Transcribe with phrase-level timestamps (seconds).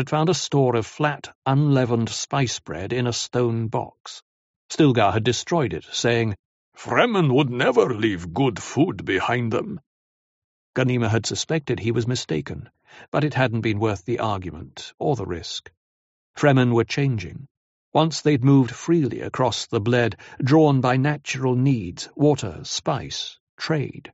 [0.00, 4.22] had found a store of flat, unleavened spice bread in a stone box.
[4.70, 6.34] Stilgar had destroyed it, saying,
[6.74, 9.78] Fremen would never leave good food behind them.
[10.74, 12.70] Ghanima had suspected he was mistaken,
[13.10, 15.70] but it hadn't been worth the argument, or the risk.
[16.34, 17.46] Fremen were changing.
[17.92, 24.10] Once they'd moved freely across the bled, drawn by natural needs, water, spice, trade.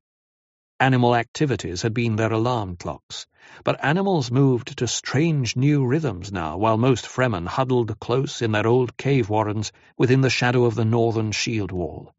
[0.79, 3.27] Animal activities had been their alarm clocks,
[3.65, 8.67] but animals moved to strange new rhythms now, while most Fremen huddled close in their
[8.67, 12.13] old cave warrens within the shadow of the northern shield wall.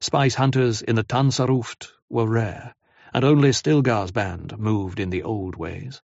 [0.00, 2.76] Spice hunters in the Tanzerouft were rare,
[3.12, 6.00] and only Stilgar's band moved in the old ways.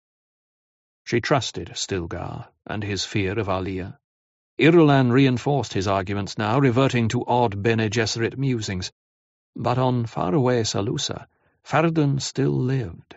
[1.02, 3.98] She trusted Stilgar and his fear of Alia.
[4.56, 8.92] Irulan reinforced his arguments now, reverting to odd Bene Gesserit musings.
[9.56, 11.26] But on faraway Salusa,
[11.68, 13.14] Farad'n still lived.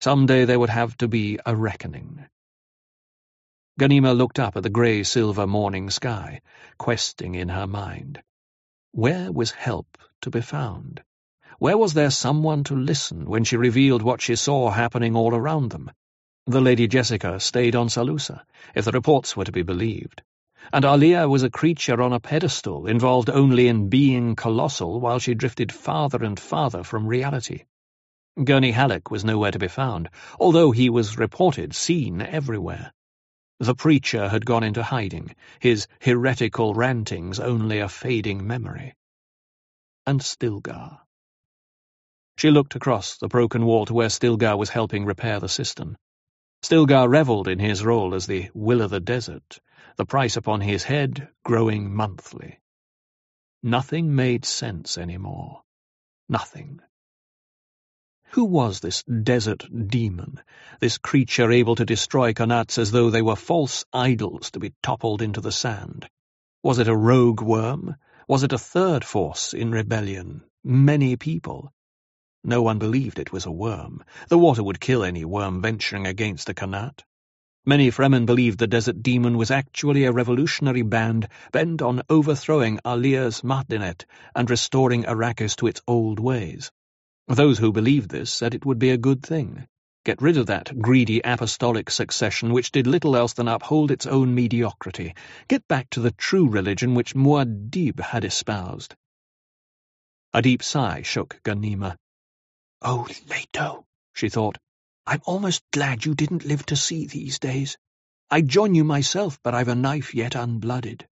[0.00, 2.24] Some day there would have to be a reckoning.
[3.80, 6.40] Ghanima looked up at the grey-silver morning sky,
[6.78, 8.22] questing in her mind.
[8.92, 11.02] Where was help to be found?
[11.58, 15.72] Where was there someone to listen when she revealed what she saw happening all around
[15.72, 15.90] them?
[16.46, 20.22] The Lady Jessica stayed on Salusa, if the reports were to be believed
[20.72, 25.34] and Alia was a creature on a pedestal, involved only in being colossal while she
[25.34, 27.64] drifted farther and farther from reality.
[28.42, 32.92] Gurney Halleck was nowhere to be found, although he was reported seen everywhere.
[33.60, 38.94] The preacher had gone into hiding, his heretical rantings only a fading memory.
[40.04, 40.98] And Stilgar.
[42.36, 45.96] She looked across the broken wall to where Stilgar was helping repair the cistern.
[46.62, 49.60] Stilgar revelled in his role as the will o' the desert,
[49.96, 52.58] the price upon his head growing monthly.
[53.62, 55.62] Nothing made sense anymore.
[56.28, 56.80] Nothing.
[58.34, 60.40] Who was this desert demon,
[60.80, 65.22] this creature able to destroy Qanats as though they were false idols to be toppled
[65.22, 66.08] into the sand?
[66.60, 67.94] Was it a rogue worm?
[68.26, 70.42] Was it a third force in rebellion?
[70.64, 71.72] Many people?
[72.42, 74.02] No one believed it was a worm.
[74.28, 77.04] The water would kill any worm venturing against a Qanat.
[77.64, 83.44] Many Fremen believed the Desert Demon was actually a revolutionary band bent on overthrowing Alia's
[83.44, 86.72] Martinet and restoring Arrakis to its old ways.
[87.26, 89.66] Those who believed this said it would be a good thing.
[90.04, 94.34] Get rid of that greedy apostolic succession which did little else than uphold its own
[94.34, 95.14] mediocrity.
[95.48, 98.94] Get back to the true religion which Muad'Dib had espoused.
[100.34, 101.96] A deep sigh shook Ghanima.
[102.82, 104.58] Oh, Leto, she thought.
[105.06, 107.78] I'm almost glad you didn't live to see these days.
[108.30, 111.06] I'd join you myself, but I've a knife yet unblooded.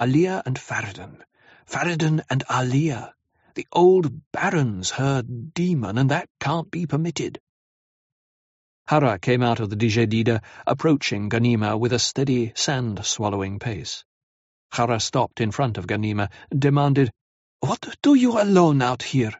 [0.00, 1.22] Alia and Farad'n.
[1.66, 3.14] Farad'n and Alia.
[3.58, 7.40] The old Baron's her demon, and that can't be permitted.
[8.88, 14.04] Harah came out of the Djedida, approaching Ghanima with a steady, sand-swallowing pace.
[14.72, 17.10] Harah stopped in front of Ghanima, demanded,
[17.58, 19.32] What do you alone out here?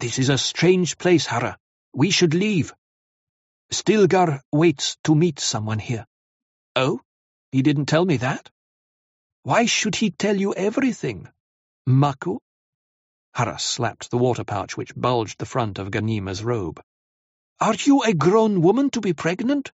[0.00, 1.58] This is a strange place, Harah.
[1.94, 2.74] We should leave.
[3.70, 6.06] Stilgar waits to meet someone here.
[6.74, 7.00] Oh?
[7.52, 8.50] He didn't tell me that.
[9.44, 11.28] Why should he tell you everything?
[11.86, 12.40] Mako?
[13.36, 16.82] Harah slapped the water pouch which bulged the front of Ghanima's robe.
[17.60, 19.72] Are you a grown woman to be pregnant?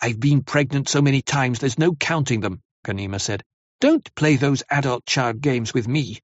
[0.00, 3.42] I've been pregnant so many times there's no counting them, Ghanima said.
[3.80, 6.20] Don't play those adult child games with me.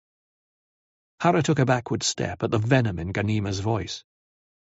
[1.23, 4.05] Harah took a backward step at the venom in Ghanima's voice.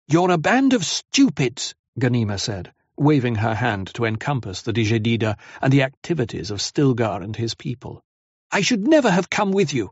[0.09, 5.73] You're a band of stupids, Ghanima said, waving her hand to encompass the Djedida and
[5.73, 8.03] the activities of Stilgar and his people.
[8.51, 9.91] I should never have come with you.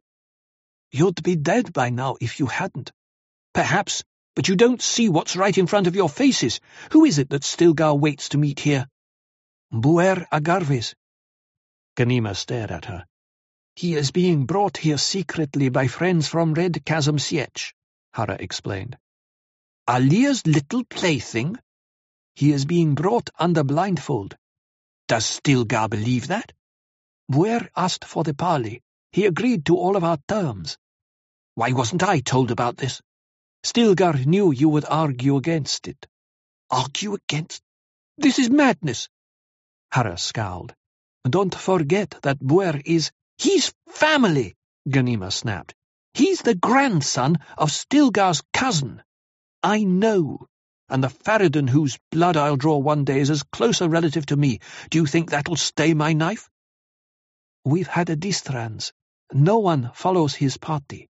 [0.96, 2.92] You'd be dead by now if you hadn't.
[3.52, 4.04] Perhaps,
[4.36, 6.60] but you don't see what's right in front of your faces.
[6.92, 8.86] Who is it that Stilgar waits to meet here?
[9.72, 10.94] Buer Agarves.
[11.96, 13.04] Ghanima stared at her.
[13.74, 17.72] He is being brought here secretly by friends from Red Chasm Sietch,
[18.14, 18.96] Harah explained.
[19.88, 21.56] Alia's little plaything?
[22.36, 24.36] He is being brought under blindfold.
[25.08, 26.52] Does Stilgar believe that?
[27.28, 28.80] Buer asked for the parley.
[29.10, 30.78] He agreed to all of our terms.
[31.54, 33.00] Why wasn't I told about this?
[33.62, 36.06] Stilgar knew you would argue against it.
[36.70, 37.62] Argue against?
[38.18, 39.08] This is madness.
[39.92, 40.74] Harah scowled.
[41.28, 43.10] Don't forget that Buer is...
[43.38, 44.54] He's family,
[44.88, 45.74] Ghanima snapped.
[46.12, 49.02] He's the grandson of Stilgar's cousin.
[49.62, 50.46] I know
[50.88, 54.36] and the Farad'n whose blood I'll draw one day is as close a relative to
[54.36, 54.60] me.
[54.90, 56.48] Do you think that'll stay my knife?
[57.64, 58.92] We've had a distrans.
[59.32, 61.08] No one follows his party.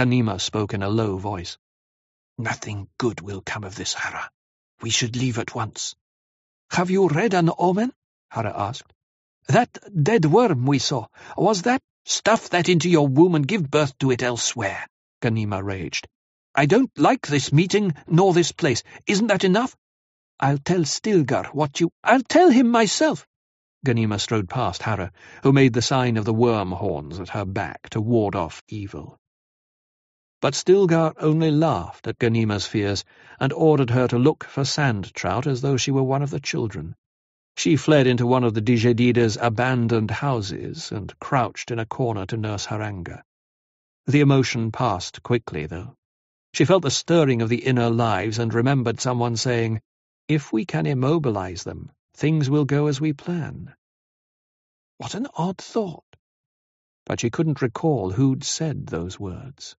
[0.00, 1.58] Ghanima spoke in a low voice.
[2.38, 4.30] Nothing good will come of this, Harah.
[4.80, 5.94] We should leave at once.
[6.70, 7.92] Have you read an omen?
[8.32, 8.90] Harah asked.
[9.48, 11.82] That dead worm we saw, was that?
[12.06, 14.86] Stuff that into your womb and give birth to it elsewhere,
[15.20, 16.08] Ghanima raged.
[16.54, 18.82] I don't like this meeting nor this place.
[19.06, 19.76] Isn't that enough?
[20.40, 23.26] I'll tell Stilgar what you— I'll tell him myself.
[23.84, 25.12] Ghanima strode past Harah,
[25.42, 29.19] who made the sign of the worm horns at her back to ward off evil.
[30.40, 33.04] But Stilgar only laughed at Ghanima's fears
[33.38, 36.40] and ordered her to look for sand trout as though she were one of the
[36.40, 36.96] children.
[37.58, 42.38] She fled into one of the Djedida's abandoned houses and crouched in a corner to
[42.38, 43.22] nurse her anger.
[44.06, 45.94] The emotion passed quickly, though.
[46.54, 49.82] She felt the stirring of the inner lives and remembered someone saying,
[50.26, 53.74] If we can immobilize them, things will go as we plan.
[54.96, 56.16] What an odd thought!
[57.04, 59.76] But she couldn't recall who'd said those words.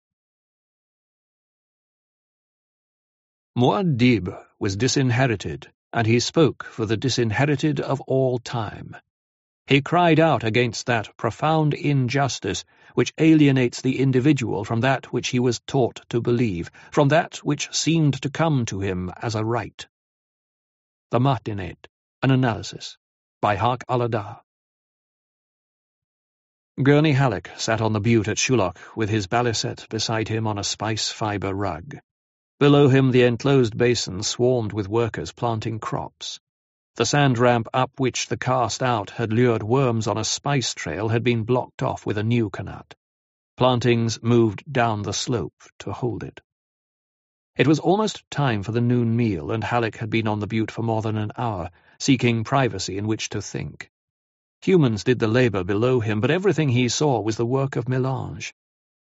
[3.57, 8.95] Muad'Dib was disinherited, and he spoke for the disinherited of all time.
[9.67, 12.63] He cried out against that profound injustice
[12.93, 17.73] which alienates the individual from that which he was taught to believe, from that which
[17.73, 19.87] seemed to come to him as a right.
[21.11, 21.87] The Martinet,
[22.23, 22.97] an analysis,
[23.41, 24.41] by Harq al-Ada.
[26.81, 30.63] Gurney Halleck sat on the butte at Shuloch with his balisette beside him on a
[30.63, 31.99] spice-fibre rug.
[32.61, 36.39] Below him the enclosed basin swarmed with workers planting crops.
[36.93, 41.23] The sand ramp up which the cast-out had lured worms on a spice trail had
[41.23, 42.93] been blocked off with a new qanat.
[43.57, 46.39] Plantings moved down the slope to hold it.
[47.55, 50.69] It was almost time for the noon meal, and Halleck had been on the butte
[50.69, 53.89] for more than an hour, seeking privacy in which to think.
[54.61, 58.53] Humans did the labour below him, but everything he saw was the work of melange.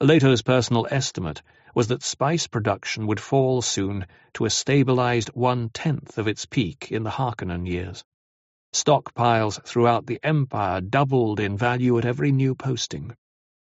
[0.02, 1.44] Leto's personal estimate
[1.76, 7.04] was that spice production would fall soon to a stabilized one-tenth of its peak in
[7.04, 8.04] the Harkonnen years.
[8.74, 13.16] Stockpiles throughout the Empire doubled in value at every new posting.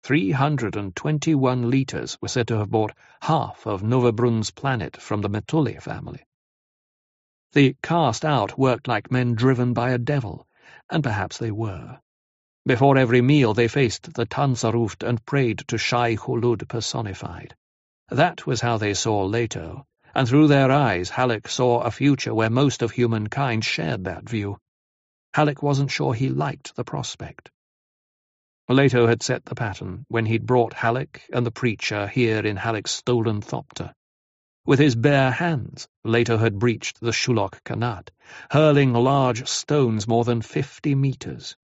[0.03, 2.93] 321 litres were said to have bought
[3.23, 6.23] half of Novabrun's planet from the Metuli family.
[7.53, 10.45] The cast-out worked like men driven by a devil,
[10.87, 11.99] and perhaps they were.
[12.67, 17.55] Before every meal they faced the Tanzerouft and prayed to Shai Hulud personified.
[18.09, 22.49] That was how they saw Leto, and through their eyes Halleck saw a future where
[22.49, 24.57] most of humankind shared that view.
[25.33, 27.49] Halleck wasn't sure he liked the prospect.
[28.67, 32.91] Leto had set the pattern when he'd brought Halleck and the preacher here in Halleck's
[32.91, 33.93] stolen thopter.
[34.65, 38.09] With his bare hands, Leto had breached the Shuloch Qanat,
[38.51, 41.55] hurling large stones more than fifty metres.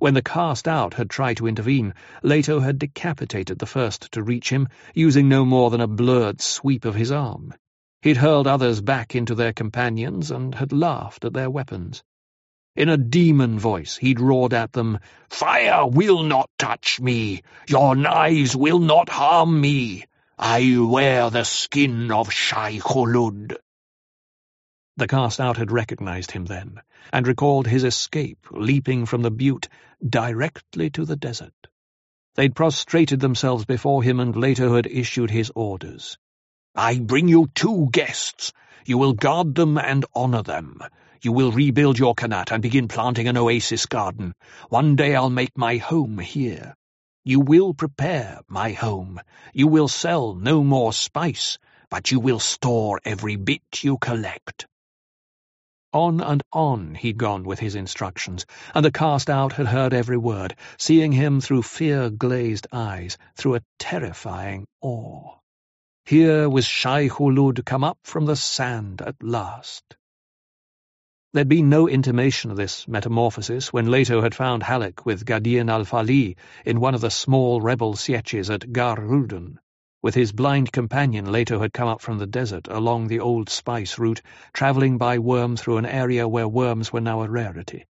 [0.00, 1.92] When the cast-out had tried to intervene,
[2.22, 6.84] Leto had decapitated the first to reach him, using no more than a blurred sweep
[6.84, 7.52] of his arm.
[8.02, 12.04] He'd hurled others back into their companions and had laughed at their weapons.
[12.76, 15.00] In a demon voice he'd roared at them,
[15.30, 17.42] Fire will not touch me!
[17.68, 20.04] Your knives will not harm me!
[20.38, 23.56] I wear the skin of Shai Hulud.
[24.98, 26.80] The cast-out had recognized him then,
[27.12, 29.68] and recalled his escape, leaping from the butte
[30.04, 31.54] directly to the desert.
[32.34, 36.18] They'd prostrated themselves before him, and later had issued his orders.
[36.74, 38.52] I bring you two guests.
[38.86, 40.80] You will guard them and honor them.
[41.22, 44.34] You will rebuild your qanat and begin planting an oasis garden.
[44.68, 46.74] One day I'll make my home here.
[47.22, 49.20] You will prepare my home.
[49.54, 51.56] You will sell no more spice,
[51.88, 54.66] but you will store every bit you collect.
[55.94, 60.54] On and on he'd gone with his instructions, and the cast-out had heard every word,
[60.76, 65.38] seeing him through fear-glazed eyes, through a terrifying awe.
[66.04, 69.96] Here was Shai Hulud come up from the sand at last.
[71.32, 76.36] There'd been no intimation of this metamorphosis when Leto had found Halleck with Gadian al-Fali
[76.66, 79.58] in one of the small rebel sietches at Gare Ruden.
[80.00, 83.98] With his blind companion, Leto had come up from the desert along the old spice
[83.98, 87.84] route, travelling by worm through an area where worms were now a rarity.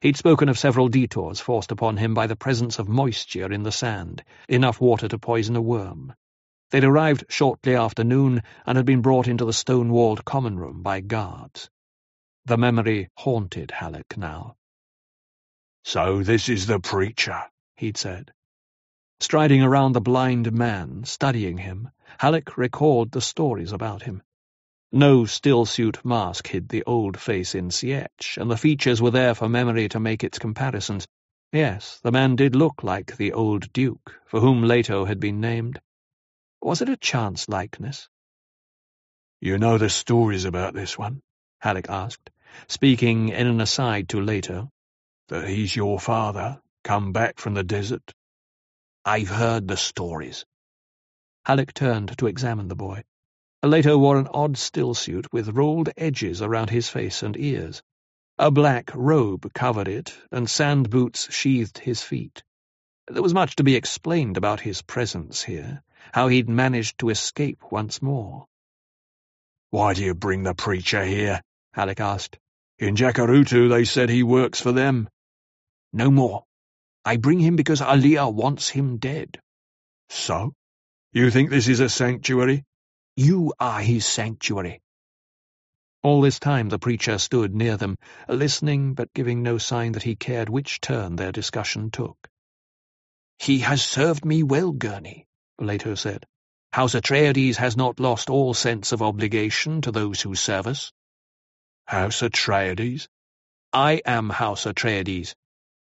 [0.00, 3.72] He'd spoken of several detours forced upon him by the presence of moisture in the
[3.72, 6.12] sand, enough water to poison a worm.
[6.70, 11.00] They'd arrived shortly after noon and had been brought into the stone-walled common room by
[11.00, 11.70] guards.
[12.46, 14.56] The memory haunted Halleck now.
[15.84, 17.40] So this is the preacher,
[17.76, 18.32] he'd said.
[19.24, 21.88] Striding around the blind man, studying him,
[22.18, 24.22] Halleck recalled the stories about him.
[24.92, 29.48] No still-suit mask hid the old face in Sietch, and the features were there for
[29.48, 31.08] memory to make its comparisons.
[31.54, 35.80] Yes, the man did look like the old duke, for whom Leto had been named.
[36.60, 38.10] Was it a chance likeness?
[39.40, 41.22] You know the stories about this one?
[41.60, 42.28] Halleck asked,
[42.68, 44.68] speaking in an aside to Leto.
[45.28, 48.12] That he's your father, come back from the desert?
[49.06, 50.46] I've heard the stories.
[51.44, 53.04] Halleck turned to examine the boy.
[53.62, 57.82] Leto wore an odd stillsuit with rolled edges around his face and ears.
[58.38, 62.42] A black robe covered it, and sand boots sheathed his feet.
[63.06, 65.82] There was much to be explained about his presence here,
[66.12, 68.46] how he'd managed to escape once more.
[69.68, 71.42] Why do you bring the preacher here?
[71.74, 72.38] Halleck asked.
[72.78, 75.10] In Jacurutu they said he works for them.
[75.92, 76.44] No more.
[77.04, 79.38] I bring him because Alia wants him dead.
[80.08, 80.54] So?
[81.12, 82.64] You think this is a sanctuary?
[83.16, 84.80] You are his sanctuary.
[86.02, 87.96] All this time the preacher stood near them,
[88.28, 92.16] listening but giving no sign that he cared which turn their discussion took.
[93.38, 95.26] He has served me well, Gurney,
[95.58, 96.26] Leto said.
[96.72, 100.92] House Atreides has not lost all sense of obligation to those who serve us.
[101.86, 103.08] House Atreides?
[103.72, 105.34] I am House Atreides.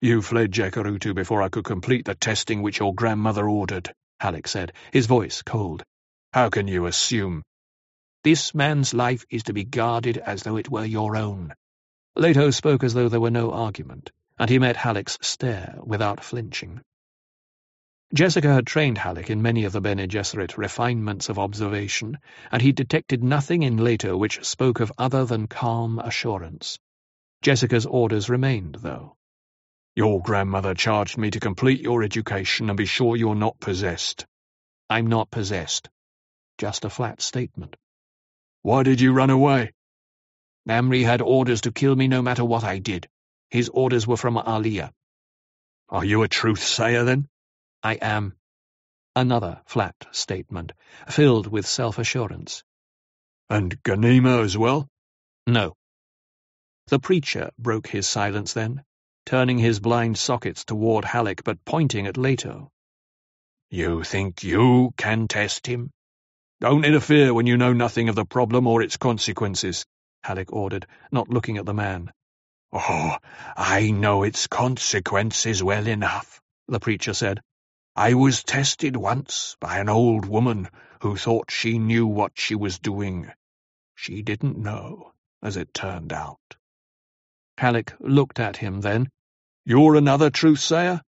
[0.04, 4.72] You fled Jacurutu before I could complete the testing which your grandmother ordered, Halleck said,
[4.92, 5.84] his voice cold.
[6.32, 7.44] How can you assume?
[8.24, 11.54] This man's life is to be guarded as though it were your own.
[12.16, 16.80] Leto spoke as though there were no argument, and he met Halleck's stare without flinching.
[18.12, 22.18] Jessica had trained Halleck in many of the Bene Gesserit refinements of observation,
[22.50, 26.80] and he detected nothing in Leto which spoke of other than calm assurance.
[27.40, 29.14] Jessica's orders remained, though.
[29.94, 34.26] Your grandmother charged me to complete your education and be sure you're not possessed.
[34.88, 35.90] I'm not possessed.
[36.56, 37.76] Just a flat statement.
[38.62, 39.72] Why did you run away?
[40.66, 43.08] Namri had orders to kill me no matter what I did.
[43.50, 44.92] His orders were from Alia.
[45.90, 47.28] Are you a truth-sayer, then?
[47.82, 48.34] I am.
[49.14, 50.72] Another flat statement,
[51.08, 52.64] filled with self-assurance.
[53.50, 54.88] And Ghanima as well?
[55.46, 55.74] No.
[56.86, 58.84] The preacher broke his silence then,
[59.24, 62.70] turning his blind sockets toward Halleck but pointing at Leto.
[63.70, 65.90] You think you can test him?
[66.60, 69.84] Don't interfere when you know nothing of the problem or its consequences,
[70.22, 72.12] Halleck ordered, not looking at the man.
[72.72, 73.16] Oh,
[73.56, 77.40] I know its consequences well enough, the preacher said.
[77.96, 80.68] I was tested once by an old woman
[81.00, 83.30] who thought she knew what she was doing.
[83.94, 85.12] She didn't know,
[85.42, 86.38] as it turned out.
[87.62, 89.08] Halleck looked at him then.
[89.64, 91.00] You're another truth-sayer?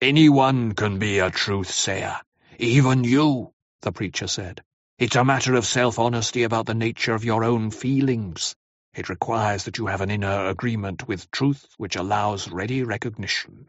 [0.00, 2.16] Anyone can be a truth-sayer.
[2.60, 4.62] Even you, the preacher said.
[5.00, 8.54] It's a matter of self-honesty about the nature of your own feelings.
[8.94, 13.66] It requires that you have an inner agreement with truth which allows ready recognition.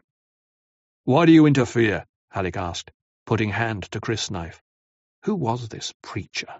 [1.02, 2.06] Why do you interfere?
[2.30, 2.92] Halleck asked,
[3.26, 4.60] putting hand to crysknife.
[5.24, 6.54] Who was this preacher?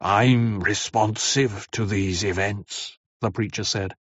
[0.00, 3.94] I'm responsive to these events, the preacher said.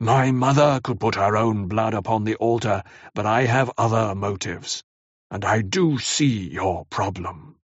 [0.00, 2.82] My mother could put her own blood upon the altar,
[3.14, 4.82] but I have other motives,
[5.30, 7.56] and I do see your problem.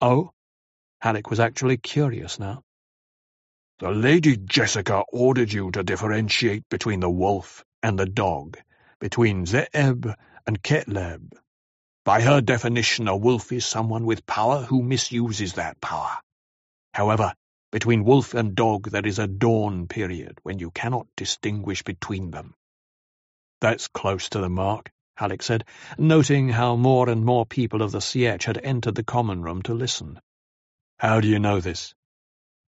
[0.00, 0.32] Oh?
[1.00, 2.62] Halleck was actually curious now.
[3.80, 8.56] The Lady Jessica ordered you to differentiate between the wolf and the dog,
[9.00, 10.14] between Ze'eb
[10.46, 11.32] and Ketleb.
[12.04, 16.16] By her definition, a wolf is someone with power who misuses that power.
[16.94, 17.34] However,
[17.72, 22.54] between wolf and dog there is a dawn period when you cannot distinguish between them.
[23.62, 25.64] That's close to the mark, Halleck said,
[25.96, 29.74] noting how more and more people of the Sietch had entered the common room to
[29.74, 30.20] listen.
[30.98, 31.94] How do you know this?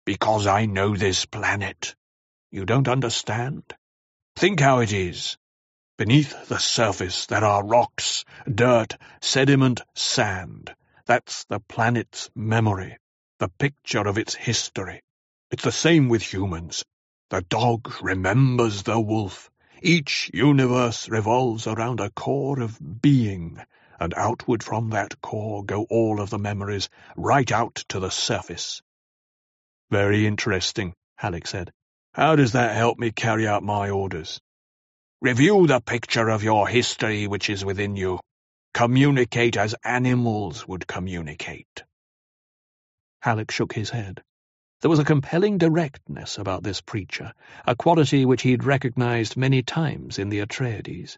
[0.06, 1.96] Because I know this planet.
[2.52, 3.64] You don't understand?
[4.36, 5.38] Think how it is.
[5.98, 10.76] Beneath the surface there are rocks, dirt, sediment, sand.
[11.06, 12.98] That's the planet's memory,
[13.42, 15.02] the picture of its history.
[15.50, 16.86] It's the same with humans.
[17.32, 19.50] The dog remembers the wolf.
[19.82, 23.58] Each universe revolves around a core of being,
[24.00, 28.84] and outward from that core go all of the memories, right out to the surface.
[29.90, 31.72] Very interesting, Halleck said.
[32.14, 34.40] How does that help me carry out my orders?
[35.20, 38.20] Review the picture of your history which is within you.
[38.76, 41.84] Communicate as animals would communicate.
[43.22, 44.22] Halleck shook his head.
[44.82, 47.34] There was a compelling directness about this preacher,
[47.66, 51.18] a quality which he'd recognized many times in the Atreides.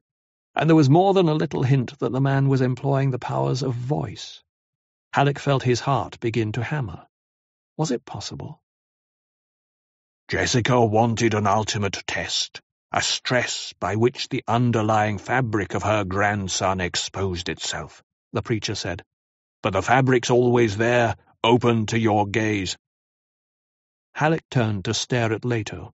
[0.55, 3.63] And there was more than a little hint that the man was employing the powers
[3.63, 4.43] of voice.
[5.13, 7.07] Halleck felt his heart begin to hammer.
[7.77, 8.61] Was it possible?
[10.27, 12.61] Jessica wanted an ultimate test
[12.93, 19.03] a stress by which the underlying fabric of her grandson exposed itself, the preacher said.
[19.63, 22.77] But the fabric's always there, open to your gaze.
[24.15, 25.91] Halleck turned to stare at Leto.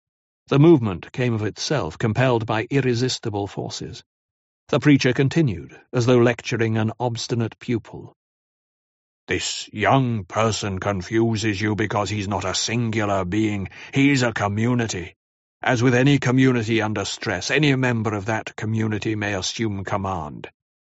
[0.48, 4.04] The movement came of itself, compelled by irresistible forces.
[4.68, 8.14] The preacher continued, as though lecturing an obstinate pupil.
[9.28, 15.16] This young person confuses you because he's not a singular being, he's a community.
[15.62, 20.50] As with any community under stress, any member of that community may assume command.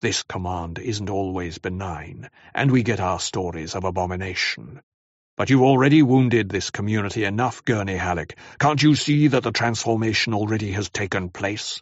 [0.04, 4.82] This command isn't always benign, and we get our stories of abomination.
[5.38, 8.38] But you've already wounded this community enough, Gurney Halleck.
[8.60, 11.82] Can't you see that the transformation already has taken place?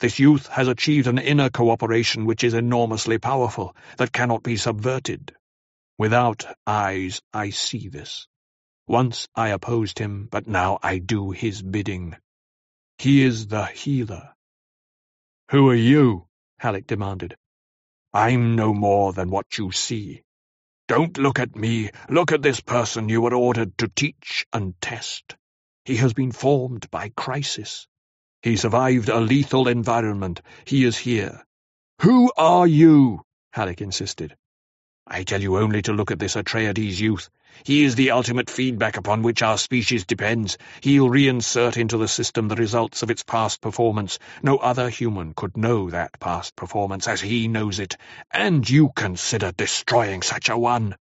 [0.00, 5.32] This youth has achieved an inner cooperation which is enormously powerful, that cannot be subverted.
[5.96, 8.26] Without eyes I see this.
[8.88, 12.16] Once I opposed him, but now I do his bidding.
[12.98, 14.34] He is the healer.
[15.52, 16.26] Who are you?
[16.58, 17.36] Halleck demanded.
[18.14, 20.22] I'm no more than what you see.
[20.88, 25.36] Don't look at me, look at this person you were ordered to teach and test.
[25.84, 27.88] He has been formed by crisis.
[28.42, 30.42] He survived a lethal environment.
[30.66, 31.44] He is here.
[32.02, 33.22] Who are you?
[33.52, 34.36] Halleck insisted.
[35.12, 37.30] I tell you only to look at this Atreides youth.
[37.64, 40.56] He is the ultimate feedback upon which our species depends.
[40.82, 44.20] He'll reinsert into the system the results of its past performance.
[44.40, 47.96] No other human could know that past performance as he knows it,
[48.30, 50.94] and you consider destroying such a one.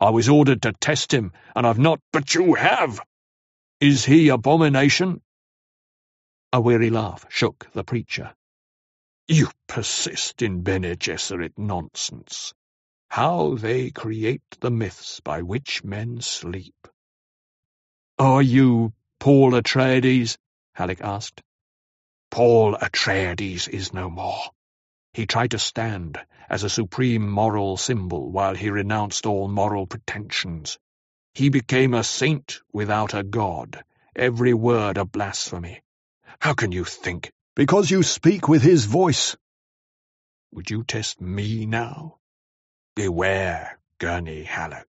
[0.00, 3.00] I was ordered to test him, and I've not— But you have!
[3.80, 5.20] Is he abomination?
[6.54, 8.34] A weary laugh shook the preacher.
[9.28, 12.54] You persist in Bene Gesserit nonsense
[13.08, 16.88] how they create the myths by which men sleep.
[18.18, 20.38] Are you Paul Atreides?
[20.74, 21.42] Halleck asked.
[22.30, 24.42] Paul Atreides is no more.
[25.12, 30.78] He tried to stand as a supreme moral symbol while he renounced all moral pretensions.
[31.34, 33.82] He became a saint without a god,
[34.14, 35.82] every word a blasphemy.
[36.40, 37.32] How can you think?
[37.54, 39.36] Because you speak with his voice.
[40.52, 42.18] Would you test me now?
[42.96, 44.88] Beware, Gurney Halleck.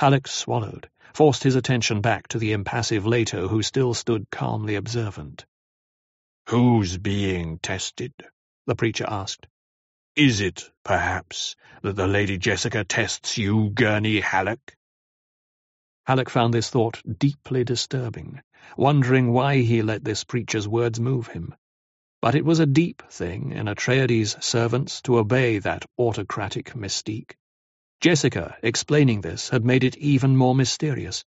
[0.00, 5.46] Halleck swallowed, forced his attention back to the impassive Leto who still stood calmly observant.
[6.48, 8.12] Who's being tested?
[8.66, 9.46] the preacher asked.
[10.16, 14.76] Is it, perhaps, that the Lady Jessica tests you, Gurney Halleck?
[16.04, 18.40] Halleck found this thought deeply disturbing,
[18.76, 21.54] wondering why he let this preacher's words move him.
[22.22, 27.34] But it was a deep thing in Atreides' servants to obey that autocratic mystique.
[28.02, 31.24] Jessica, explaining this, had made it even more mysterious.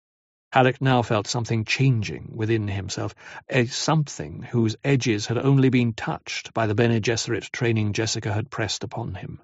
[0.51, 3.15] Halleck now felt something changing within himself,
[3.51, 8.51] a something whose edges had only been touched by the Bene Gesserit training Jessica had
[8.51, 9.43] pressed upon him.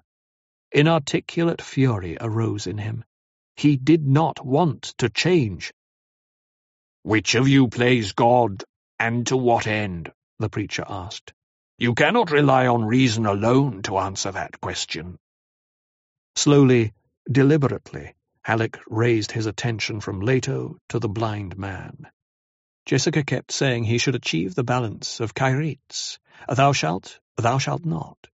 [0.71, 3.03] Inarticulate fury arose in him.
[3.55, 5.71] He did not want to change.
[7.03, 8.63] Which of you plays God,
[8.99, 10.11] and to what end?
[10.39, 11.33] The preacher asked.
[11.77, 15.17] You cannot rely on reason alone to answer that question.
[16.35, 16.93] Slowly,
[17.31, 22.07] deliberately, Halleck raised his attention from Leto to the blind man.
[22.85, 26.19] Jessica kept saying he should achieve the balance of Kyrites.
[26.47, 28.27] Thou shalt, thou shalt not.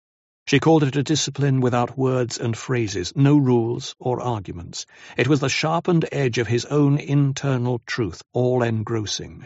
[0.47, 4.88] She called it a discipline without words and phrases, no rules or arguments.
[5.15, 9.45] It was the sharpened edge of his own internal truth, all engrossing.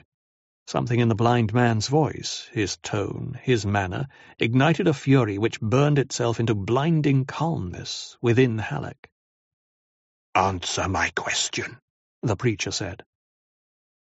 [0.66, 4.08] Something in the blind man's voice, his tone, his manner,
[4.40, 9.10] ignited a fury which burned itself into blinding calmness within Halleck.
[10.34, 11.78] "'Answer my question,'
[12.22, 13.04] the preacher said.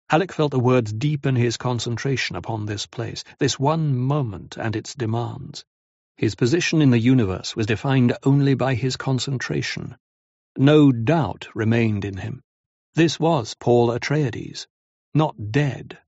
[0.09, 4.95] Halleck felt the words deepen his concentration upon this place, this one moment and its
[4.95, 5.63] demands.
[6.17, 9.95] His position in the universe was defined only by his concentration.
[10.57, 12.41] No doubt remained in him.
[12.95, 14.67] This was Paul Atreides,
[15.13, 15.99] not dead,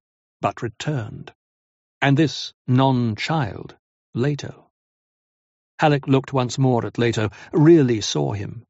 [0.41, 1.31] but returned.
[2.01, 3.77] And this non-child,
[4.13, 4.69] Leto.
[5.79, 8.65] Halleck looked once more at Leto, really saw him.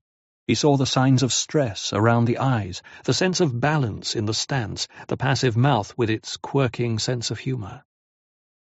[0.47, 4.33] He saw the signs of stress around the eyes, the sense of balance in the
[4.33, 7.83] stance, the passive mouth with its quirking sense of humour.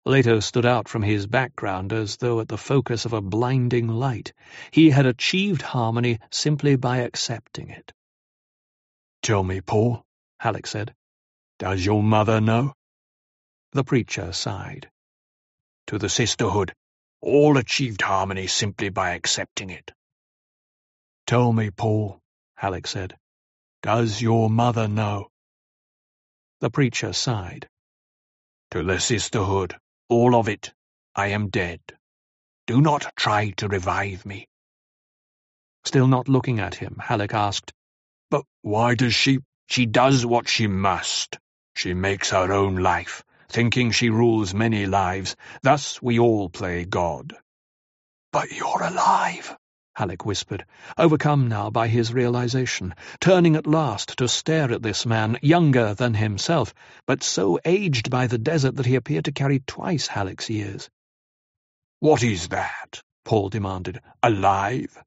[0.05, 4.33] Leto stood out from his background as though at the focus of a blinding light.
[4.71, 7.93] He had achieved harmony simply by accepting it.
[9.21, 10.05] "'Tell me, Paul,'
[10.39, 10.95] Halleck said.
[11.59, 12.73] "'Does your mother know?'
[13.71, 14.89] The preacher sighed.
[15.87, 16.73] To the sisterhood,
[17.21, 19.91] all achieved harmony simply by accepting it.
[21.25, 22.21] Tell me, Paul,
[22.55, 23.17] Halleck said,
[23.83, 25.29] does your mother know?
[26.61, 27.69] The preacher sighed.
[28.71, 29.77] To the sisterhood,
[30.09, 30.73] all of it,
[31.15, 31.79] I am dead.
[32.65, 34.47] Do not try to revive me.
[35.85, 37.71] Still not looking at him, Halleck asked,
[38.29, 39.39] But why does she?
[39.67, 41.37] She does what she must.
[41.75, 45.35] She makes her own life, thinking she rules many lives.
[45.61, 47.35] Thus we all play God.
[48.31, 49.55] But you're alive,
[49.95, 50.65] Halleck whispered,
[50.97, 56.13] overcome now by his realization, turning at last to stare at this man, younger than
[56.13, 56.73] himself,
[57.07, 60.89] but so aged by the desert that he appeared to carry twice Halleck's years.
[61.99, 63.01] What is that?
[63.25, 63.99] Paul demanded.
[64.21, 65.01] Alive?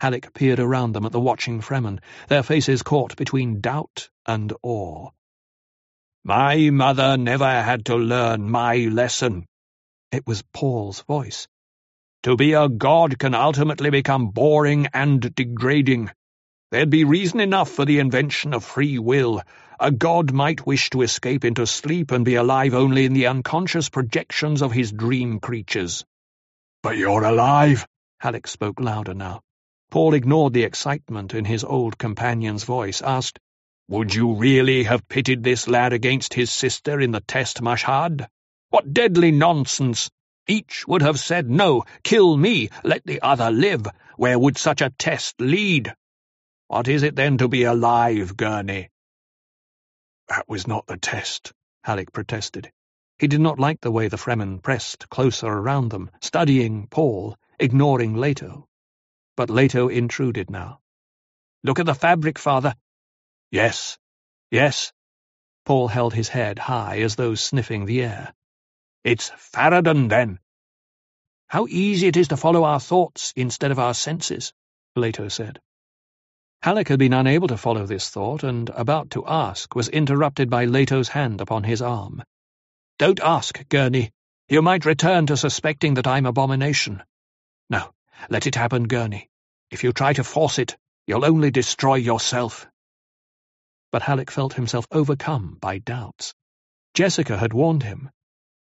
[0.00, 5.08] Halleck peered around them at the watching Fremen, their faces caught between doubt and awe.
[6.26, 9.44] My mother never had to learn my lesson.
[10.10, 11.46] It was Paul's voice.
[12.22, 16.10] To be a god can ultimately become boring and degrading.
[16.70, 19.42] There'd be reason enough for the invention of free will.
[19.78, 23.90] A god might wish to escape into sleep and be alive only in the unconscious
[23.90, 26.06] projections of his dream creatures.
[26.82, 27.86] But you're alive,
[28.20, 29.42] Halleck spoke louder now.
[29.90, 33.38] Paul ignored the excitement in his old companion's voice, asked,
[33.88, 38.26] Would you really have pitted this lad against his sister in the test, Mashhad?
[38.70, 40.10] What deadly nonsense!
[40.48, 43.86] Each would have said, no, kill me, let the other live.
[44.16, 45.94] Where would such a test lead?
[46.68, 48.88] What is it then to be alive, Gurney?
[50.28, 52.72] That was not the test, Halleck protested.
[53.18, 58.16] He did not like the way the Fremen pressed closer around them, studying Paul, ignoring
[58.16, 58.66] Leto.
[59.36, 60.80] But Leto intruded now.
[61.62, 62.74] Look at the fabric, father.
[63.50, 63.98] Yes,
[64.50, 64.92] yes.
[65.64, 68.34] Paul held his head high as though sniffing the air.
[69.02, 70.38] It's Farad'n, then.
[71.46, 74.52] How easy it is to follow our thoughts instead of our senses,
[74.94, 75.60] Plato said.
[76.62, 80.64] Halleck had been unable to follow this thought, and, about to ask, was interrupted by
[80.64, 82.22] Leto's hand upon his arm.
[82.98, 84.12] Don't ask, Gurney.
[84.48, 87.02] You might return to suspecting that I'm abomination.
[87.68, 87.92] No,
[88.30, 89.28] let it happen, Gurney.
[89.70, 90.76] If you try to force it,
[91.06, 92.66] you'll only destroy yourself.
[93.94, 96.34] But Halleck felt himself overcome by doubts.
[96.94, 98.10] Jessica had warned him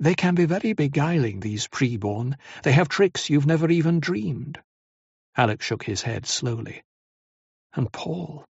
[0.01, 2.39] they can be very beguiling, these preborn.
[2.63, 4.59] They have tricks you've never even dreamed.
[5.35, 6.83] Halleck shook his head slowly.
[7.75, 8.47] And Paul.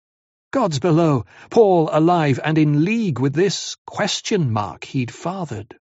[0.50, 5.78] Gods below, Paul alive and in league with this question mark he'd fathered.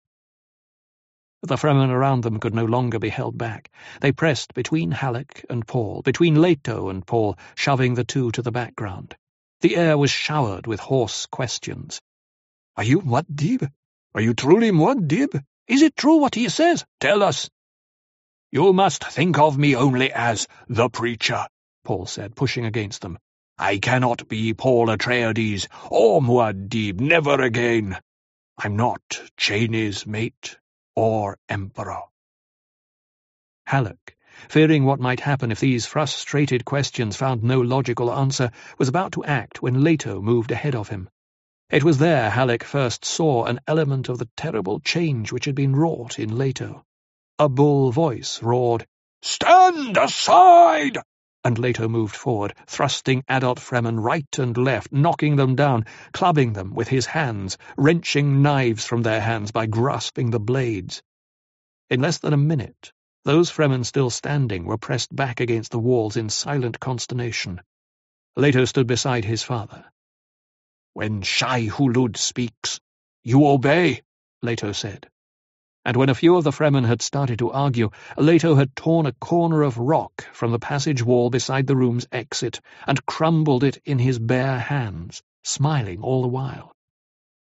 [1.42, 3.70] The Fremen around them could no longer be held back.
[4.00, 8.50] They pressed between Halleck and Paul, between Leto and Paul, shoving the two to the
[8.50, 9.14] background.
[9.60, 12.00] The air was showered with hoarse questions.
[12.76, 13.70] Are you Muad'Dib?
[14.14, 15.44] Are you truly Muad'Dib?
[15.68, 16.84] Is it true what he says?
[16.98, 17.50] Tell us.
[18.50, 21.46] You must think of me only as the preacher,
[21.84, 23.18] Paul said, pushing against them.
[23.58, 27.98] I cannot be Paul Atreides or Muad'Dib, never again.
[28.56, 29.02] I'm not
[29.36, 30.56] Chani's mate
[30.96, 32.00] or emperor.
[33.66, 34.16] Halleck,
[34.48, 39.24] fearing what might happen if these frustrated questions found no logical answer, was about to
[39.24, 41.08] act when Leto moved ahead of him.
[41.70, 45.76] It was there Halleck first saw an element of the terrible change which had been
[45.76, 46.84] wrought in Leto.
[47.38, 48.86] A bull voice roared,
[49.22, 50.98] Stand aside!
[51.44, 56.74] And Leto moved forward, thrusting adult Fremen right and left, knocking them down, clubbing them
[56.74, 61.02] with his hands, wrenching knives from their hands by grasping the blades.
[61.88, 62.92] In less than a minute,
[63.24, 67.60] those Fremen still standing were pressed back against the walls in silent consternation.
[68.36, 69.84] Leto stood beside his father.
[70.94, 72.80] When Shai Hulud speaks,
[73.22, 74.02] you obey,
[74.42, 75.08] Leto said.
[75.84, 79.12] And when a few of the Fremen had started to argue, Leto had torn a
[79.12, 83.98] corner of rock from the passage wall beside the room's exit and crumbled it in
[83.98, 86.72] his bare hands, smiling all the while.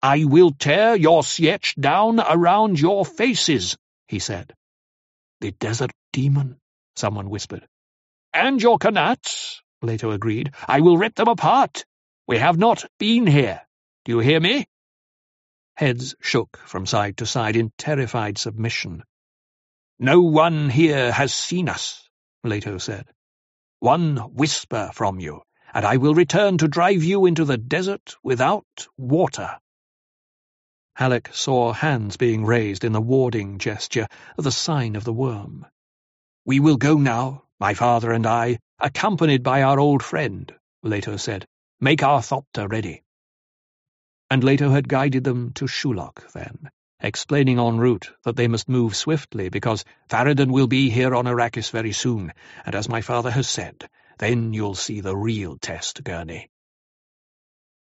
[0.02, 3.78] I will tear your sietch down around your faces,
[4.08, 4.54] he said.
[5.40, 6.60] The desert demon,
[6.96, 7.68] someone whispered.
[8.34, 10.52] And your qanats, Leto agreed.
[10.68, 11.86] I will rip them apart.
[12.28, 13.62] We have not been here.
[14.06, 14.66] Do you hear me?
[15.76, 19.04] Heads shook from side to side in terrified submission.
[20.00, 22.10] No one here has seen us,
[22.44, 23.06] Leto said.
[23.80, 28.66] One whisper from you, and I will return to drive you into the desert without
[28.98, 29.60] water.
[30.98, 35.64] Halleck saw hands being raised in the warding gesture, the sign of the worm.
[36.44, 41.46] We will go now, my father and I, accompanied by our old friend, Leto said.
[41.80, 43.04] Make our thopter ready.
[44.32, 48.96] And Leto had guided them to Shuloch then, explaining en route that they must move
[48.96, 52.34] swiftly because Farad'n will be here on Arrakis very soon,
[52.66, 56.50] and as my father has said, then you'll see the real test, Gurney.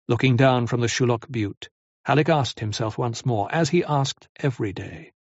[0.07, 1.69] Looking down from the Shuloch butte,
[2.05, 5.13] Halleck asked himself once more, as he asked every day,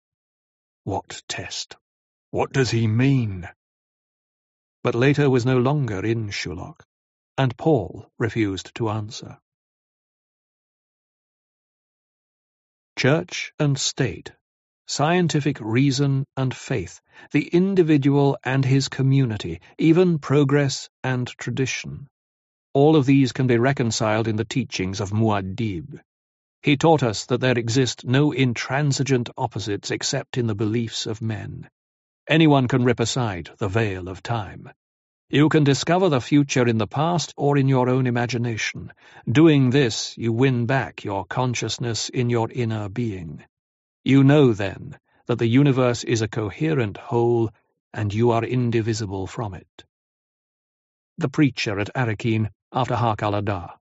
[0.85, 1.77] What test?
[2.31, 3.49] What does he mean?
[4.83, 6.83] But later was no longer in Shuloch
[7.39, 9.39] and Paul refused to answer.
[12.99, 14.33] Church and state,
[14.87, 17.01] scientific reason and faith,
[17.33, 22.07] the individual and his community, even progress and tradition.
[22.75, 26.01] All of these can be reconciled in the teachings of Muad'Dib.
[26.63, 31.69] He taught us that there exist no intransigent opposites except in the beliefs of men.
[32.29, 34.71] Anyone can rip aside the veil of time.
[35.29, 38.93] You can discover the future in the past or in your own imagination.
[39.29, 43.43] Doing this, you win back your consciousness in your inner being.
[44.05, 47.51] You know, then, that the universe is a coherent whole,
[47.93, 49.85] and you are indivisible from it.
[51.19, 53.75] The Preacher at Arrakeen, after Harq al-Ada.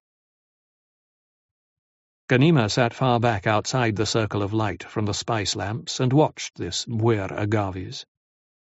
[2.32, 6.56] Ghanima sat far back outside the circle of light from the spice lamps and watched
[6.56, 8.06] this Buer Agarves.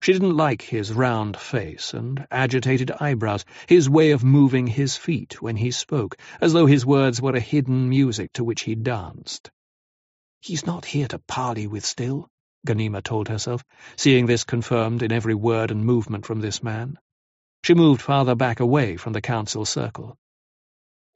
[0.02, 5.40] She didn't like his round face and agitated eyebrows, his way of moving his feet
[5.40, 9.52] when he spoke, as though his words were a hidden music to which he danced.
[10.40, 12.28] He's not here to parley with Stil,
[12.66, 13.62] Ghanima told herself,
[13.94, 16.98] seeing this confirmed in every word and movement from this man.
[17.62, 20.18] She moved farther back away from the council circle.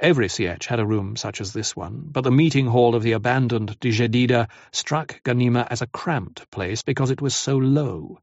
[0.01, 3.13] Every sietch had a room such as this one, but the meeting hall of the
[3.13, 8.19] abandoned Djedida struck Ghanima as a cramped place because it was so low.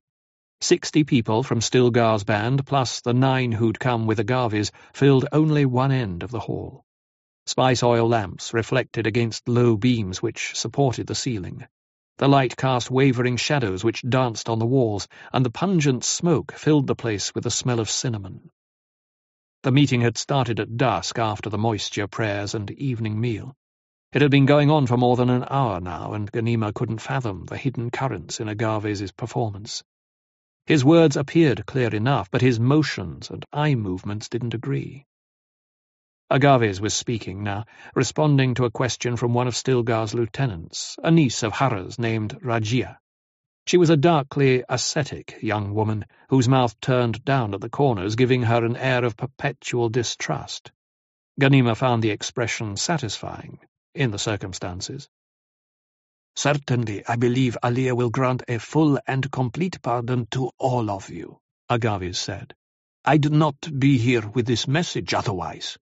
[0.60, 5.66] Sixty people from Stilgar's band, plus the nine who'd come with the Agarves, filled only
[5.66, 6.84] one end of the hall.
[7.46, 11.66] Spice oil lamps reflected against low beams which supported the ceiling.
[12.18, 16.88] The light cast wavering shadows which danced on the walls, and the pungent smoke filled
[16.88, 18.52] the place with the smell of cinnamon.
[19.64, 23.56] The meeting had started at dusk after the moisture prayers and evening meal.
[24.12, 27.46] It had been going on for more than an hour now, and Ghanima couldn't fathom
[27.46, 29.84] the hidden currents in Agarves's performance.
[30.66, 35.06] His words appeared clear enough, but his motions and eye movements didn't agree.
[36.32, 41.44] Agarves was speaking now, responding to a question from one of Stilgar's lieutenants, a niece
[41.44, 42.98] of Harah's named Rajia.
[43.66, 48.44] She was a darkly ascetic young woman, whose mouth turned down at the corners, giving
[48.44, 50.72] her an air of perpetual distrust.
[51.40, 53.60] Ghanima found the expression satisfying,
[53.94, 55.10] in the circumstances.
[56.36, 61.40] Certainly, I believe Alia will grant a full and complete pardon to all of you,
[61.70, 62.54] Agarves said.
[63.06, 65.78] I'd not be here with this message otherwise.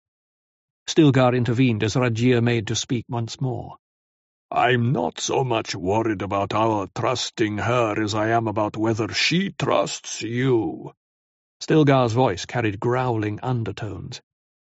[0.88, 3.78] Stilgar intervened as Rajia made to speak once more.
[4.52, 9.52] I'm not so much worried about our trusting her as I am about whether she
[9.52, 10.92] trusts you.
[11.60, 14.22] Stilgar's voice carried growling undertones.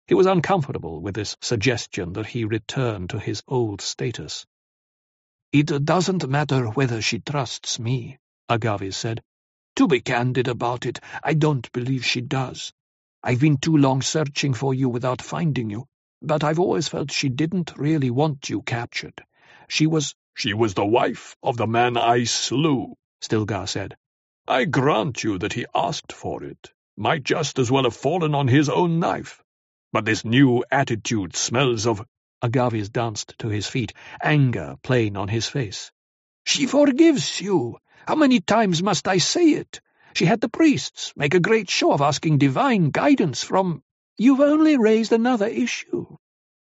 [0.06, 4.46] He was uncomfortable with this suggestion that he return to his old status.
[5.52, 8.18] It doesn't matter whether she trusts me,
[8.48, 9.22] Agarves said.
[9.76, 12.72] To be candid about it, I don't believe she does.
[13.22, 15.86] I've been too long searching for you without finding you,
[16.22, 19.22] but I've always felt she didn't really want you captured.
[19.68, 23.96] She was— She was the wife of the man I slew, Stilgar said.
[24.46, 28.46] I grant you that he asked for it, might just as well have fallen on
[28.48, 29.42] his own knife.
[29.90, 32.04] But this new attitude smells of
[32.42, 35.90] Agarves danced to his feet, anger plain on his face.
[36.44, 37.78] She forgives you.
[38.06, 39.80] How many times must I say it?
[40.12, 43.82] She had the priests make a great show of asking divine guidance from...
[44.18, 46.16] You've only raised another issue.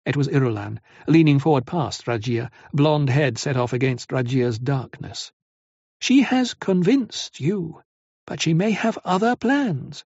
[0.07, 5.33] It was Irulan, leaning forward past Rajia, blonde head set off against Rajia's darkness.
[5.99, 7.83] She has convinced you,
[8.27, 10.05] but she may have other plans.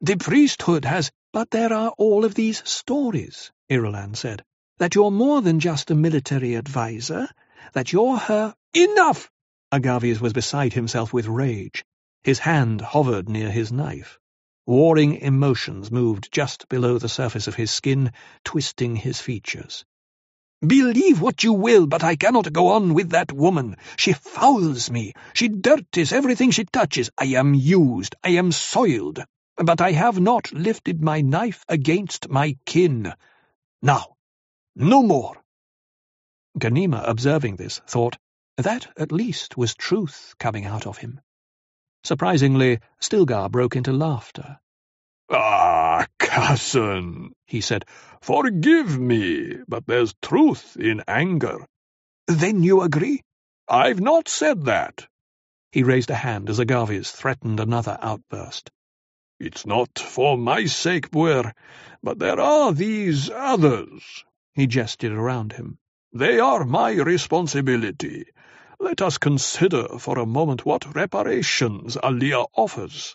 [0.00, 1.10] The priesthood has...
[1.32, 4.44] But there are all of these stories, Irulan said
[4.78, 7.28] that you're more than just a military adviser,
[7.72, 9.30] that you're her— Enough!
[9.72, 11.84] Agarves was beside himself with rage.
[12.22, 14.19] His hand hovered near his knife.
[14.70, 18.12] Warring emotions moved just below the surface of his skin,
[18.44, 19.84] twisting his features.
[20.64, 23.78] Believe what you will, but I cannot go on with that woman.
[23.96, 25.14] She fouls me.
[25.32, 27.10] She dirties everything she touches.
[27.18, 28.14] I am used.
[28.22, 29.24] I am soiled.
[29.56, 33.12] But I have not lifted my knife against my kin.
[33.82, 34.14] Now,
[34.76, 35.34] no more.
[36.56, 38.18] Ghanima, observing this, thought
[38.56, 41.20] that at least was truth coming out of him.
[42.02, 44.58] Surprisingly, Stilgar broke into laughter.
[45.30, 47.84] Ah, cousin, he said,
[48.20, 51.66] forgive me, but there's truth in anger.
[52.26, 53.22] Then you agree?
[53.68, 55.06] I've not said that.
[55.72, 58.70] He raised a hand as Agarves threatened another outburst.
[59.38, 61.54] It's not for my sake, Buer,
[62.02, 64.24] but there are these others.
[64.54, 65.78] He gestured around him.
[66.12, 68.26] They are my responsibility.
[68.82, 73.14] Let us consider for a moment what reparations Alia offers.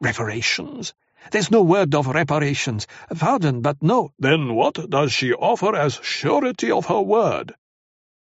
[0.00, 0.94] Reparations?
[1.30, 2.86] There's no word of reparations.
[3.14, 4.12] Pardon, but no.
[4.18, 7.54] Then what does she offer as surety of her word?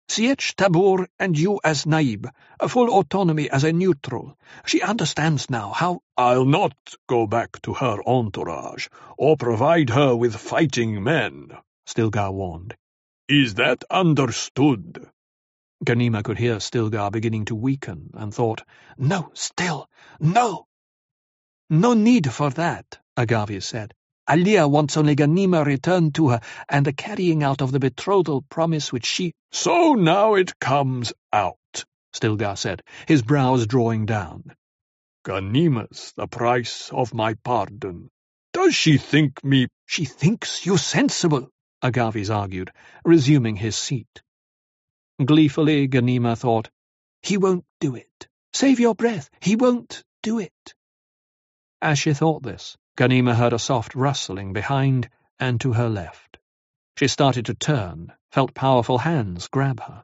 [0.08, 4.38] Sietch Tabr and you as Naib, a full autonomy as a neutral.
[4.68, 8.88] She understands now how— I'll not go back to her entourage,
[9.18, 11.52] or provide her with fighting men,
[11.88, 12.76] Stilgar warned.
[13.28, 15.10] Is that understood?
[15.86, 18.63] Ghanima could hear Stilgar beginning to weaken, and thought,
[18.98, 19.88] No, Stil,
[20.20, 20.66] no!
[21.70, 23.94] No need for that, Agarves said.
[24.30, 28.92] Alia wants only Ghanima returned to her, and the carrying out of the betrothal promise
[28.92, 34.56] which she— So now it comes out, Stilgar said, his brows drawing down.
[35.24, 38.10] Ghanima's the price of my pardon.
[38.52, 41.50] Does she think me— She thinks you sensible,
[41.84, 42.72] Agarves argued,
[43.06, 44.24] resuming his seat.
[45.24, 46.70] Gleefully, Ghanima thought,
[47.24, 48.28] He won't do it.
[48.54, 49.32] Save your breath.
[49.40, 50.76] He won't do it.
[51.82, 56.38] As she thought this, Ghanima heard a soft rustling behind and to her left.
[56.98, 60.04] She started to turn, felt powerful hands grab her.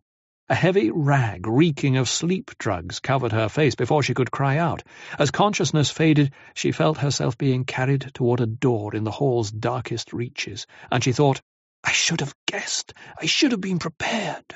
[0.50, 4.84] A heavy rag reeking of sleep drugs covered her face before she could cry out.
[5.20, 10.12] As consciousness faded, she felt herself being carried toward a door in the hall's darkest
[10.12, 11.42] reaches, and she thought,
[11.84, 12.94] I should have guessed.
[13.20, 14.56] I should have been prepared.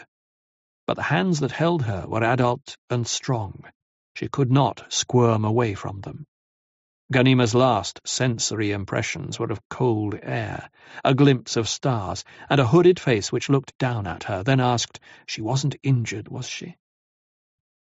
[0.87, 3.65] But the hands that held her were adult and strong.
[4.15, 6.25] She could not squirm away from them.
[7.11, 10.69] Ghanima's last sensory impressions were of cold air,
[11.03, 15.01] a glimpse of stars, and a hooded face which looked down at her, then asked,
[15.25, 16.77] She wasn't injured, was she?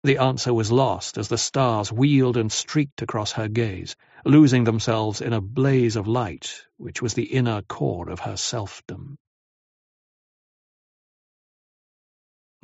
[0.02, 5.20] The answer was lost as the stars wheeled and streaked across her gaze, losing themselves
[5.20, 9.16] in a blaze of light which was the inner core of her selfdom.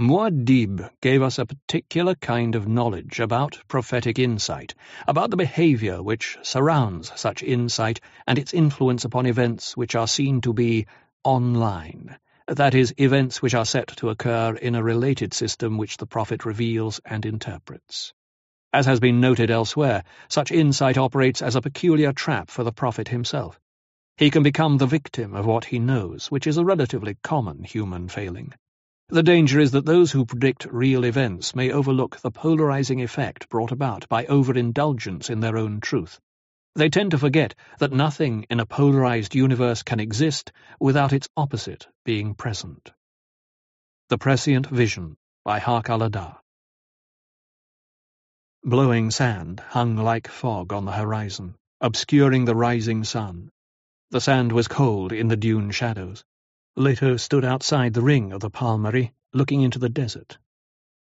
[0.01, 4.75] Muad'Dib gave us a particular kind of knowledge about prophetic insight,
[5.07, 10.41] about the behaviour which surrounds such insight and its influence upon events which are seen
[10.41, 10.87] to be
[11.23, 16.07] online, that is, events which are set to occur in a related system which the
[16.07, 18.13] prophet reveals and interprets.
[18.73, 23.09] As has been noted elsewhere, such insight operates as a peculiar trap for the prophet
[23.09, 23.61] himself.
[24.17, 28.09] He can become the victim of what he knows, which is a relatively common human
[28.09, 28.53] failing.
[29.13, 33.71] The danger is that those who predict real events may overlook the polarizing effect brought
[33.71, 36.19] about by overindulgence in their own truth.
[36.77, 41.87] They tend to forget that nothing in a polarized universe can exist without its opposite
[42.07, 42.91] being present.
[44.09, 46.41] The Prescient Vision by Harq al-Ada
[48.65, 53.51] Blowing sand hung like fog on the horizon, obscuring the rising sun.
[54.11, 56.25] The sand was cold in the dune shadows.
[56.77, 60.39] Leto stood outside the ring of the Palmary, looking into the desert.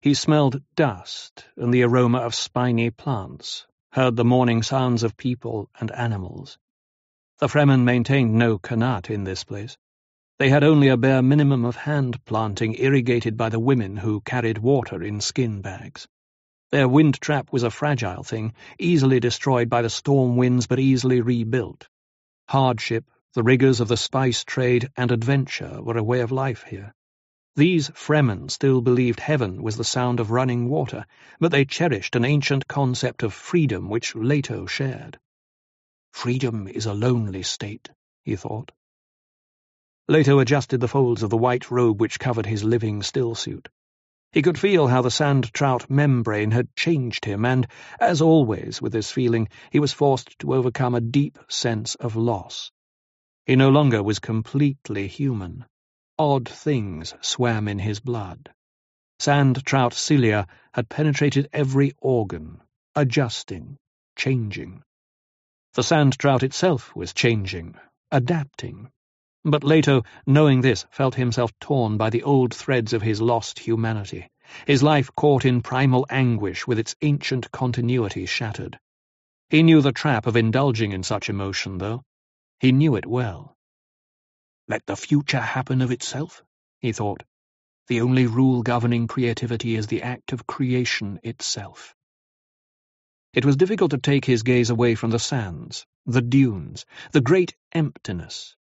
[0.03, 5.71] He smelled dust and the aroma of spiny plants, heard the morning sounds of people
[5.79, 6.59] and animals.
[7.39, 9.79] The Fremen maintained no qanat in this place.
[10.41, 14.59] They had only a bare minimum of hand planting irrigated by the women who carried
[14.59, 16.09] water in skin bags.
[16.73, 21.21] Their wind trap was a fragile thing, easily destroyed by the storm winds but easily
[21.21, 21.89] rebuilt.
[22.49, 23.05] Hardship,
[23.35, 26.93] the rigours of the spice trade and adventure were a way of life here.
[27.55, 31.07] These Fremen still believed heaven was the sound of running water,
[31.39, 35.19] but they cherished an ancient concept of freedom which Leto shared.
[36.13, 37.91] Freedom is a lonely state,
[38.25, 38.73] he thought.
[40.09, 43.69] Leto adjusted the folds of the white robe which covered his living still suit.
[44.33, 47.67] He could feel how the sand trout membrane had changed him, and,
[48.01, 52.73] as always with this feeling, he was forced to overcome a deep sense of loss.
[53.47, 55.65] He no longer was completely human.
[56.19, 58.51] Odd things swam in his blood.
[59.19, 62.61] Sand trout cilia had penetrated every organ,
[62.95, 63.77] adjusting,
[64.17, 64.83] changing.
[65.75, 67.77] The sand trout itself was changing,
[68.11, 68.91] adapting.
[69.45, 74.29] But Leto, knowing this, felt himself torn by the old threads of his lost humanity,
[74.67, 78.79] his life caught in primal anguish with its ancient continuity shattered.
[79.49, 82.03] He knew the trap of indulging in such emotion, though.
[82.61, 83.57] He knew it well.
[84.69, 86.43] Let the future happen of itself,
[86.79, 87.23] he thought.
[87.87, 91.95] The only rule governing creativity is the act of creation itself.
[93.33, 97.57] It was difficult to take his gaze away from the sands, the dunes, the great
[97.73, 98.55] emptiness.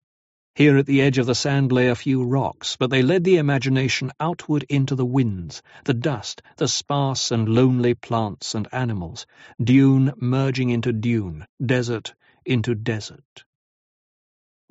[0.54, 3.38] Here at the edge of the sand lay a few rocks, but they led the
[3.38, 9.26] imagination outward into the winds, the dust, the sparse and lonely plants and animals,
[9.60, 12.14] dune merging into dune, desert
[12.45, 13.45] into desert.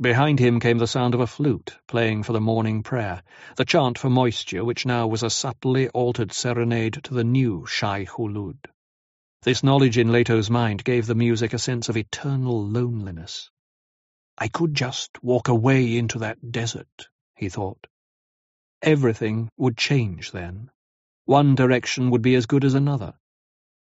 [0.00, 3.22] Behind him came the sound of a flute, playing for the morning prayer,
[3.56, 8.04] the chant for moisture which now was a subtly altered serenade to the new Shai
[8.04, 8.58] Hulud.
[9.42, 13.50] This knowledge in Leto's mind gave the music a sense of eternal loneliness.
[14.36, 17.86] I could just walk away into that desert, he thought.
[18.82, 20.70] Everything would change then.
[21.24, 23.14] One direction would be as good as another.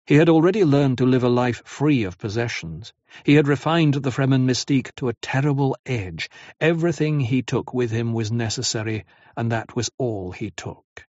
[0.06, 2.92] He had already learned to live a life free of possessions.
[3.24, 6.30] He had refined the Fremen mystique to a terrible edge.
[6.60, 9.04] Everything he took with him was necessary,
[9.36, 11.04] and that was all he took.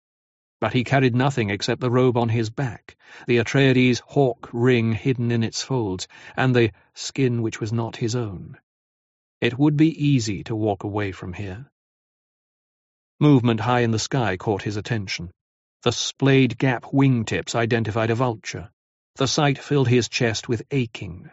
[0.61, 5.31] But he carried nothing except the robe on his back, the Atreides hawk ring hidden
[5.31, 8.59] in its folds, and the skin which was not his own.
[9.41, 11.65] It would be easy to walk away from here.
[13.19, 15.31] Movement high in the sky caught his attention.
[15.81, 18.69] The splayed gap wingtips identified a vulture.
[19.15, 21.29] The sight filled his chest with aching.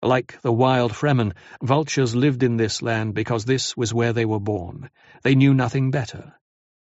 [0.00, 4.40] Like the wild Fremen, vultures lived in this land because this was where they were
[4.40, 4.88] born.
[5.22, 6.34] They knew nothing better.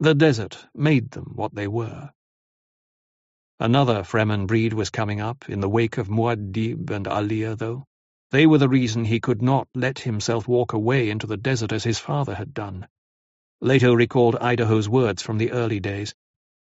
[0.00, 2.10] The desert made them what they were.
[3.60, 7.84] Another Fremen breed was coming up, in the wake of Muad'Dib and Alia, though.
[8.30, 11.84] They were the reason he could not let himself walk away into the desert as
[11.84, 12.88] his father had done.
[13.60, 16.14] Leto recalled Idaho's words from the early days.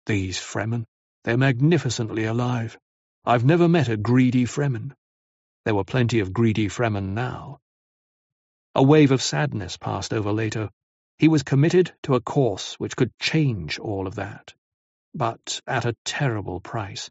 [0.06, 0.86] These Fremen,
[1.26, 2.78] they're magnificently alive.
[3.26, 4.94] I've never met a greedy Fremen.
[5.64, 7.62] There were plenty of greedy Fremen now.
[8.76, 10.70] A wave of sadness passed over Leto.
[11.18, 14.54] He was committed to a course which could change all of that,
[15.16, 17.10] but at a terrible price,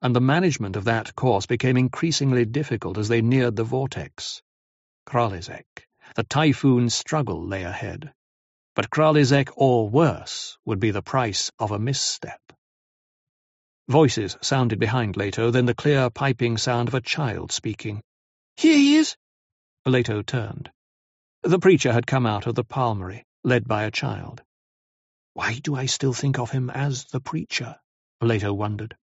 [0.00, 4.40] and the management of that course became increasingly difficult as they neared the vortex.
[5.06, 5.86] Kralizek,
[6.16, 8.14] the typhoon struggle lay ahead,
[8.74, 12.40] but Kralizek or worse would be the price of a misstep.
[13.88, 18.02] Voices sounded behind Leto, then the clear piping sound of a child speaking.
[18.56, 19.16] Here he is!
[19.84, 20.70] Leto turned.
[21.42, 24.42] The preacher had come out of the palmary, led by a child.
[25.34, 27.76] Why do I still think of him as the preacher?
[28.20, 28.96] Leto wondered.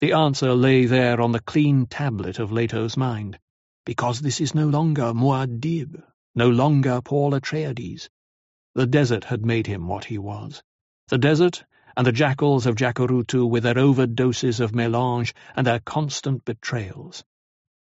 [0.00, 3.38] The answer lay there on the clean tablet of Leto's mind.
[3.84, 6.00] Because this is no longer Muad'Dib,
[6.36, 8.08] no longer Paul Atreides.
[8.74, 10.62] The desert had made him what he was.
[11.08, 11.64] The desert
[11.98, 17.24] and the jackals of Jacurutu with their overdoses of melange and their constant betrayals.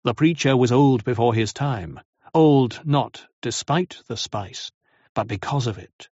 [0.05, 1.99] The preacher was old before his time,
[2.33, 4.71] old not despite the spice,
[5.15, 6.09] but because of it.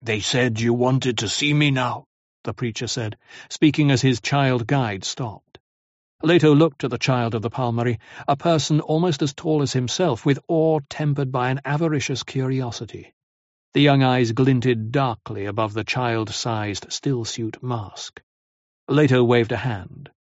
[0.00, 2.04] They said you wanted to see me now,
[2.44, 3.16] the preacher said,
[3.50, 5.58] speaking as his child guide stopped.
[6.22, 7.98] Leto looked at the child of the Palmary,
[8.28, 13.12] a person almost as tall as himself, with awe tempered by an avaricious curiosity.
[13.74, 18.22] The young eyes glinted darkly above the child-sized stillsuit mask.
[18.86, 20.12] Leto waved a hand.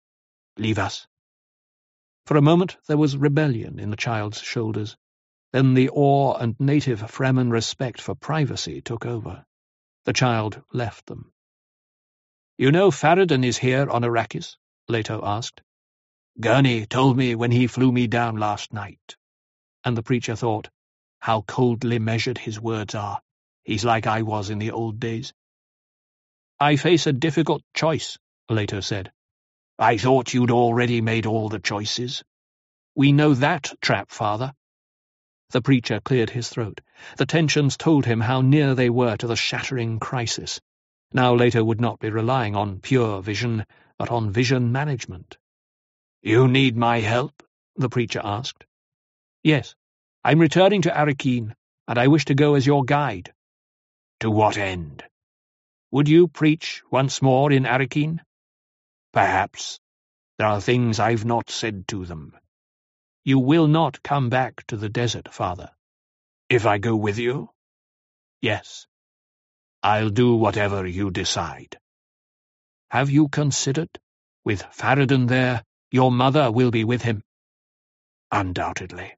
[0.57, 1.07] Leave us.
[2.24, 4.96] For a moment there was rebellion in the child's shoulders.
[5.53, 9.44] Then the awe and native Fremen respect for privacy took over.
[10.07, 11.30] The child left them.
[12.57, 14.57] You know Farad'n is here on Arrakis?
[14.88, 15.61] Leto asked.
[16.40, 19.16] Gurney told me when he flew me down last night.
[19.84, 20.70] And the preacher thought,
[21.20, 23.20] how coldly measured his words are.
[23.64, 25.32] He's like I was in the old days.
[26.58, 29.12] I face a difficult choice, Leto said.
[29.78, 32.24] I thought you'd already made all the choices.
[32.94, 34.52] We know that trap, father.
[35.50, 36.80] The preacher cleared his throat.
[37.18, 40.60] The tensions told him how near they were to the shattering crisis.
[41.12, 43.64] Now Leto would not be relying on pure vision,
[43.98, 45.36] but on vision management.
[46.22, 47.42] You need my help?
[47.76, 48.64] the preacher asked.
[49.42, 49.74] Yes.
[50.24, 51.54] I'm returning to Arrakeen,
[51.86, 53.32] and I wish to go as your guide.
[54.23, 55.03] To what end?
[55.91, 58.20] Would you preach once more in Arrakeen?
[59.12, 59.81] Perhaps.
[60.39, 62.39] There are things I've not said to them.
[63.25, 65.70] You will not come back to the desert, father.
[66.49, 67.51] If I go with you?
[68.41, 68.87] Yes.
[69.83, 71.77] I'll do whatever you decide.
[72.93, 73.91] Have you considered?
[74.45, 77.25] With Farad'n there, your mother will be with him.
[78.31, 79.16] Undoubtedly.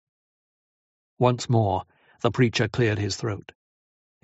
[1.19, 1.85] Once more,
[2.23, 3.53] the preacher cleared his throat.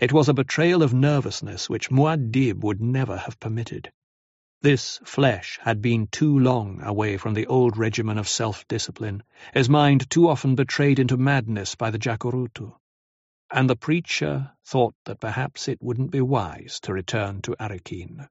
[0.00, 3.92] It was a betrayal of nervousness which Muad'Dib would never have permitted.
[4.62, 9.22] This flesh had been too long away from the old regimen of self-discipline,
[9.52, 12.74] his mind too often betrayed into madness by the Jacurutu.
[13.50, 18.26] And the preacher thought that perhaps it wouldn't be wise to return to Arrakeen.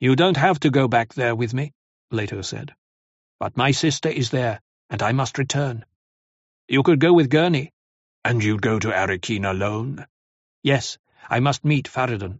[0.00, 1.72] You don't have to go back there with me,
[2.10, 2.74] Leto said.
[3.38, 5.84] But my sister is there, and I must return.
[6.66, 7.70] You could go with Gurney.
[8.24, 10.04] And you'd go to Arrakeen alone?
[10.62, 10.96] Yes,
[11.28, 12.38] I must meet Farad'n.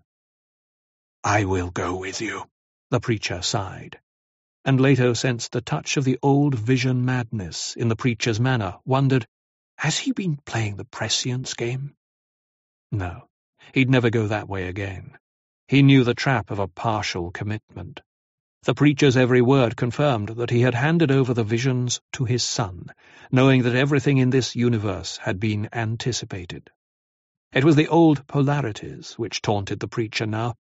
[1.24, 2.44] I will go with you,
[2.90, 3.98] the preacher sighed.
[4.64, 9.26] And Leto sensed the touch of the old vision madness in the preacher's manner, wondered,
[9.76, 11.96] has he been playing the prescience game?
[12.92, 13.28] No,
[13.74, 15.18] he'd never go that way again.
[15.66, 18.00] He knew the trap of a partial commitment.
[18.62, 22.92] The preacher's every word confirmed that he had handed over the visions to his son,
[23.32, 26.70] knowing that everything in this universe had been anticipated.
[27.52, 30.54] It was the old polarities which taunted the preacher now.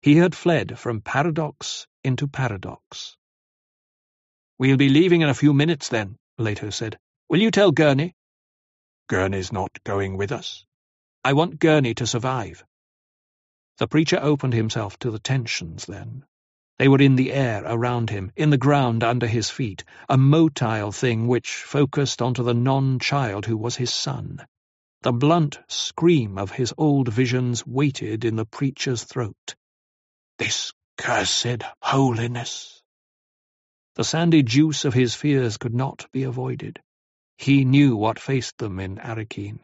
[0.00, 3.16] He had fled from paradox into paradox.
[4.58, 6.98] We'll be leaving in a few minutes, then, Leto said.
[7.28, 8.14] Will you tell Gurney?
[9.08, 10.64] Gurney's not going with us.
[11.24, 12.64] I want Gurney to survive.
[13.78, 16.24] The preacher opened himself to the tensions then.
[16.78, 20.92] They were in the air around him, in the ground under his feet, a motile
[20.92, 24.44] thing which focused onto the non-child who was his son.
[25.02, 29.56] The blunt scream of his old visions waited in the preacher's throat.
[30.38, 32.80] This cursed holiness!
[33.96, 36.80] The sandy juice of his fears could not be avoided.
[37.36, 39.58] He knew what faced them in Arrakeen.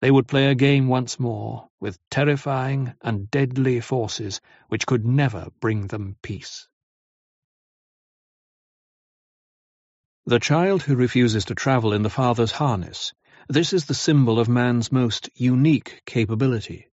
[0.00, 5.48] They would play a game once more, with terrifying and deadly forces which could never
[5.60, 6.66] bring them peace.
[10.24, 13.12] The child who refuses to travel in the father's harness,
[13.52, 16.88] this is the symbol of man's most unique capability.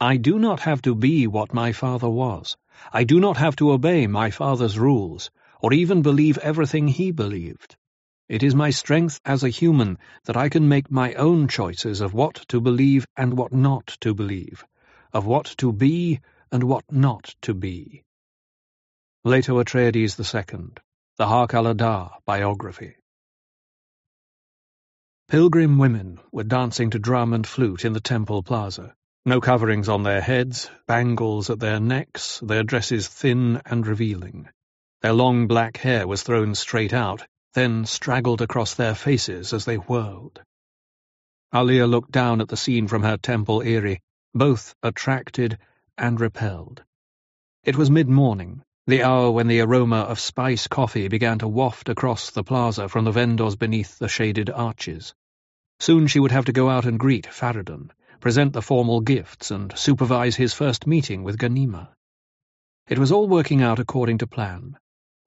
[0.00, 2.56] I do not have to be what my father was.
[2.94, 5.30] I do not have to obey my father's rules,
[5.60, 7.76] or even believe everything he believed.
[8.26, 12.14] It is my strength as a human that I can make my own choices of
[12.14, 14.64] what to believe and what not to believe,
[15.12, 16.20] of what to be
[16.50, 18.02] and what not to be.
[19.24, 20.70] Leto Atreides II,
[21.18, 22.96] The Harq al-Ada Biography
[25.32, 28.94] Pilgrim women were dancing to drum and flute in the temple plaza.
[29.24, 34.50] No coverings on their heads, bangles at their necks, their dresses thin and revealing.
[35.00, 37.24] Their long black hair was thrown straight out,
[37.54, 40.42] then straggled across their faces as they whirled.
[41.54, 44.00] Alia looked down at the scene from her temple eyrie,
[44.34, 45.56] both attracted
[45.96, 46.84] and repelled.
[47.64, 52.28] It was mid-morning, the hour when the aroma of spice coffee began to waft across
[52.28, 55.14] the plaza from the vendors beneath the shaded arches.
[55.82, 59.76] Soon she would have to go out and greet Farad'n, present the formal gifts, and
[59.76, 61.88] supervise his first meeting with Ghanima.
[62.86, 64.76] It was all working out according to plan.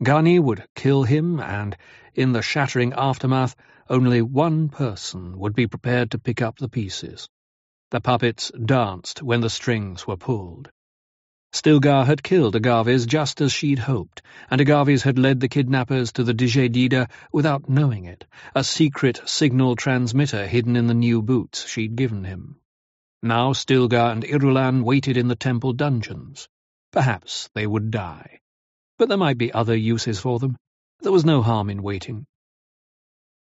[0.01, 1.75] Ghani would kill him, and,
[2.13, 3.53] in the shattering aftermath,
[3.89, 7.27] only one person would be prepared to pick up the pieces.
[7.91, 10.71] The puppets danced when the strings were pulled.
[11.55, 16.23] Stilgar had killed Agarves just as she'd hoped, and Agarves had led the kidnappers to
[16.25, 21.95] the Djedida without knowing it, a secret signal transmitter hidden in the new boots she'd
[21.95, 22.57] given him.
[23.23, 26.49] Now Stilgar and Irulan waited in the temple dungeons.
[26.91, 28.39] Perhaps they would die
[28.97, 30.57] but there might be other uses for them.
[31.01, 32.25] There was no harm in waiting.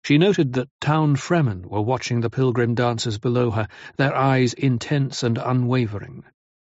[0.05, 5.23] She noted that town Fremen were watching the pilgrim dancers below her, their eyes intense
[5.23, 6.25] and unwavering.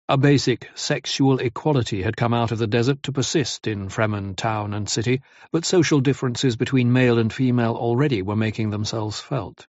[0.08, 4.72] A basic sexual equality had come out of the desert to persist in Fremen town
[4.72, 9.66] and city, but social differences between male and female already were making themselves felt.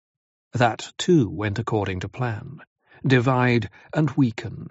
[0.54, 2.62] That, too, went according to plan.
[3.06, 4.70] Divide and weaken,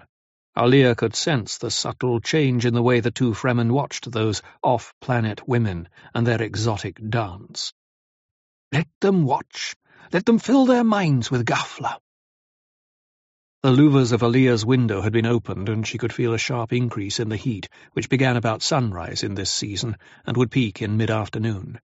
[0.58, 5.46] Alia could sense the subtle change in the way the two Fremen watched those off-planet
[5.46, 7.72] women and their exotic dance.
[8.72, 9.76] Let them watch.
[10.12, 11.98] Let them fill their minds with ghafla.
[13.62, 17.20] The louvers of Alia's window had been opened, and she could feel a sharp increase
[17.20, 21.78] in the heat, which began about sunrise in this season and would peak in mid-afternoon.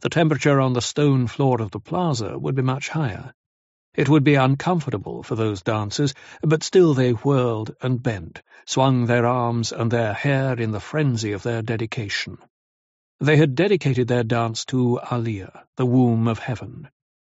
[0.00, 3.32] The temperature on the stone floor of the plaza would be much higher,
[3.98, 9.26] it would be uncomfortable for those dancers, but still they whirled and bent, swung their
[9.26, 12.38] arms and their hair in the frenzy of their dedication.
[13.18, 16.88] They had dedicated their dance to Alia, the womb of heaven.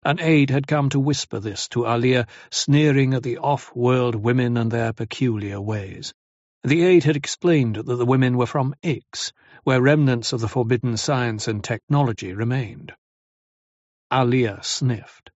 [0.07, 4.71] An aide had come to whisper this to Alia, sneering at the off-world women and
[4.71, 6.15] their peculiar ways.
[6.63, 9.33] The aide had explained that the women were from Ix,
[9.65, 12.93] where remnants of the forbidden science and technology remained.
[14.13, 15.33] Alia sniffed.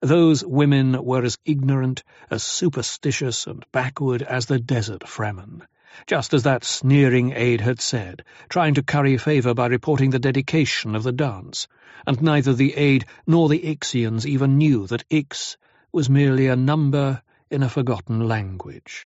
[0.00, 5.66] Those women were as ignorant, as superstitious and backward as the desert Fremen,
[6.06, 10.94] just as that sneering aide had said, trying to curry favour by reporting the dedication
[10.94, 11.68] of the dance,
[12.06, 15.56] and neither the aide nor the Ixians even knew that Ix
[15.92, 19.06] was merely a number in a forgotten language.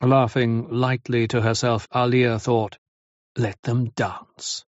[0.00, 2.78] Laughing lightly to herself, Alia thought,
[3.36, 4.64] Let them dance.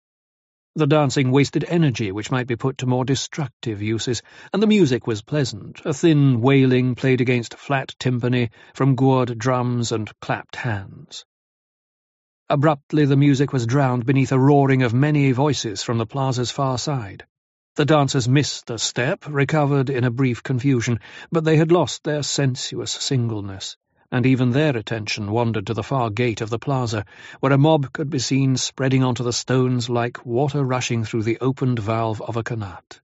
[0.75, 4.23] The dancing wasted energy which might be put to more destructive uses,
[4.55, 9.93] and the music was pleasant, a thin wailing played against flat timpani from gourd drums
[9.93, 11.27] and clapped hands.
[12.49, 16.79] Abruptly the music was drowned beneath a roaring of many voices from the plaza's far
[16.79, 17.27] side.
[17.77, 21.01] The dancers missed a step, recovered in a brief confusion,
[21.31, 23.77] but they had lost their sensuous singleness
[24.13, 27.05] and even their attention wandered to the far gate of the plaza,
[27.41, 31.39] where a mob could be seen spreading onto the stones like water rushing through the
[31.41, 33.01] opened valve of a qanat.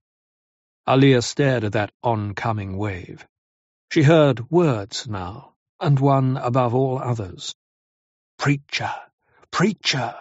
[0.87, 3.27] Alia stared at that oncoming wave.
[3.91, 7.55] She heard words now, and one above all others.
[8.39, 8.93] Preacher!
[9.51, 10.15] Preacher!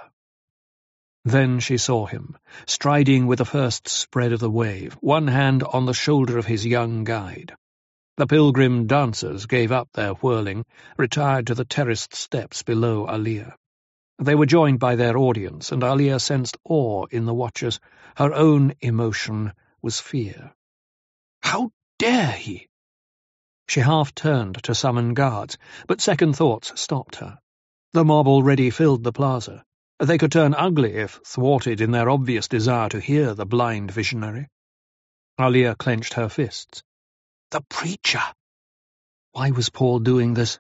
[1.26, 5.86] Then she saw him, striding with the first spread of the wave, one hand on
[5.86, 7.54] the shoulder of his young guide.
[8.18, 10.66] The pilgrim dancers gave up their whirling,
[10.98, 13.56] retired to the terraced steps below Alia.
[14.18, 17.80] They were joined by their audience, and Alia sensed awe in the watchers.
[18.16, 19.54] Her own emotion
[19.84, 20.56] was fear.
[21.44, 22.70] How dare he?
[23.68, 27.38] She half turned to summon guards, but second thoughts stopped her.
[27.94, 29.64] The mob already filled the plaza.
[30.00, 34.48] They could turn ugly if thwarted in their obvious desire to hear the blind visionary.
[35.40, 36.82] Alia clenched her fists.
[37.50, 38.20] The preacher!
[39.32, 40.60] Why was Paul doing this?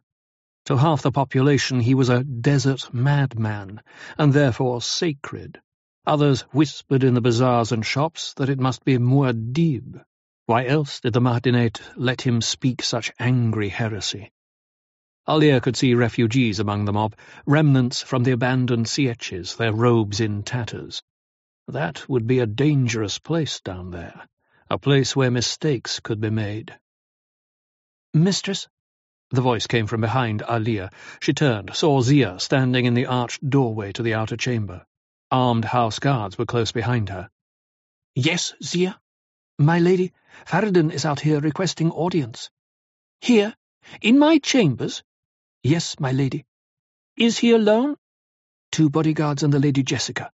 [0.68, 3.82] To half the population he was a desert madman,
[4.18, 5.60] and therefore sacred.
[6.06, 10.02] Others whispered in the bazaars and shops that it must be Muad'Dib.
[10.46, 14.32] Why else did the Mahdinate let him speak such angry heresy?
[15.28, 20.42] Alia could see refugees among the mob, remnants from the abandoned sietches, their robes in
[20.42, 21.04] tatters.
[21.68, 24.26] That would be a dangerous place down there,
[24.70, 26.78] a place where mistakes could be made.
[28.14, 28.68] Mistress?
[29.30, 30.90] The voice came from behind Alia.
[31.22, 34.86] She turned, saw Zia standing in the arched doorway to the outer chamber.
[35.32, 37.30] Armed house guards were close behind her.
[38.16, 39.00] Yes, Zia?
[39.58, 40.14] My lady,
[40.46, 42.50] Farad'n is out here requesting audience.
[43.22, 43.56] Here?
[44.02, 45.04] In my chambers?
[45.64, 46.46] Yes, my lady.
[47.18, 47.96] Is he alone?
[48.72, 50.32] Two bodyguards and the Lady Jessica.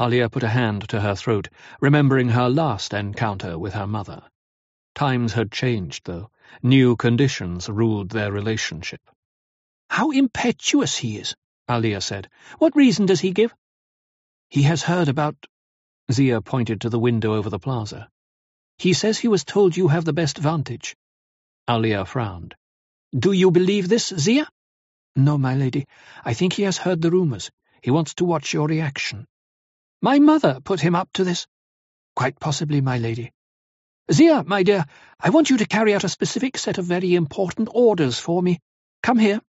[0.00, 1.48] Alia put a hand to her throat,
[1.78, 4.22] remembering her last encounter with her mother.
[4.94, 6.30] Times had changed, though.
[6.62, 9.02] New conditions ruled their relationship.
[9.90, 11.36] How impetuous he is,
[11.68, 12.30] Alia said.
[12.58, 13.54] What reason does he give?
[14.48, 15.36] He has heard about...
[16.10, 18.08] Zia pointed to the window over the plaza.
[18.78, 20.96] He says he was told you have the best vantage.
[21.68, 22.54] Alia frowned.
[23.12, 24.48] Do you believe this, Zia?
[25.14, 25.86] No, my lady.
[26.24, 27.50] I think he has heard the rumours.
[27.82, 29.26] He wants to watch your reaction.
[30.02, 31.46] My mother put him up to this.
[32.16, 33.32] Quite possibly, my lady.
[34.10, 34.86] Zia, my dear,
[35.20, 38.60] I want you to carry out a specific set of very important orders for me.
[39.02, 39.40] Come here.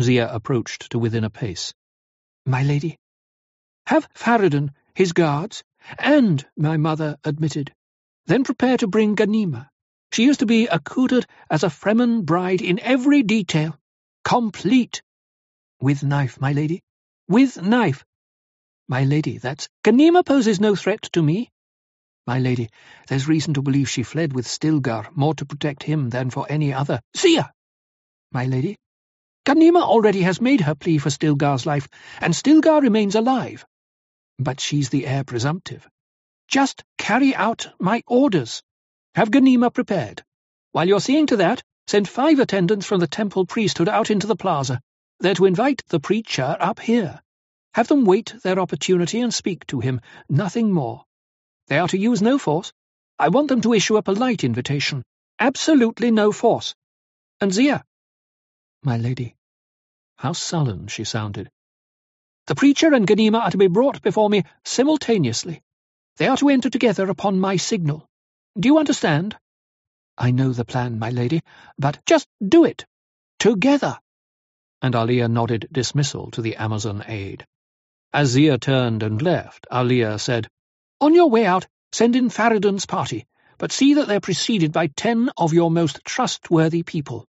[0.00, 1.74] Zia approached to within a pace.
[2.46, 2.98] My lady.
[3.86, 5.64] Have Farad'n, his guards,
[5.98, 7.74] and my mother admitted.
[8.26, 9.68] Then prepare to bring Ghanima.
[10.12, 13.76] She is to be accoutred as a Fremen bride in every detail.
[14.22, 15.02] Complete.
[15.80, 16.82] With knife, my lady.
[17.28, 18.04] With knife.
[18.88, 19.68] My lady, that's...
[19.82, 21.50] Ghanima poses no threat to me.
[22.26, 22.68] My lady,
[23.08, 26.72] there's reason to believe she fled with Stilgar, more to protect him than for any
[26.72, 27.00] other.
[27.16, 27.50] Zia!
[28.32, 28.76] My lady,
[29.46, 31.86] Ghanima already has made her plea for Stilgar's life,
[32.20, 33.66] and Stilgar remains alive.
[34.38, 35.86] But she's the heir presumptive.
[36.48, 38.62] Just carry out my orders.
[39.14, 40.22] Have Ghanima prepared.
[40.72, 44.36] While you're seeing to that, send five attendants from the temple priesthood out into the
[44.36, 44.80] plaza.
[45.20, 47.20] They're to invite the preacher up here.
[47.74, 51.04] Have them wait their opportunity and speak to him, nothing more.
[51.66, 52.72] They are to use no force.
[53.18, 55.02] I want them to issue a polite invitation.
[55.40, 56.76] Absolutely no force.
[57.40, 57.84] And Zia.
[58.84, 59.34] My lady.
[60.16, 61.50] How sullen she sounded.
[62.46, 65.60] The preacher and Ghanima are to be brought before me simultaneously.
[66.18, 68.08] They are to enter together upon my signal.
[68.56, 69.36] Do you understand?
[70.16, 71.42] I know the plan, my lady,
[71.76, 72.86] but just do it.
[73.40, 73.98] Together.
[74.80, 77.44] And Alia nodded dismissal to the Amazon aide.
[78.14, 80.48] As Zia turned and left, Alia said,
[81.00, 83.26] On your way out, send in Farad'n's party,
[83.58, 87.26] but see that they're preceded by ten of your most trustworthy people.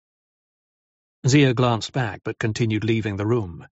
[1.26, 3.66] Zia glanced back, but continued leaving the room.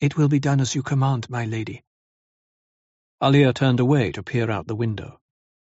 [0.00, 1.84] It will be done as you command, my lady.
[3.22, 5.20] Alia turned away to peer out the window.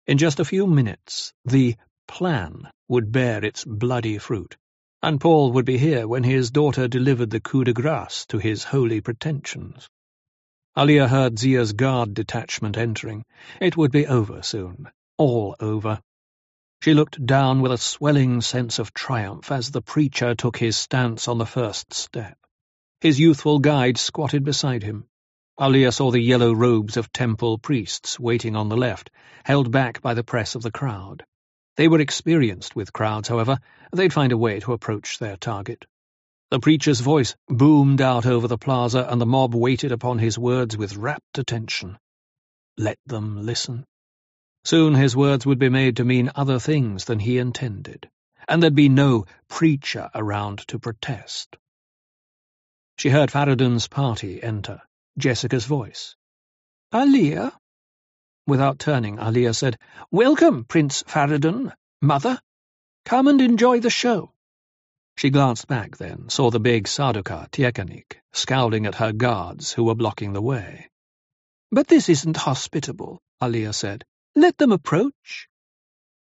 [0.07, 4.59] In just a few minutes, the plan would bear its bloody fruit,
[5.03, 8.65] and Paul would be here when his daughter delivered the coup de grace to his
[8.65, 9.89] holy pretensions.
[10.79, 13.25] Alia heard Zia's guard detachment entering.
[13.63, 14.91] It would be over soon.
[15.17, 16.03] All over.
[16.83, 21.29] She looked down with a swelling sense of triumph as the preacher took his stance
[21.29, 22.37] on the first step.
[23.01, 25.07] His youthful guide squatted beside him.
[25.59, 29.11] Alia saw the yellow robes of temple priests waiting on the left,
[29.47, 31.25] held back by the press of the crowd.
[31.77, 33.59] They were experienced with crowds, however.
[33.93, 35.87] They'd find a way to approach their target.
[36.49, 40.77] The preacher's voice boomed out over the plaza, and the mob waited upon his words
[40.77, 41.99] with rapt attention.
[42.77, 43.85] Let them listen.
[44.65, 48.09] Soon his words would be made to mean other things than he intended,
[48.49, 51.57] and there'd be no preacher around to protest.
[52.97, 54.81] She heard Farad'n's party enter.
[55.19, 56.15] Jessica's voice.
[56.95, 57.59] Alia?
[58.47, 59.79] Without turning, Alia said,
[60.13, 62.41] Welcome, Prince Farad'n, Mother.
[63.05, 64.33] Come and enjoy the show.
[65.17, 69.95] She glanced back then, saw the big Sardaukar Tyekanik, scowling at her guards who were
[69.95, 70.91] blocking the way.
[71.73, 74.05] But this isn't hospitable, Alia said.
[74.35, 75.49] Let them approach.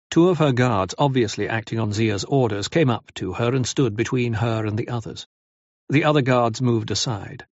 [0.09, 3.95] Two of her guards, obviously acting on Zia's orders, came up to her and stood
[3.95, 5.27] between her and the others.
[5.89, 7.45] The other guards moved aside.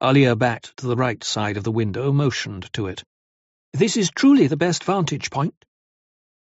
[0.00, 3.02] Alia backed to the right side of the window, motioned to it.
[3.72, 5.65] This is truly the best vantage point.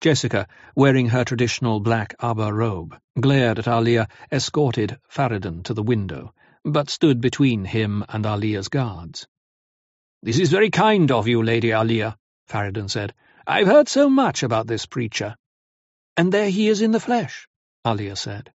[0.04, 6.34] Jessica, wearing her traditional black aba robe, glared at Alia, escorted Farad'n to the window,
[6.66, 9.28] but stood between him and Alia's guards.
[10.22, 12.18] "'This is very kind of you, Lady Alia,'
[12.49, 13.14] Farad'n said.
[13.47, 15.38] "'I've heard so much about this preacher.'
[16.18, 17.47] "'And there he is in the flesh,'
[17.88, 18.51] Alia said.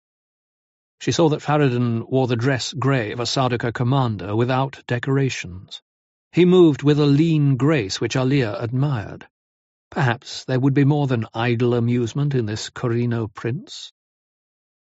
[1.01, 5.81] She saw that Farad'n wore the dress grey of a Sardaukar commander without decorations.
[6.31, 9.27] He moved with a lean grace which Alia admired.
[9.91, 13.91] Perhaps there would be more than idle amusement in this Corrino prince.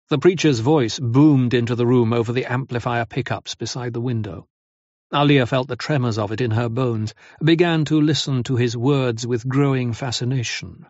[0.09, 4.47] The preacher's voice boomed into the room over the amplifier pickups beside the window.
[5.13, 9.27] Alia felt the tremors of it in her bones, began to listen to his words
[9.27, 10.87] with growing fascination.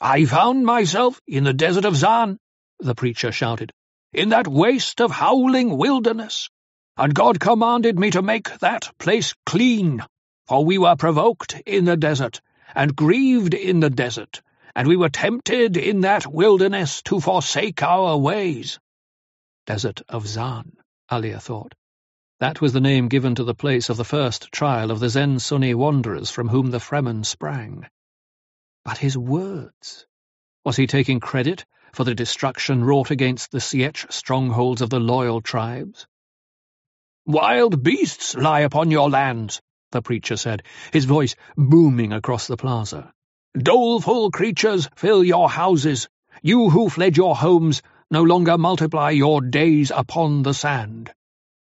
[0.00, 2.38] "'I found myself in the desert of Zin,
[2.78, 3.72] the preacher shouted,
[4.12, 6.50] "'in that waste of howling wilderness,
[6.96, 10.04] and God commanded me to make that place clean,
[10.46, 12.40] for we were provoked in the desert,
[12.74, 14.42] and grieved in the desert,
[14.74, 18.78] and we were tempted in that wilderness to forsake our ways.
[19.66, 20.76] Desert of Zin,
[21.10, 21.74] Alia thought.
[22.40, 25.74] That was the name given to the place of the first trial of the Zensunni
[25.74, 27.86] wanderers from whom the Fremen sprang.
[28.84, 30.06] But his words...
[30.64, 35.40] Was he taking credit for the destruction wrought against the Sietch strongholds of the loyal
[35.40, 36.06] tribes?
[37.26, 39.60] Wild beasts lie upon your lands,
[39.90, 40.62] the preacher said,
[40.92, 43.12] his voice booming across the plaza.
[43.56, 46.08] Doleful creatures fill your houses.
[46.42, 51.12] You who fled your homes no longer multiply your days upon the sand.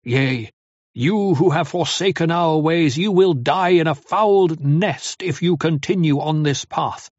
[0.02, 0.50] Yea,
[0.94, 5.56] you who have forsaken our ways, you will die in a fouled nest if you
[5.56, 7.10] continue on this path.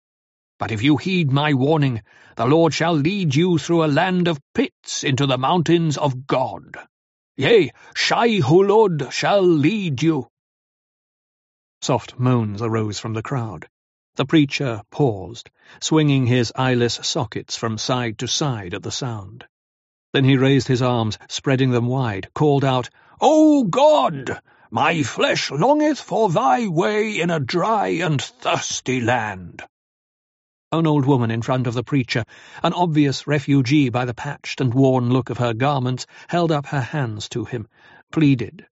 [0.58, 2.02] But if you heed my warning,
[2.38, 6.78] the Lord shall lead you through a land of pits into the mountains of God.
[7.38, 10.28] Yea, Shai Hulud shall lead you.
[11.86, 13.68] Soft moans arose from the crowd.
[14.16, 19.46] The preacher paused, swinging his eyeless sockets from side to side at the sound.
[20.12, 22.90] Then he raised his arms, spreading them wide, called out,
[23.22, 24.42] O God!
[24.72, 29.62] My flesh longeth for thy way in a dry and thirsty land.
[30.72, 32.26] An old woman in front of the preacher,
[32.64, 36.82] an obvious refugee by the patched and worn look of her garments, held up her
[36.82, 37.68] hands to him,
[38.12, 38.66] pleaded,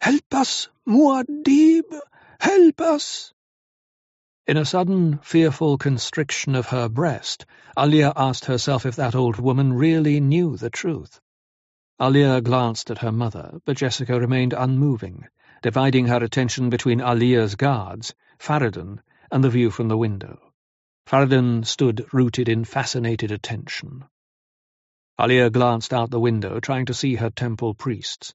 [0.00, 2.00] Help us, Muad'Dib!
[2.40, 3.32] Help us!
[4.46, 7.44] In a sudden, fearful constriction of her breast,
[7.78, 11.20] Alia asked herself if that old woman really knew the truth.
[12.00, 15.26] Alia glanced at her mother, but Jessica remained unmoving,
[15.62, 20.38] dividing her attention between Alia's guards, Farad'n, and the view from the window.
[21.06, 24.04] Farad'n stood rooted in fascinated attention.
[25.20, 28.32] Alia glanced out the window, trying to see her temple priests.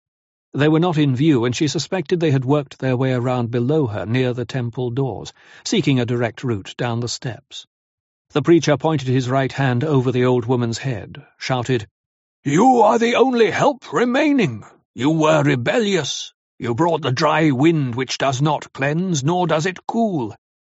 [0.56, 3.88] They were not in view, and she suspected they had worked their way around below
[3.88, 5.34] her near the temple doors,
[5.64, 7.66] seeking a direct route down the steps.
[8.34, 11.88] The preacher pointed his right hand over the old woman's head, shouted,
[12.44, 14.64] You are the only help remaining.
[14.94, 16.34] You were rebellious.
[16.60, 20.36] You brought the dry wind which does not cleanse, nor does it cool.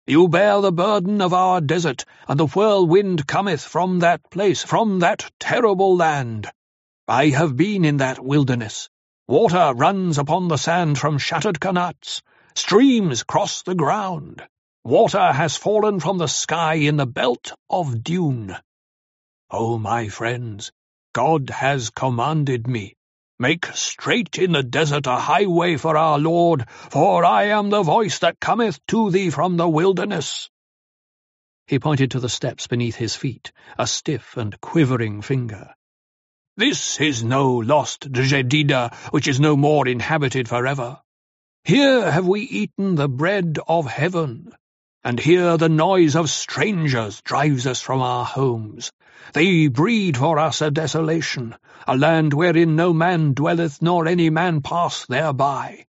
[0.07, 5.01] You bear the burden of our desert, and the whirlwind cometh from that place, from
[5.01, 6.49] that terrible land.
[7.09, 8.89] I have been in that wilderness.
[9.27, 12.21] Water runs upon the sand from shattered qanats.
[12.55, 14.47] Streams cross the ground.
[14.85, 18.55] Water has fallen from the sky in the belt of dune.
[19.51, 20.73] Oh, my friends,
[21.15, 22.97] God has commanded me.
[23.39, 28.19] Make straight in the desert a highway for our Lord, for I am the voice
[28.19, 30.51] that cometh to thee from the wilderness.
[31.67, 35.75] He pointed to the steps beneath his feet, a stiff and quivering finger.
[36.57, 41.01] This is no lost Djedida, which is no more inhabited forever.
[41.65, 44.53] Here have we eaten the bread of heaven,
[45.03, 48.93] and here the noise of strangers drives us from our homes.
[49.33, 51.57] They breed for us a desolation,
[51.89, 55.87] a land wherein no man dwelleth, nor any man pass thereby.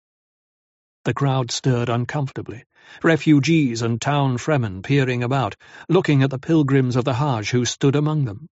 [1.04, 2.64] The crowd stirred uncomfortably,
[3.04, 5.54] refugees and town fremen peering about,
[5.88, 8.48] looking at the pilgrims of the Hajj who stood among them.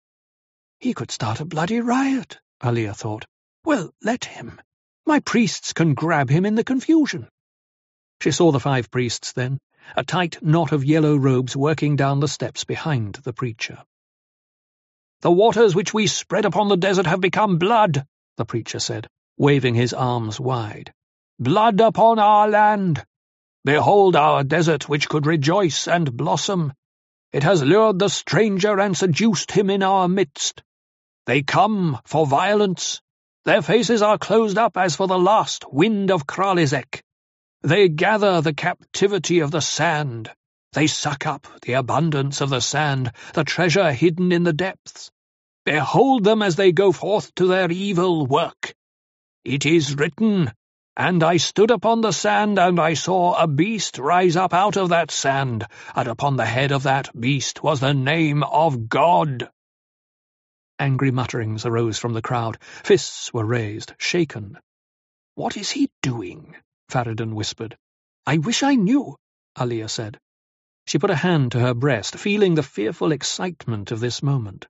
[0.83, 3.25] He could start a bloody riot, Alia thought.
[3.63, 4.59] Well, let him.
[5.05, 7.29] My priests can grab him in the confusion.
[8.21, 9.61] She saw the five priests then,
[9.95, 13.81] a tight knot of yellow robes working down the steps behind the preacher.
[15.21, 18.05] The waters which we spread upon the desert have become blood,
[18.35, 19.07] the preacher said,
[19.37, 20.93] waving his arms wide.
[21.39, 23.05] Blood upon our land!
[23.63, 26.73] Behold our desert which could rejoice and blossom.
[27.31, 30.61] It has lured the stranger and seduced him in our midst.
[31.25, 33.01] They come for violence.
[33.45, 37.01] Their faces are closed up as for the last wind of Kralizek.
[37.61, 40.29] They gather the captivity of the sand.
[40.73, 45.11] They suck up the abundance of the sand, the treasure hidden in the depths.
[45.65, 48.75] Behold them as they go forth to their evil work.
[49.45, 50.51] It is written,
[50.97, 54.89] And I stood upon the sand, and I saw a beast rise up out of
[54.89, 55.65] that sand,
[55.95, 59.49] and upon the head of that beast was the name of God.
[60.83, 62.57] Angry mutterings arose from the crowd.
[62.83, 64.59] Fists were raised, shaken.
[65.33, 66.57] What is he doing?
[66.89, 67.77] Farad'n whispered.
[68.27, 69.15] I wish I knew,
[69.57, 70.19] Alia said.
[70.85, 74.67] She put a hand to her breast, feeling the fearful excitement of this moment.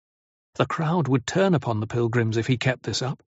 [0.53, 3.23] The crowd would turn upon the pilgrims if he kept this up.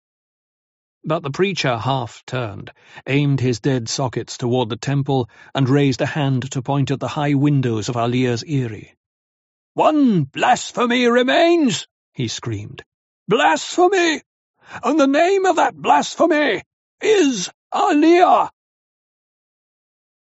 [1.05, 2.73] But the preacher half turned,
[3.07, 7.07] aimed his dead sockets toward the temple, and raised a hand to point at the
[7.07, 8.97] high windows of Alia's eyrie.
[9.75, 12.85] One blasphemy remains, he screamed.
[13.29, 14.23] Blasphemy!
[14.83, 16.63] And the name of that blasphemy
[17.01, 18.51] is Alia!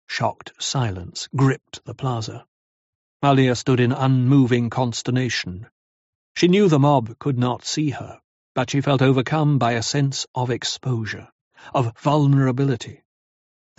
[0.07, 2.47] Shocked silence gripped the plaza.
[3.25, 5.67] Alia stood in unmoving consternation.
[6.37, 8.21] She knew the mob could not see her,
[8.55, 11.29] but she felt overcome by a sense of exposure,
[11.75, 13.03] of vulnerability.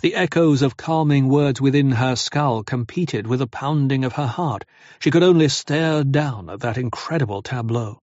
[0.00, 4.64] The echoes of calming words within her skull competed with the pounding of her heart.
[5.00, 7.98] She could only stare down at that incredible tableau.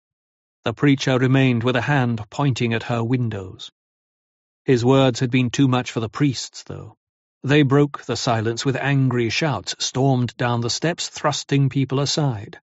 [0.63, 3.69] The preacher remained with a hand pointing at her windows.
[4.63, 6.95] His words had been too much for the priests, though.
[7.43, 12.61] They broke the silence with angry shouts, stormed down the steps, thrusting people aside.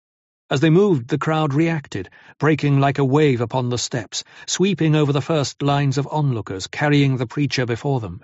[0.50, 5.14] As they moved, the crowd reacted, breaking like a wave upon the steps, sweeping over
[5.14, 8.22] the first lines of onlookers, carrying the preacher before them.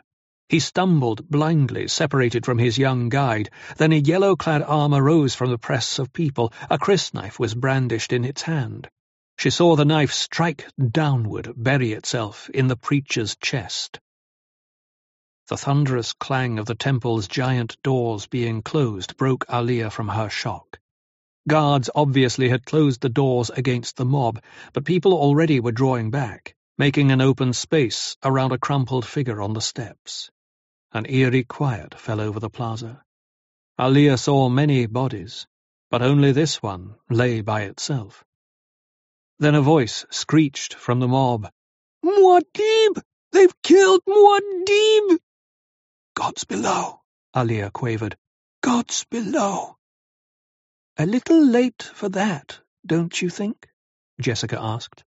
[0.51, 3.51] He stumbled blindly, separated from his young guide.
[3.77, 6.53] Then a yellow-clad arm arose from the press of people.
[6.69, 8.91] A crysknife was brandished in its hand.
[9.39, 14.01] She saw the knife strike downward, bury itself in the preacher's chest.
[15.47, 20.81] The thunderous clang of the temple's giant doors being closed broke Alia from her shock.
[21.49, 24.43] Guards obviously had closed the doors against the mob,
[24.73, 29.53] but people already were drawing back, making an open space around a crumpled figure on
[29.53, 30.29] the steps.
[30.93, 33.05] An eerie quiet fell over the plaza.
[33.81, 35.47] Alia saw many bodies,
[35.89, 38.25] but only this one lay by itself.
[39.39, 41.49] Then a voice screeched from the mob.
[42.05, 43.03] Muad'Dib!
[43.31, 45.19] They've killed Muad'Dib!
[46.15, 47.01] God's below,
[47.37, 48.17] Alia quavered.
[48.61, 49.77] God's below.
[50.99, 53.69] A little late for that, don't you think?
[54.21, 55.05] Jessica asked.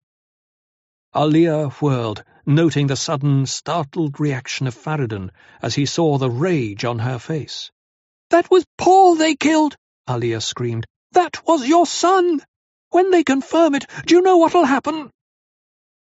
[1.15, 6.99] Alia whirled, noting the sudden, startled reaction of Farad'n as he saw the rage on
[6.99, 7.71] her face.
[8.29, 9.75] That was Paul they killed,
[10.07, 10.85] Alia screamed.
[11.13, 12.43] That was your son!
[12.91, 15.09] When they confirm it, do you know what'll happen?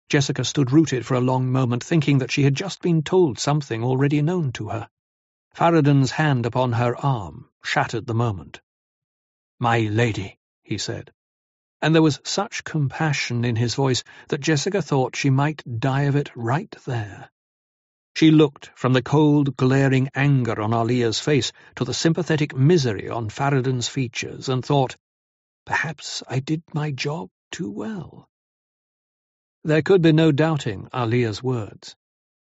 [0.07, 3.83] Jessica stood rooted for a long moment, thinking that she had just been told something
[3.83, 4.87] already known to her.
[5.53, 8.61] Farad'n's hand upon her arm shattered the moment.
[9.59, 11.11] My lady, he said,
[11.83, 16.15] and there was such compassion in his voice that Jessica thought she might die of
[16.15, 17.29] it right there.
[18.15, 23.27] She looked from the cold, glaring anger on Alia's face to the sympathetic misery on
[23.27, 24.95] Farad'n's features, and thought,
[25.65, 28.29] perhaps I did my job too well.
[29.65, 31.97] There could be no doubting Alia's words.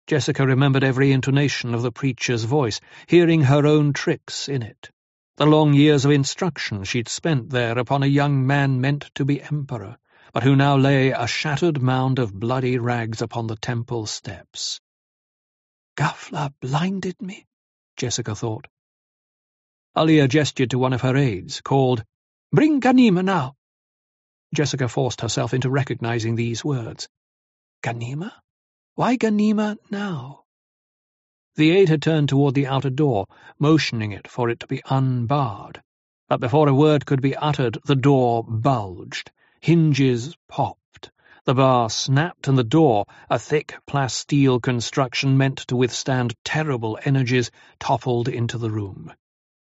[0.07, 4.91] Jessica remembered every intonation of the preacher's voice, hearing her own tricks in it
[5.37, 9.43] the long years of instruction she'd spent there upon a young man meant to be
[9.43, 9.97] emperor,
[10.33, 14.81] but who now lay a shattered mound of bloody rags upon the temple steps.
[15.97, 17.47] Ghafla blinded me,
[17.97, 18.67] Jessica thought.
[19.97, 22.05] Alia gestured to one of her aides, called,
[22.53, 23.57] Bring Ghanima now.
[24.55, 27.09] Jessica forced herself into recognizing these words.
[27.83, 28.33] Ghanima?
[28.95, 30.44] Why Ghanima now?
[31.57, 33.27] The aide had turned toward the outer door,
[33.61, 35.81] motioning it for it to be unbarred.
[36.29, 39.31] But before a word could be uttered, the door bulged.
[39.61, 41.13] Hinges popped.
[41.45, 47.53] The bar snapped, and the door, a thick plasteel construction meant to withstand terrible energies,
[47.79, 49.13] toppled into the room.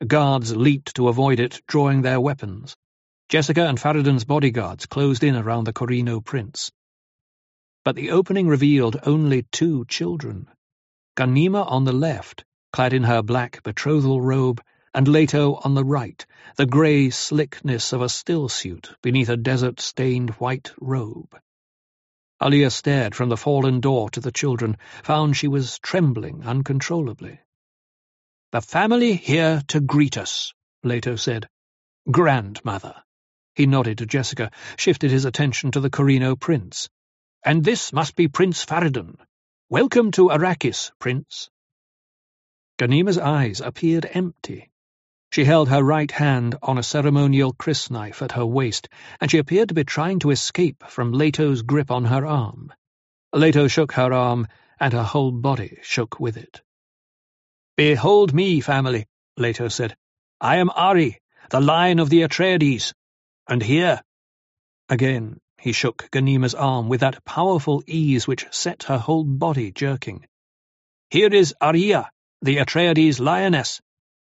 [0.06, 2.76] Guards leaped to avoid it, drawing their weapons.
[3.28, 6.72] Jessica and Farad'n's bodyguards closed in around the Corrino prince.
[7.84, 10.48] But the opening revealed only two children.
[11.22, 14.60] Ghanima on the left, clad in her black betrothal robe,
[14.92, 20.32] and Leto on the right, the grey slickness of a still suit beneath a desert-stained
[20.42, 21.38] white robe.
[22.42, 27.40] Alia stared from the fallen door to the children, found she was trembling uncontrollably.
[28.52, 31.48] "The family here to greet us," Leto said.
[32.10, 32.96] "Grandmother."
[33.54, 36.90] He nodded to Jessica, shifted his attention to the Corrino prince.
[37.46, 39.20] "And this must be Prince Farad'n.
[39.72, 41.50] Welcome to Arrakis, Prince."
[42.78, 44.70] Ghanima's eyes appeared empty.
[45.32, 48.90] She held her right hand on a ceremonial crysknife at her waist,
[49.22, 52.74] and she appeared to be trying to escape from Leto's grip on her arm.
[53.32, 54.46] Leto shook her arm,
[54.78, 56.62] and her whole body shook with it.
[57.78, 59.08] Behold me, family,
[59.38, 59.96] Leto said.
[60.42, 62.94] I am Ari, the line of the Atreides.
[63.48, 64.02] And here...
[64.90, 70.26] Again he shook Ghanima's arm with that powerful ease which set her whole body jerking.
[71.12, 72.10] Here is Aria,
[72.42, 73.80] the Atreides lioness.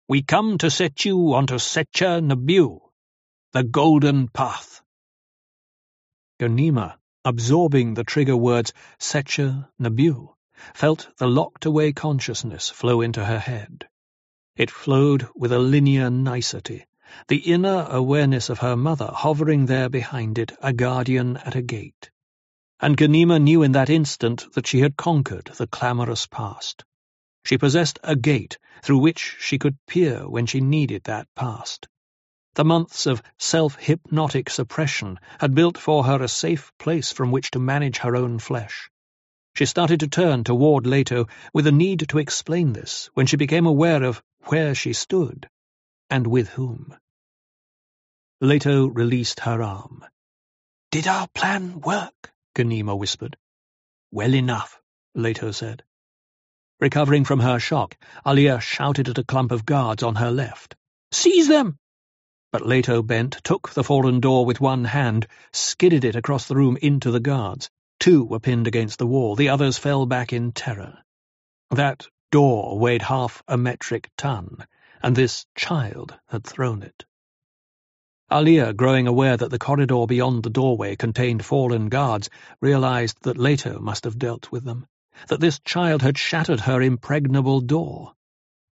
[0.07, 2.79] We come to set you onto Secher Nbiw,
[3.53, 4.81] the golden path.
[6.39, 10.33] Ghanima, absorbing the trigger words Secher Nbiw,
[10.73, 13.87] felt the locked-away consciousness flow into her head.
[14.55, 16.87] It flowed with a linear nicety,
[17.27, 22.11] the inner awareness of her mother hovering there behind it, a guardian at a gate.
[22.79, 26.83] And Ghanima knew in that instant that she had conquered the clamorous past.
[27.43, 31.87] She possessed a gate through which she could peer when she needed that past.
[32.53, 37.59] The months of self-hypnotic suppression had built for her a safe place from which to
[37.59, 38.91] manage her own flesh.
[39.55, 43.65] She started to turn toward Leto with a need to explain this when she became
[43.65, 45.49] aware of where she stood
[46.09, 46.95] and with whom.
[48.41, 50.05] Leto released her arm.
[50.91, 53.37] "Did our plan work?" Ghanima whispered.
[54.11, 54.81] "Well enough,"
[55.13, 55.83] Leto said.
[56.79, 60.75] Recovering from her shock, Alia shouted at a clump of guards on her left.
[61.11, 61.77] "Seize them!"
[62.51, 66.77] But Leto bent, took the fallen door with one hand, skidded it across the room
[66.81, 67.69] into the guards.
[67.99, 71.03] Two were pinned against the wall, the others fell back in terror.
[71.69, 74.65] That door weighed half a metric ton,
[75.01, 77.05] and this child had thrown it.
[78.31, 82.29] Alia, growing aware that the corridor beyond the doorway contained fallen guards,
[82.61, 84.85] realized that Leto must have dealt with them,
[85.29, 88.13] that this child had shattered her impregnable door.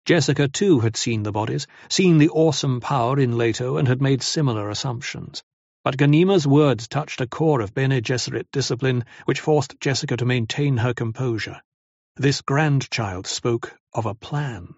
[0.05, 4.23] Jessica, too, had seen the bodies, seen the awesome power in Leto, and had made
[4.23, 5.43] similar assumptions.
[5.83, 10.77] But Ghanima's words touched a core of Bene Gesserit discipline which forced Jessica to maintain
[10.77, 11.61] her composure.
[12.15, 14.75] This grandchild spoke of a plan.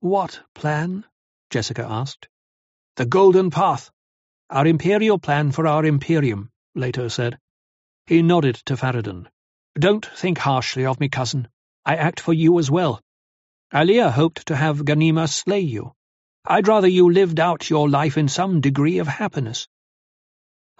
[0.00, 1.04] "What plan?"
[1.50, 2.28] Jessica asked.
[2.94, 3.90] "The Golden Path.
[4.50, 7.40] Our imperial plan for our Imperium," Leto said.
[8.06, 9.28] He nodded to Farad'n.
[9.74, 11.48] "Don't think harshly of me, cousin.
[11.84, 13.00] I act for you as well.
[13.74, 15.92] Alia hoped to have Ghanima slay you.
[16.44, 19.66] I'd rather you lived out your life in some degree of happiness.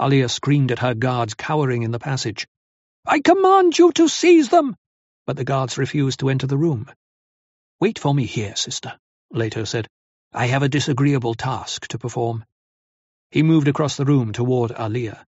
[0.00, 2.46] Alia screamed at her guards cowering in the passage.
[3.04, 4.76] I command you to seize them!
[5.26, 6.88] But the guards refused to enter the room.
[7.80, 8.98] Wait for me here, sister,
[9.31, 9.89] Leto said.
[10.33, 12.45] I have a disagreeable task to perform.
[13.31, 15.27] He moved across the room toward Alia.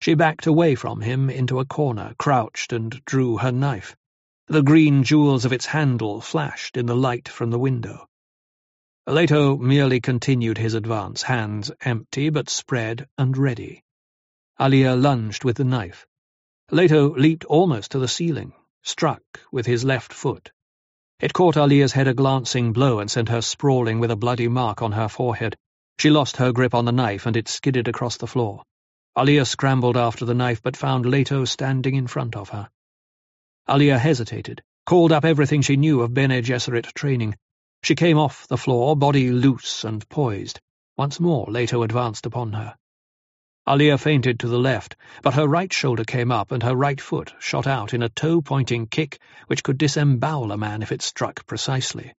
[0.00, 3.96] She backed away from him into a corner, crouched, and drew her knife.
[4.46, 8.06] The green jewels of its handle flashed in the light from the window.
[9.06, 13.82] Leto merely continued his advance, hands empty but spread and ready.
[14.60, 16.06] Alia lunged with the knife.
[16.70, 20.52] Leto leaped almost to the ceiling, struck with his left foot.
[21.20, 24.80] It caught Alia's head a glancing blow and sent her sprawling with a bloody mark
[24.80, 25.54] on her forehead.
[25.98, 28.62] She lost her grip on the knife and it skidded across the floor.
[29.18, 32.70] Alia scrambled after the knife but found Leto standing in front of her.
[33.68, 37.36] Alia hesitated, called up everything she knew of Bene Gesserit training,
[37.82, 40.58] she came off the floor, body loose and poised.
[40.96, 42.76] Once more Leto advanced upon her.
[43.68, 47.34] Alia feinted to the left, but her right shoulder came up and her right foot
[47.38, 52.12] shot out in a toe-pointing kick which could disembowel a man if it struck precisely.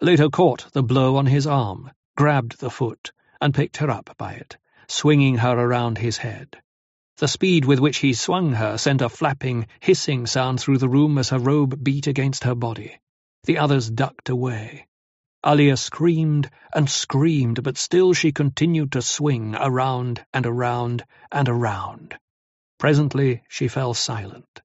[0.00, 4.34] Leto caught the blow on his arm, grabbed the foot, and picked her up by
[4.34, 4.56] it,
[4.88, 6.56] swinging her around his head.
[7.16, 11.18] The speed with which he swung her sent a flapping, hissing sound through the room
[11.18, 13.00] as her robe beat against her body.
[13.44, 14.87] The others ducked away.
[15.46, 22.18] Alia screamed and screamed, but still she continued to swing around and around and around.
[22.78, 24.60] Presently she fell silent.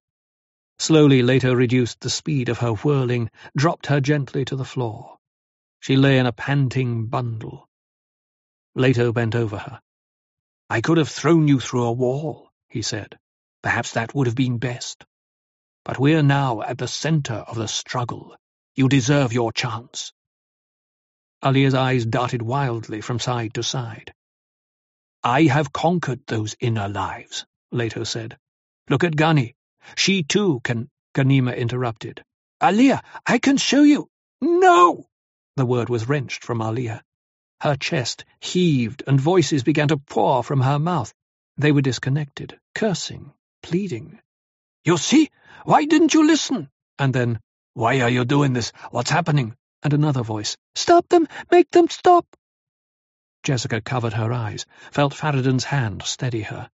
[0.78, 5.18] Slowly Leto reduced the speed of her whirling, dropped her gently to the floor.
[5.78, 7.68] She lay in a panting bundle.
[8.74, 9.80] Leto bent over her.
[10.68, 13.16] I could have thrown you through a wall, he said.
[13.62, 15.04] Perhaps that would have been best.
[15.84, 18.36] But we're now at the centre of the struggle.
[18.74, 20.12] You deserve your chance.
[21.44, 24.14] Alia's eyes darted wildly from side to side.
[25.22, 28.38] I have conquered those inner lives, Leto said.
[28.88, 29.54] Look at Gani.
[29.94, 30.88] She too can...
[31.14, 32.24] Ghanima interrupted.
[32.62, 34.08] Alia, I can show you.
[34.40, 35.06] No!
[35.56, 37.02] The word was wrenched from Alia.
[37.60, 41.12] Her chest heaved, and voices began to pour from her mouth.
[41.56, 43.32] They were disconnected, cursing,
[43.62, 44.18] pleading.
[44.84, 45.30] You see?
[45.64, 46.70] Why didn't you listen?
[46.98, 47.38] And then,
[47.74, 48.72] Why are you doing this?
[48.90, 49.56] What's happening?
[49.84, 51.28] And another voice, Stop them!
[51.50, 52.26] Make them stop!
[53.42, 56.70] Jessica covered her eyes, felt Farad'n's hand steady her.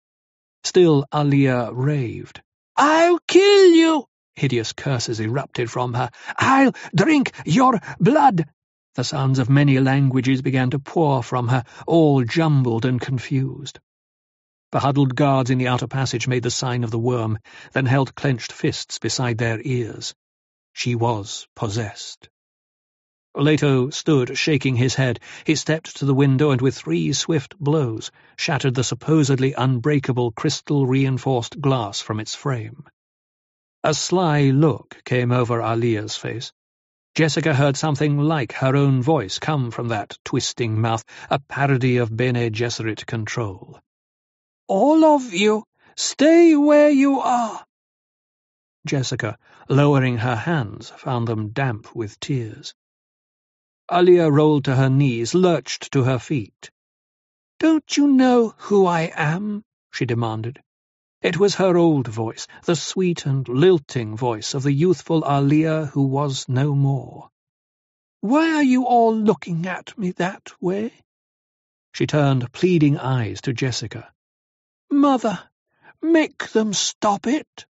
[0.65, 2.41] Still Alia raved.
[2.75, 4.05] I'll kill you!
[4.35, 6.09] Hideous curses erupted from her.
[6.37, 8.45] I'll drink your blood!
[8.95, 13.79] The sounds of many languages began to pour from her, all jumbled and confused.
[14.73, 17.39] The huddled guards in the outer passage made the sign of the worm,
[17.71, 20.13] then held clenched fists beside their ears.
[20.73, 22.27] She was possessed.
[23.37, 25.19] Leto stood, shaking his head.
[25.45, 31.61] He stepped to the window and with three swift blows shattered the supposedly unbreakable crystal-reinforced
[31.61, 32.85] glass from its frame.
[33.83, 36.51] A sly look came over Alia's face.
[37.15, 42.15] Jessica heard something like her own voice come from that twisting mouth, a parody of
[42.15, 43.79] Bene Gesserit control.
[44.67, 45.63] "All of you,
[45.95, 47.65] stay where you are!"
[48.85, 49.37] Jessica,
[49.69, 52.73] lowering her hands, found them damp with tears.
[53.89, 56.69] Alia rolled to her knees, lurched to her feet.
[57.57, 59.63] "Don't you know who I am?"
[59.93, 60.61] she demanded.
[61.21, 66.03] It was her old voice, the sweet and lilting voice of the youthful Alia who
[66.03, 67.29] was no more.
[68.19, 70.91] "Why are you all looking at me that way?"
[71.93, 74.11] She turned pleading eyes to Jessica.
[74.91, 75.49] "Mother,
[76.01, 77.65] make them stop it!"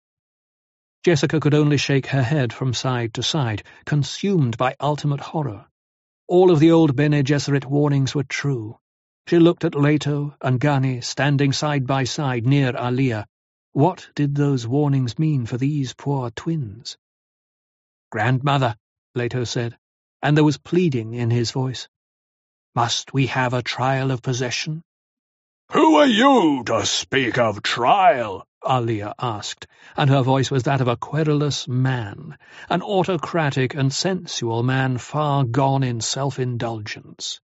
[1.04, 5.68] Jessica could only shake her head from side to side, consumed by ultimate horror.
[6.28, 8.80] All of the old Bene Gesserit warnings were true.
[9.28, 13.28] She looked at Leto and Gani standing side by side near Alia.
[13.74, 16.98] What did those warnings mean for these poor twins?
[18.12, 18.78] Grandmother,
[19.16, 19.78] Leto said,
[20.22, 21.90] and there was pleading in his voice.
[22.76, 24.82] Must we have a trial of possession?
[25.72, 28.46] Who are you to speak of trial?
[28.70, 32.38] Alia asked, and her voice was that of a querulous man,
[32.70, 37.40] an autocratic and sensual man far gone in self-indulgence.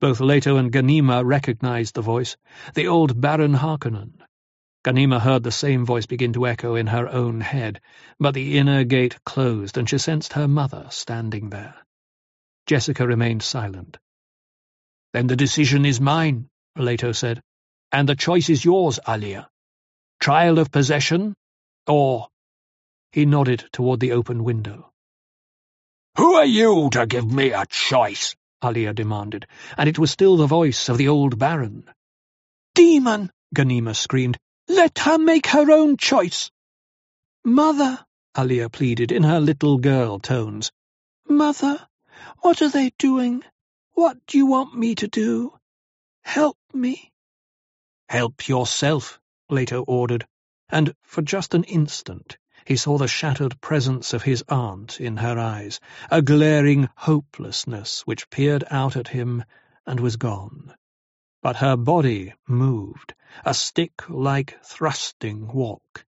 [0.00, 2.36] Both Leto and Ghanima recognized the voice,
[2.74, 4.22] the old Baron Harkonnen.
[4.84, 7.80] Ghanima heard the same voice begin to echo in her own head,
[8.20, 11.74] but the inner gate closed and she sensed her mother standing there.
[12.66, 13.96] Jessica remained silent.
[15.14, 17.40] Then the decision is mine, Leto said,
[17.92, 19.48] and the choice is yours, Alia.
[20.24, 21.34] Trial of possession,
[21.86, 22.28] or...
[23.12, 24.90] He nodded toward the open window.
[26.16, 28.34] Who are you to give me a choice?
[28.64, 29.46] Alia demanded,
[29.76, 31.90] and it was still the voice of the old Baron.
[32.74, 33.30] Demon!
[33.54, 34.38] Ghanima screamed.
[34.66, 36.50] Let her make her own choice.
[37.44, 38.02] Mother,
[38.34, 40.72] Alia pleaded in her little girl tones.
[41.28, 41.86] Mother,
[42.40, 43.44] what are they doing?
[43.92, 45.52] What do you want me to do?
[46.22, 47.12] Help me.
[48.08, 49.20] Help yourself,
[49.50, 50.26] Leto ordered,
[50.70, 55.38] and for just an instant he saw the shattered presence of his aunt in her
[55.38, 55.80] eyes,
[56.10, 59.44] a glaring hopelessness which peered out at him
[59.84, 60.74] and was gone.
[61.42, 63.12] But her body moved,
[63.44, 66.06] a stick-like thrusting walk.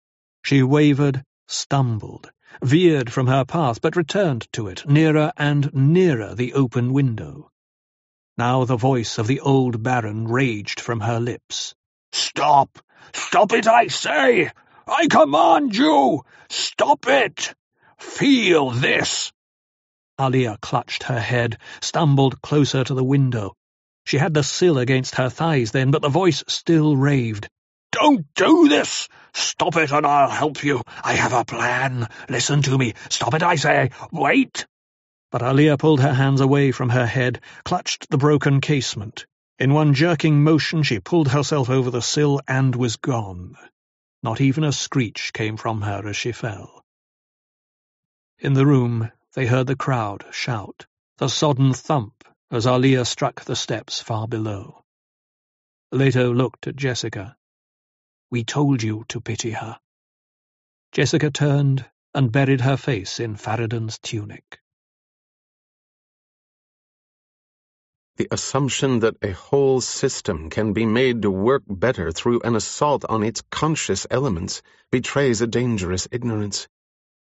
[0.43, 2.31] She wavered, stumbled,
[2.63, 7.51] veered from her path, but returned to it, nearer and nearer the open window.
[8.39, 11.75] Now the voice of the old Baron raged from her lips.
[12.11, 12.79] Stop!
[13.13, 14.51] Stop it, I say!
[14.87, 16.25] I command you!
[16.49, 17.55] Stop it!
[17.99, 19.33] Feel this!
[20.21, 23.55] Alia clutched her head, stumbled closer to the window.
[24.05, 27.49] She had the sill against her thighs then, but the voice still raved.
[27.93, 29.09] Don't do this!
[29.35, 30.83] Stop it and I'll help you.
[31.05, 32.09] I have a plan.
[32.29, 32.95] Listen to me.
[33.11, 33.91] Stop it, I say.
[34.11, 34.67] Wait!
[35.31, 39.27] But Alia pulled her hands away from her head, clutched the broken casement.
[39.59, 43.57] In one jerking motion she pulled herself over the sill and was gone.
[44.23, 46.85] Not even a screech came from her as she fell.
[48.39, 50.87] In the room they heard the crowd shout,
[51.17, 52.23] the sodden thump
[52.53, 54.85] as Alia struck the steps far below.
[55.91, 57.37] Leto looked at Jessica.
[58.31, 59.81] We told you to pity her.
[60.93, 64.61] Jessica turned and buried her face in Farad'n's tunic.
[68.19, 73.05] The assumption that a whole system can be made to work better through an assault
[73.05, 76.67] on its conscious elements betrays a dangerous ignorance.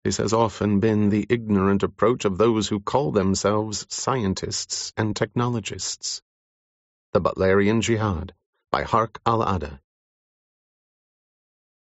[0.05, 6.20] This has often been the ignorant approach of those who call themselves scientists and technologists.
[7.14, 8.35] The Butlerian Jihad
[8.70, 9.81] by Harq al-Ada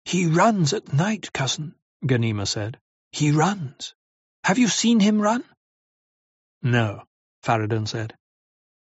[0.05, 1.73] He runs at night, cousin,
[2.05, 2.79] Ghanima said.
[3.11, 3.95] He runs.
[4.43, 5.43] Have you seen him run?
[6.61, 7.05] No,
[7.41, 8.15] Farad'n said.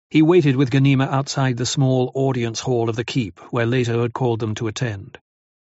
[0.09, 4.13] He waited with Ghanima outside the small audience hall of the keep, where Leto had
[4.13, 5.17] called them to attend.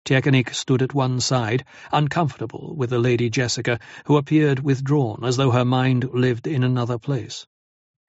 [0.06, 5.52] Tyekanik stood at one side, uncomfortable with the Lady Jessica, who appeared withdrawn, as though
[5.52, 7.48] her mind lived in another place.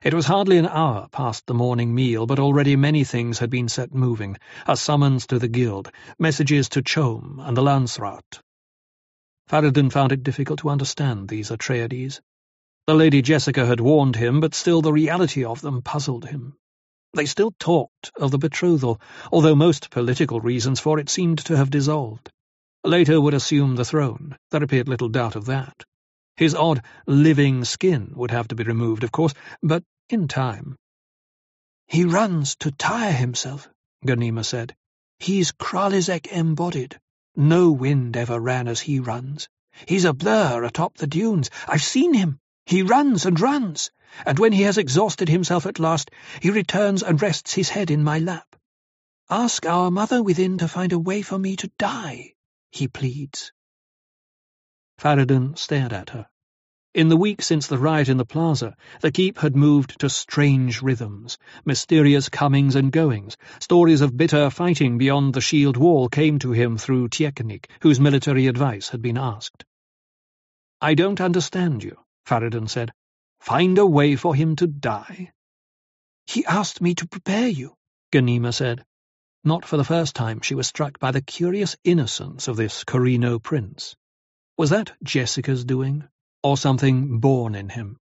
[0.03, 3.69] It was hardly an hour past the morning meal, but already many things had been
[3.69, 4.37] set moving,
[4.67, 8.23] a summons to the guild, messages to CHOAM and the Landsraad.
[9.49, 12.21] Farad'n found it difficult to understand these Atreides.
[12.87, 16.57] The Lady Jessica had warned him, but still the reality of them puzzled him.
[17.15, 19.01] They still talked of the betrothal,
[19.33, 22.31] although most political reasons for it seemed to have dissolved.
[22.85, 25.85] Leto would assume the throne, there appeared little doubt of that.
[26.37, 29.35] His odd, living skin would have to be removed, of course,
[29.65, 30.77] but in time.
[31.89, 33.69] He runs to tire himself,
[34.05, 34.77] Ghanima said.
[35.19, 37.01] He's Kralizek embodied.
[37.35, 39.49] No wind ever ran as he runs.
[39.89, 41.51] He's a blur atop the dunes.
[41.67, 42.39] I've seen him.
[42.67, 43.91] He runs and runs
[44.25, 46.11] and when he has exhausted himself at last,
[46.41, 48.57] he returns and rests his head in my lap.
[49.29, 52.35] Ask our mother within to find a way for me to die,
[52.71, 53.53] he pleads.
[54.99, 56.27] Farad'n stared at her.
[56.95, 60.81] In the week since the riot in the plaza, the keep had moved to strange
[60.81, 61.37] rhythms,
[61.67, 63.37] mysterious comings and goings.
[63.61, 68.47] Stories of bitter fighting beyond the shield wall came to him through Tyekanik, whose military
[68.47, 69.67] advice had been asked.
[70.81, 72.93] I don't understand you, Farad'n said.
[73.41, 75.33] Find a way for him to die?
[76.27, 77.77] He asked me to prepare you,
[78.13, 78.85] Ghanima said.
[79.45, 83.41] Not for the first time she was struck by the curious innocence of this Corrino
[83.41, 83.95] prince.
[84.59, 86.09] Was that Jessica's doing,
[86.43, 87.99] or something born in him?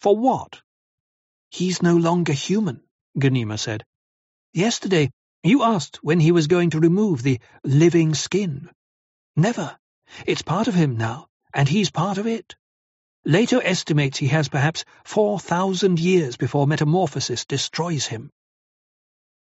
[0.00, 0.62] For what?
[1.50, 2.82] He's no longer human,
[3.18, 3.84] Ghanima said.
[4.54, 5.10] Yesterday
[5.42, 8.70] you asked when he was going to remove the living skin.
[9.36, 9.78] Never.
[10.26, 12.56] It's part of him now, and he's part of it.
[13.28, 18.30] Leto estimates he has perhaps four thousand years before metamorphosis destroys him.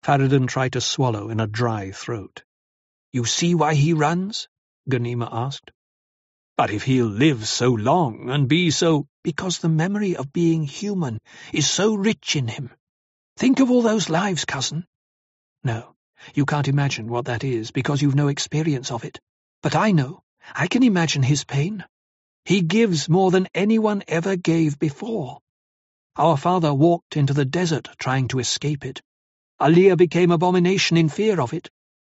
[0.03, 2.43] Farad'n tried to swallow in a dry throat.
[3.13, 4.49] You see why he runs?
[4.91, 5.71] Ghanima asked.
[6.57, 9.07] But if he'll live so long and be so...
[9.23, 11.21] Because the memory of being human
[11.53, 12.73] is so rich in him.
[13.37, 14.85] Think of all those lives, cousin.
[15.63, 15.95] No,
[16.35, 19.21] you can't imagine what that is, because you've no experience of it.
[19.63, 20.25] But I know.
[20.53, 21.85] I can imagine his pain.
[22.47, 25.41] He gives more than anyone ever gave before.
[26.15, 29.03] Our father walked into the desert trying to escape it.
[29.61, 31.69] Alia became abomination in fear of it.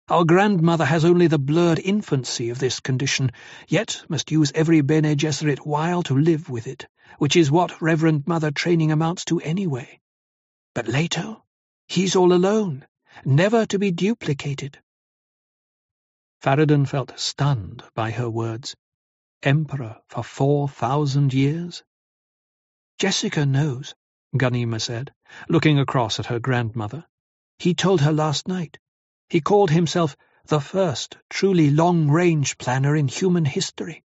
[0.08, 3.34] Our grandmother has only the blurred infancy of this condition,
[3.68, 6.88] yet must use every Bene Gesserit wile to live with it,
[7.18, 10.00] which is what Reverend Mother training amounts to anyway.
[10.74, 11.44] But Leto,
[11.90, 12.88] he's all alone,
[13.26, 14.80] never to be duplicated.
[16.42, 18.78] Farad'n felt stunned by her words
[19.44, 21.84] emperor for four thousand years?
[22.98, 23.96] Jessica knows,
[24.36, 25.14] Ghanima said,
[25.50, 27.06] looking across at her grandmother.
[27.60, 28.80] He told her last night.
[29.30, 30.16] He called himself
[30.46, 34.04] the first truly long-range planner in human history.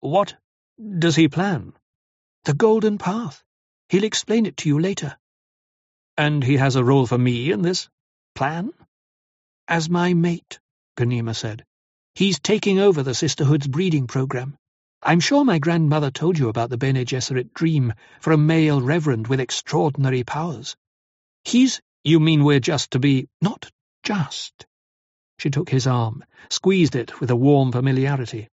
[0.00, 0.36] What
[0.98, 1.72] does he plan?
[2.44, 3.42] The Golden Path.
[3.88, 5.16] He'll explain it to you later.
[6.16, 7.88] And he has a role for me in this
[8.34, 8.72] plan?
[9.66, 10.58] As my mate,
[10.96, 11.64] Ghanima said.
[12.18, 14.58] He's taking over the Sisterhood's breeding program.
[15.00, 19.28] I'm sure my grandmother told you about the Bene Gesserit dream for a male reverend
[19.28, 20.74] with extraordinary powers.
[21.44, 21.80] He's...
[22.02, 23.28] You mean we're just to be...
[23.40, 23.70] Not
[24.02, 24.66] just.
[25.38, 28.48] She took his arm, squeezed it with a warm familiarity.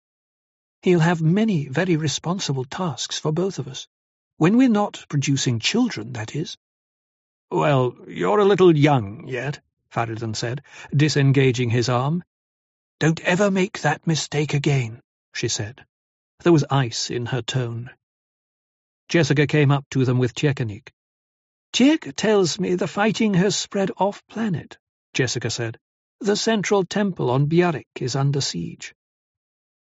[0.83, 3.87] He'll have many very responsible tasks for both of us.
[4.37, 6.55] When we're not producing children, that is.
[7.49, 9.59] Well, you're a little young yet,
[9.91, 10.61] Farad'n said,
[10.95, 12.23] disengaging his arm.
[12.99, 15.01] Don't ever make that mistake again,
[15.33, 15.85] she said.
[16.39, 17.89] There was ice in her tone.
[19.09, 20.91] Jessica came up to them with Tyekanik.
[21.73, 24.77] Tyek tells me the fighting has spread off-planet,
[25.13, 25.77] Jessica said.
[26.21, 28.95] The central temple on Biarik is under siege.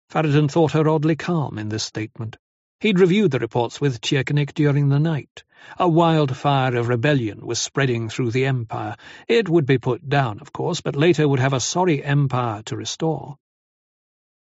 [0.10, 2.38] Farad'n thought her oddly calm in this statement.
[2.84, 5.46] He'd reviewed the reports with Tyekanik during the night.
[5.80, 8.98] A wildfire of rebellion was spreading through the Empire.
[9.26, 12.76] It would be put down, of course, but Leto would have a sorry empire to
[12.76, 13.38] restore.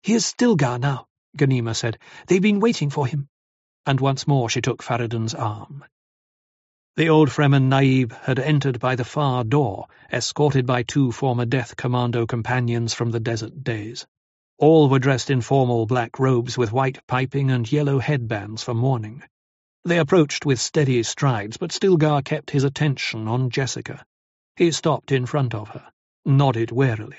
[0.04, 1.08] Here's Stilgar now,
[1.40, 1.98] Ghanima said.
[2.28, 3.30] They've been waiting for him.
[3.88, 5.84] And once more she took Farad'n's arm.
[6.98, 11.76] The old Fremen Naib had entered by the far door, escorted by two former Death
[11.76, 14.06] Commando companions from the desert days.
[14.60, 19.24] All were dressed in formal black robes with white piping and yellow headbands for mourning.
[19.86, 24.06] They approached with steady strides, but Stilgar kept his attention on Jessica.
[24.58, 25.90] He stopped in front of her,
[26.26, 27.16] nodded warily.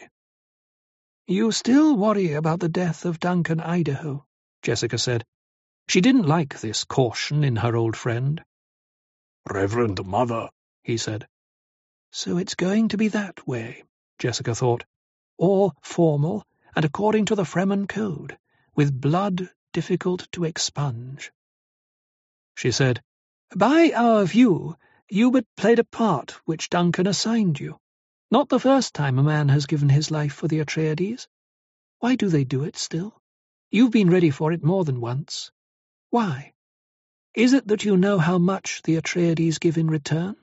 [1.26, 4.26] You still worry about the death of Duncan Idaho,
[4.60, 5.24] Jessica said.
[5.88, 8.44] She didn't like this caution in her old friend.
[9.48, 10.50] Reverend Mother,
[10.82, 11.26] he said.
[12.12, 13.84] So it's going to be that way,
[14.18, 14.84] Jessica thought.
[15.38, 16.44] All formal
[16.74, 18.38] and according to the Fremen code,
[18.74, 21.32] with blood difficult to expunge.
[22.54, 23.02] She said,
[23.54, 24.76] By our view,
[25.08, 27.78] you but played a part which Duncan assigned you.
[28.30, 31.26] Not the first time a man has given his life for the Atreides.
[31.98, 33.20] Why do they do it still?
[33.70, 35.50] You've been ready for it more than once.
[36.10, 36.52] Why?
[37.34, 40.36] Is it that you know how much the Atreides give in return?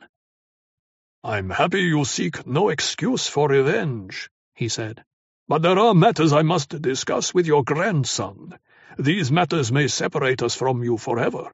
[1.24, 5.04] I'm happy you seek no excuse for revenge, he said.
[5.50, 8.58] But there are matters I must discuss with your grandson.
[8.98, 11.52] These matters may separate us from you forever.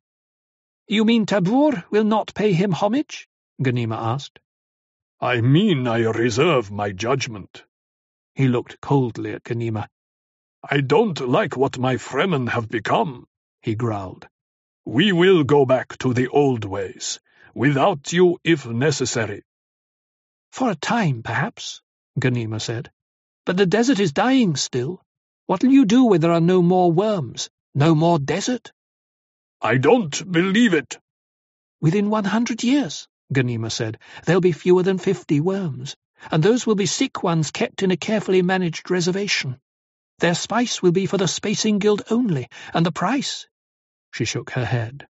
[0.88, 3.28] You mean Tabr will not pay him homage?
[3.62, 4.40] Ghanima asked.
[5.22, 7.64] I mean I reserve my judgment.
[8.34, 9.88] He looked coldly at Ghanima.
[10.68, 13.28] I don't like what my Fremen have become,
[13.62, 14.28] he growled.
[14.86, 17.20] We will go back to the old ways,
[17.54, 19.44] without you if necessary.
[20.52, 21.82] For a time, perhaps,
[22.20, 22.92] Ghanima said.
[23.46, 25.02] But the desert is dying still.
[25.48, 28.72] What'll you do when there are no more worms, no more desert?
[29.62, 30.98] I don't believe it.
[31.82, 35.96] Within one hundred years, Ghanima said, there'll be fewer than fifty worms,
[36.32, 39.60] and those will be sick ones kept in a carefully managed reservation.
[40.20, 43.48] Their spice will be for the Spacing Guild only, and the price.
[44.14, 45.06] She shook her head.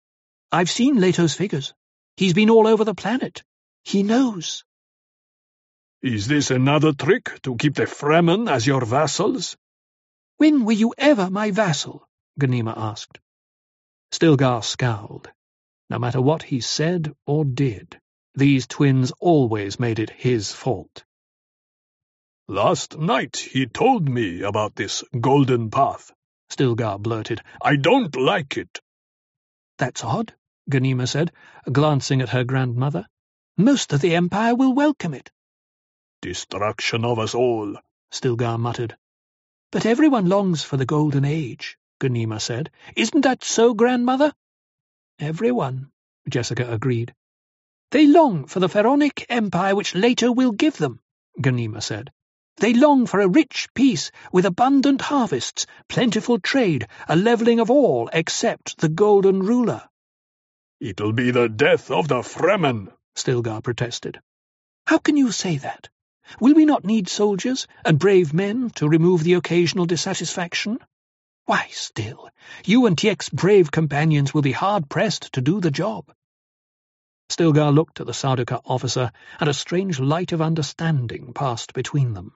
[0.51, 1.73] I've seen Leto's figures.
[2.17, 3.43] He's been all over the planet.
[3.83, 4.63] He knows.
[6.01, 9.57] Is this another trick to keep the Fremen as your vassals?
[10.37, 12.07] When were you ever my vassal?
[12.39, 13.19] Ghanima asked.
[14.13, 15.29] Stilgar scowled.
[15.89, 17.99] No matter what he said or did,
[18.33, 21.03] these twins always made it his fault.
[22.47, 26.13] Last night he told me about this golden path,
[26.49, 27.41] Stilgar blurted.
[27.61, 28.79] I don't like it.
[29.77, 30.33] That's odd,
[30.71, 31.33] Ghanima said,
[31.69, 33.05] glancing at her grandmother.
[33.57, 35.29] Most of the Empire will welcome it.
[36.21, 37.77] Destruction of us all,
[38.11, 38.97] Stilgar muttered.
[39.71, 42.71] But everyone longs for the Golden Age, Ghanima said.
[42.97, 44.33] Isn't that so, grandmother?
[45.17, 45.91] Everyone,
[46.27, 47.15] Jessica agreed.
[47.91, 50.99] They long for the Pharaonic Empire which Leto will give them,
[51.39, 52.11] Ghanima said.
[52.57, 58.09] They long for a rich peace with abundant harvests, plentiful trade, a levelling of all
[58.11, 59.87] except the Golden Ruler.
[60.81, 64.19] It'll be the death of the Fremen, Stilgar protested.
[64.85, 65.87] How can you say that?
[66.39, 70.79] Will we not need soldiers and brave men to remove the occasional dissatisfaction?
[71.45, 72.29] Why, Stil,
[72.65, 76.11] you and Tyek's brave companions will be hard-pressed to do the job.
[77.29, 82.33] Stilgar looked at the Sardaukar officer, and a strange light of understanding passed between them.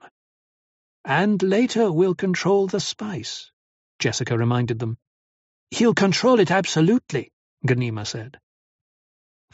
[1.04, 3.50] And later we'll control the spice,
[3.98, 4.98] Jessica reminded them.
[5.70, 7.32] He'll control it absolutely,
[7.66, 8.38] Ghanima said.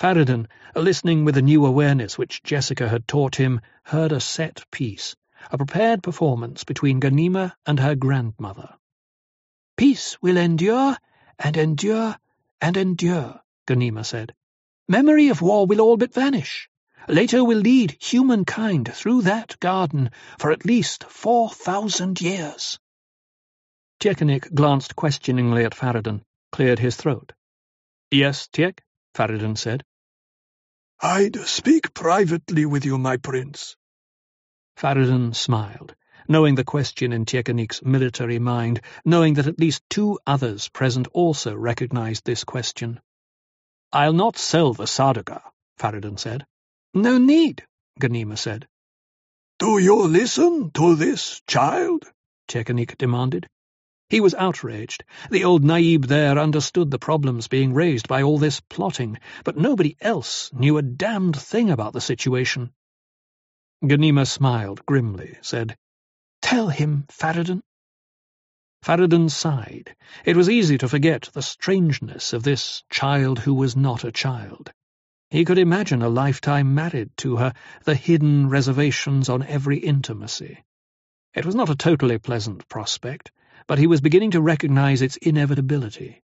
[0.01, 5.15] Farad'n, listening with a new awareness which Jessica had taught him, heard a set piece,
[5.51, 8.77] a prepared performance between Ghanima and her grandmother.
[9.77, 10.97] Peace will endure,
[11.39, 12.17] and endure,
[12.63, 14.35] and endure, Ghanima said.
[14.89, 16.71] Memory of war will all but vanish.
[17.07, 22.79] Leto will lead humankind through that garden for at least four thousand years.
[24.01, 26.23] Tyekanik glanced questioningly at Farad'n,
[26.53, 27.35] cleared his throat.
[28.11, 28.79] Yes, Tyek,
[29.15, 29.85] Farad'n said.
[31.03, 33.77] I'd speak privately with you, my prince.
[34.77, 35.95] Farad'n smiled
[36.31, 41.57] knowing the question in Tyekanik's military mind, knowing that at least two others present also
[41.57, 43.01] recognized this question.
[43.93, 45.43] I'll not sell the Sardaukar,
[45.81, 46.47] Farad'n said.
[46.95, 47.67] No need,
[48.01, 48.69] Ghanima said.
[49.59, 52.05] Do you listen to this child?
[52.47, 53.49] Tyekanik demanded.
[54.11, 55.05] He was outraged.
[55.31, 59.97] The old Naib there understood the problems being raised by all this plotting, but nobody
[60.01, 62.73] else knew a damned thing about the situation.
[63.85, 65.79] Ghanima smiled grimly, said,
[66.43, 67.63] Tell him, Farad'n.
[68.83, 69.95] Farad'n sighed.
[70.25, 74.73] It was easy to forget the strangeness of this child who was not a child.
[75.29, 77.53] He could imagine a lifetime married to her,
[77.85, 80.65] the hidden reservations on every intimacy.
[81.33, 83.31] It was not a totally pleasant prospect,
[83.71, 86.21] but he was beginning to recognize its inevitability.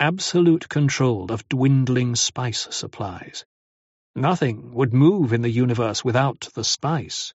[0.00, 3.44] Absolute control of dwindling spice supplies.
[4.16, 7.32] Nothing would move in the universe without the spice.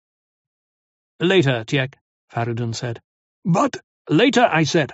[1.20, 1.96] Later, Tyek,
[2.32, 3.02] Farad'n said.
[3.44, 3.76] But
[4.10, 4.94] Later, I said.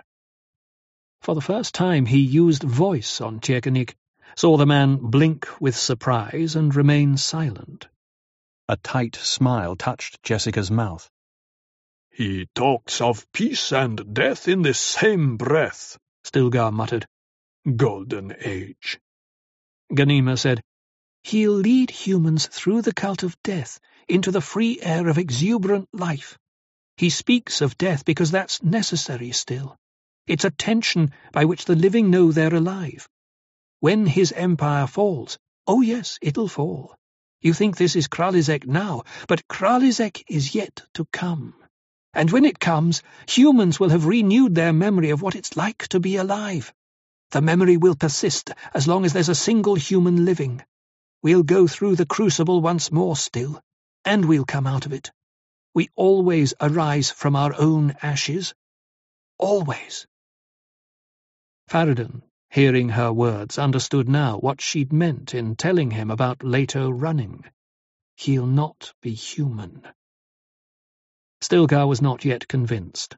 [1.21, 3.95] For the first time he used voice on Tyekanik,
[4.35, 7.87] saw the man blink with surprise and remain silent.
[8.67, 11.07] A tight smile touched Jessica's mouth.
[12.17, 17.05] He talks of peace and death in the same breath, Stilgar muttered.
[17.75, 19.01] Golden Age.
[19.91, 20.61] Ghanima said,
[21.23, 26.37] He'll lead humans through the cult of death into the free air of exuberant life.
[26.95, 29.75] He speaks of death because that's necessary still.
[30.25, 33.09] It's a tension by which the living know they're alive.
[33.81, 35.37] When his empire falls,
[35.67, 36.95] oh yes, it'll fall.
[37.41, 41.55] You think this is Kralizek now, but Kralizek is yet to come.
[42.15, 45.99] And when it comes, humans will have renewed their memory of what it's like to
[45.99, 46.73] be alive.
[47.31, 50.63] The memory will persist as long as there's a single human living.
[51.21, 53.61] We'll go through the crucible once more still,
[54.05, 55.11] and we'll come out of it.
[55.73, 58.55] We always arise from our own ashes.
[59.37, 60.07] Always.
[61.69, 67.43] Farad'n hearing her words, understood now what she'd meant in telling him about Leto running.
[68.15, 69.85] He'll not be human.
[71.41, 73.17] Stilgar was not yet convinced.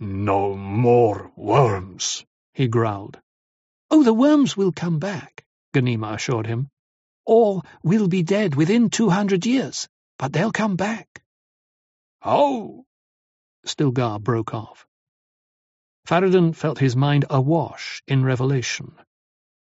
[0.00, 2.24] No more worms,
[2.54, 3.20] he growled.
[3.90, 5.44] Oh, the worms will come back,
[5.74, 6.68] Ghanima assured him.
[7.24, 9.88] Or we'll be dead within two hundred years,
[10.18, 11.22] but they'll come back.
[12.20, 12.84] How?
[13.64, 14.86] Stilgar broke off.
[16.06, 18.94] Farad'n felt his mind awash in revelation.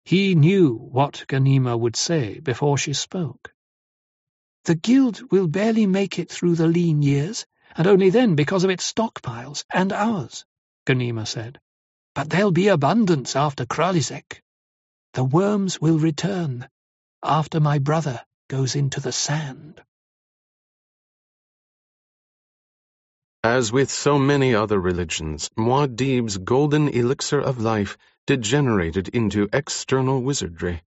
[0.04, 3.54] He knew what Ghanima would say before she spoke.
[4.64, 8.70] The Guild will barely make it through the lean years, and only then because of
[8.70, 10.44] its stockpiles, and ours,
[10.86, 11.60] Ghanima said.
[12.14, 14.42] But there'll be abundance after Kralizek.
[15.14, 16.68] The worms will return,
[17.22, 19.82] after my brother goes into the sand.
[23.44, 27.96] As with so many other religions, Muad'Dib's golden elixir of life
[28.26, 30.82] degenerated into external wizardry.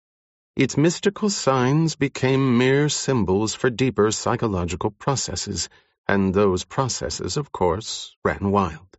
[0.56, 5.68] Its mystical signs became mere symbols for deeper psychological processes,
[6.10, 8.98] and those processes, of course, ran wild.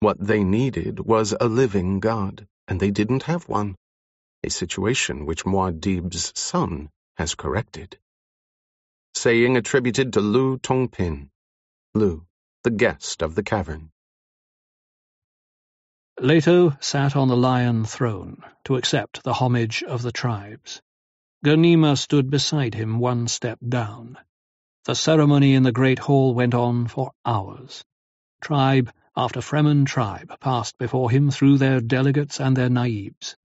[0.00, 3.76] What they needed was a living god, and they didn't have one,
[4.42, 7.96] a situation which Muad'Dib's son has corrected.
[9.14, 11.30] Saying attributed to Lu Tung-pin.
[11.94, 12.26] Lu,
[12.64, 13.92] the guest of the cavern.
[16.18, 20.82] Leto sat on the lion throne to accept the homage of the tribes.
[21.44, 24.18] Ghanima stood beside him one step down.
[24.84, 27.84] The ceremony in the great hall went on for hours.
[28.40, 33.36] Tribe after Fremen tribe passed before him through their delegates and their naibs.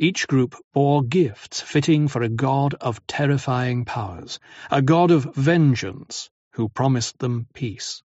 [0.00, 6.28] Each group bore gifts fitting for a god of terrifying powers, a god of vengeance
[6.54, 8.02] who promised them peace.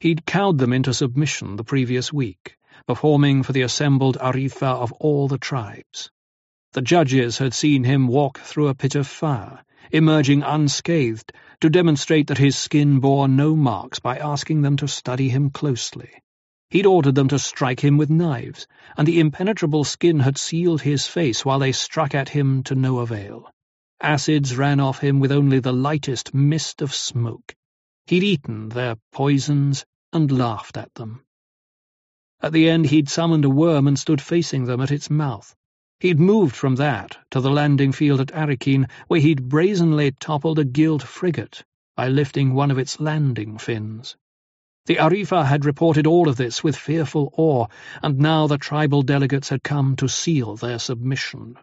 [0.00, 5.28] He'd cowed them into submission the previous week, performing for the assembled Arifa of all
[5.28, 6.10] the tribes.
[6.72, 11.32] The judges had seen him walk through a pit of fire, emerging unscathed,
[11.62, 16.10] to demonstrate that his skin bore no marks by asking them to study him closely.
[16.70, 18.66] He'd ordered them to strike him with knives,
[18.98, 22.98] and the impenetrable skin had sealed his face while they struck at him to no
[22.98, 23.50] avail.
[24.02, 27.54] Acids ran off him with only the lightest mist of smoke.
[28.06, 31.24] He'd eaten their poisons and laughed at them.
[32.40, 35.54] At the end he'd summoned a worm and stood facing them at its mouth.
[36.00, 40.64] He'd moved from that to the landing field at Arrakeen, where he'd brazenly toppled a
[40.64, 41.64] Guild frigate
[41.96, 44.16] by lifting one of its landing fins.
[44.86, 47.66] The Arifa had reported all of this with fearful awe,
[48.00, 51.58] and now the tribal delegates had come to seal their submission.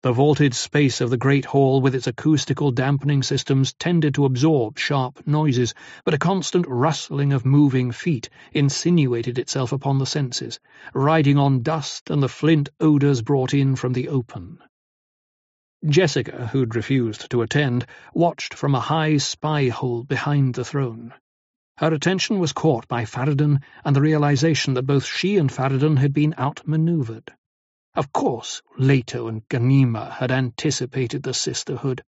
[0.00, 4.78] The vaulted space of the great hall with its acoustical dampening systems tended to absorb
[4.78, 10.60] sharp noises, but a constant rustling of moving feet insinuated itself upon the senses,
[10.94, 14.60] riding on dust and the flint odours brought in from the open.
[15.84, 17.84] Jessica, who'd refused to attend,
[18.14, 21.12] watched from a high spy hole behind the throne.
[21.78, 26.12] Her attention was caught by Farad'n and the realization that both she and Farad'n had
[26.12, 27.32] been outmaneuvered.
[27.98, 32.04] Of course, Leto and Ghanima had anticipated the sisterhood.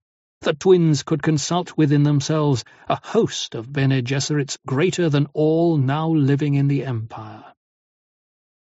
[0.41, 6.09] The twins could consult within themselves a host of Bene Gesserits greater than all now
[6.09, 7.53] living in the Empire.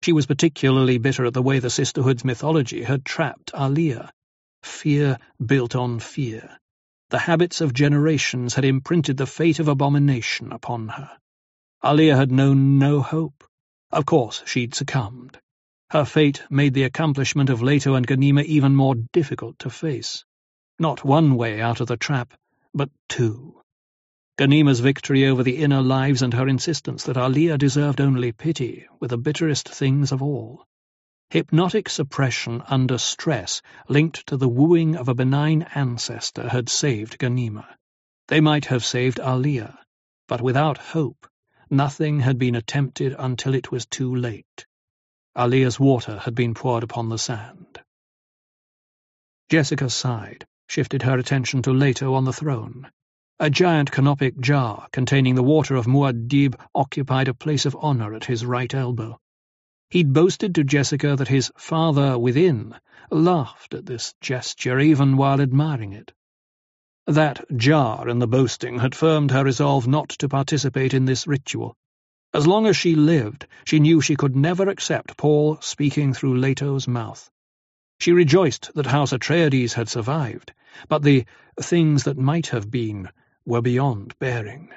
[0.03, 4.11] She was particularly bitter at the way the sisterhood's mythology had trapped Alia.
[4.63, 6.59] Fear built on fear.
[7.11, 11.17] The habits of generations had imprinted the fate of abomination upon her.
[11.81, 13.45] Alia had known no hope.
[13.89, 15.39] Of course she'd succumbed.
[15.91, 20.25] Her fate made the accomplishment of Leto and Ghanima even more difficult to face.
[20.79, 22.33] Not one way out of the trap,
[22.73, 23.61] but two.
[24.37, 29.07] Ghanima's victory over the inner lives and her insistence that Alia deserved only pity were
[29.07, 30.65] the bitterest things of all.
[31.29, 37.65] Hypnotic suppression under stress linked to the wooing of a benign ancestor had saved Ghanima.
[38.27, 39.79] They might have saved Alia,
[40.27, 41.27] but without hope,
[41.69, 44.65] nothing had been attempted until it was too late.
[45.35, 47.79] Alia's water had been poured upon the sand.
[49.49, 52.89] Jessica sighed, shifted her attention to Leto on the throne.
[53.39, 58.25] A giant canopic jar containing the water of Muad'Dib occupied a place of honour at
[58.25, 59.19] his right elbow.
[59.89, 62.73] He'd boasted to Jessica that his father within
[63.11, 66.13] laughed at this gesture even while admiring it.
[67.07, 71.75] That jar and the boasting had firmed her resolve not to participate in this ritual.
[72.35, 76.85] As long as she lived, she knew she could never accept Paul speaking through Leto's
[76.85, 77.31] mouth.
[77.97, 80.51] She rejoiced that House Atreides had survived,
[80.89, 81.25] but the
[81.61, 83.07] things that might have been
[83.45, 84.69] were beyond bearing.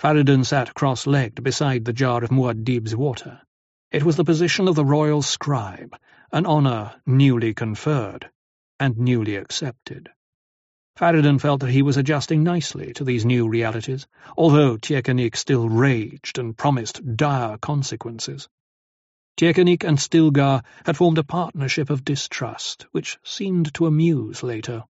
[0.00, 3.40] Farad'n sat cross-legged beside the jar of Muad'Dib's water.
[3.92, 5.96] It was the position of the royal scribe,
[6.32, 8.28] an honour newly conferred
[8.80, 10.10] and newly accepted.
[10.96, 16.38] Farad'n felt that he was adjusting nicely to these new realities, although Tyekanik still raged
[16.38, 18.48] and promised dire consequences.
[19.36, 24.88] Tyekanik and Stilgar had formed a partnership of distrust, which seemed to amuse Leto.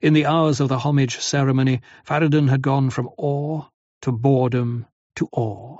[0.00, 3.66] In the hours of the homage ceremony, Farad'n had gone from awe
[4.02, 5.78] to boredom to awe.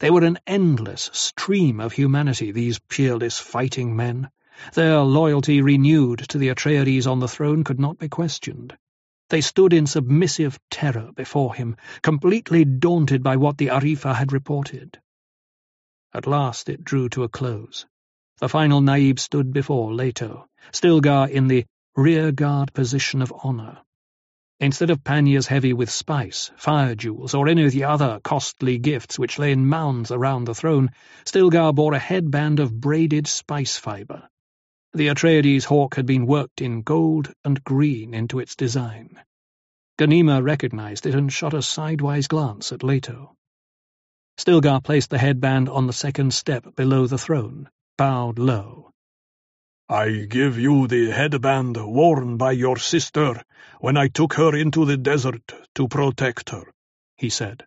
[0.00, 4.28] They were an endless stream of humanity, these peerless fighting men.
[4.74, 8.76] Their loyalty renewed to the Atreides on the throne could not be questioned.
[9.30, 14.98] They stood in submissive terror before him, completely daunted by what the Arifa had reported.
[16.12, 17.86] At last it drew to a close.
[18.38, 21.66] The final Naib stood before Leto, Stilgar in the
[21.96, 23.78] rear-guard position of honour.
[24.60, 29.18] Instead of panniers heavy with spice, fire jewels, or any of the other costly gifts
[29.18, 30.90] which lay in mounds around the throne,
[31.24, 34.28] Stilgar bore a headband of braided spice fibre.
[34.96, 39.20] The Atreides hawk had been worked in gold and green into its design.
[39.98, 43.34] Ghanima recognized it and shot a sidewise glance at Leto.
[44.38, 47.68] Stilgar placed the headband on the second step below the throne,
[47.98, 48.92] bowed low.
[49.88, 53.42] I give you the headband worn by your sister
[53.80, 56.72] when I took her into the desert to protect her,
[57.16, 57.66] he said.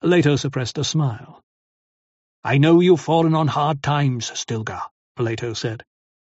[0.00, 1.42] Leto suppressed a smile.
[2.44, 4.82] I know you've fallen on hard times, Stilgar,
[5.18, 5.82] Leto said.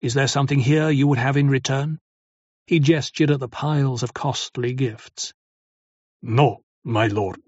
[0.00, 1.98] Is there something here you would have in return?
[2.66, 5.32] He gestured at the piles of costly gifts.
[6.22, 7.40] No, my lord.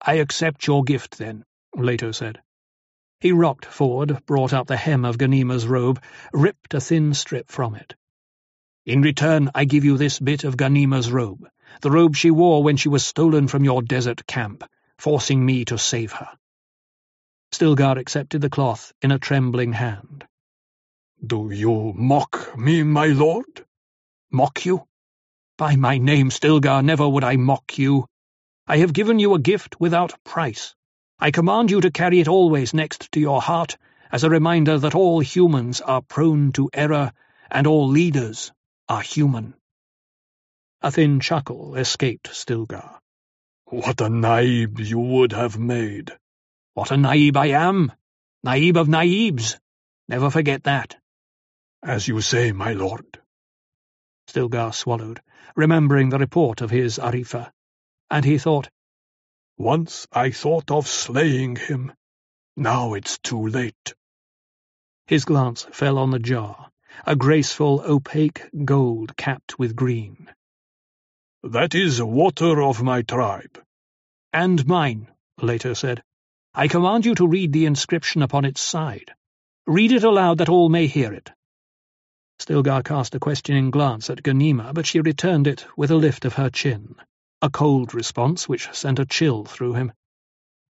[0.00, 1.44] I accept your gift, then,
[1.76, 2.42] Leto said.
[3.20, 6.02] He rocked forward, brought up the hem of Ghanima's robe,
[6.32, 7.94] ripped a thin strip from it.
[8.84, 11.48] In return, I give you this bit of Ghanima's robe,
[11.82, 14.64] the robe she wore when she was stolen from your desert camp,
[14.98, 16.28] forcing me to save her.
[17.52, 20.26] Stilgar accepted the cloth in a trembling hand.
[21.24, 23.64] Do you mock me, my lord?
[24.32, 24.88] Mock you?
[25.56, 28.06] By my name, Stilgar, never would I mock you.
[28.66, 30.74] I have given you a gift without price.
[31.20, 33.78] I command you to carry it always next to your heart,
[34.10, 37.12] as a reminder that all humans are prone to error,
[37.48, 38.50] and all leaders
[38.88, 39.54] are human.
[40.80, 42.98] A thin chuckle escaped Stilgar.
[43.66, 46.10] What a naib you would have made.
[46.74, 47.92] What a naib I am!
[48.44, 49.60] Naib of naibs!
[50.08, 50.96] Never forget that.
[51.82, 53.20] As you say, my lord.
[54.28, 55.20] Stilgar swallowed,
[55.56, 57.52] remembering the report of his Arifa
[58.12, 58.68] and he thought,
[59.56, 61.94] Once I thought of slaying him.
[62.58, 63.94] Now it's too late.
[65.06, 66.70] His glance fell on the jar,
[67.06, 70.28] a graceful, opaque gold capped with green.
[71.42, 73.58] That is water of my tribe.
[74.30, 75.10] And mine,
[75.40, 76.02] Leto said.
[76.54, 79.14] I command you to read the inscription upon its side.
[79.66, 81.30] Read it aloud that all may hear it.
[82.42, 86.34] Stilgar cast a questioning glance at Ghanima, but she returned it with a lift of
[86.34, 86.96] her chin
[87.42, 89.92] a cold response which sent a chill through him.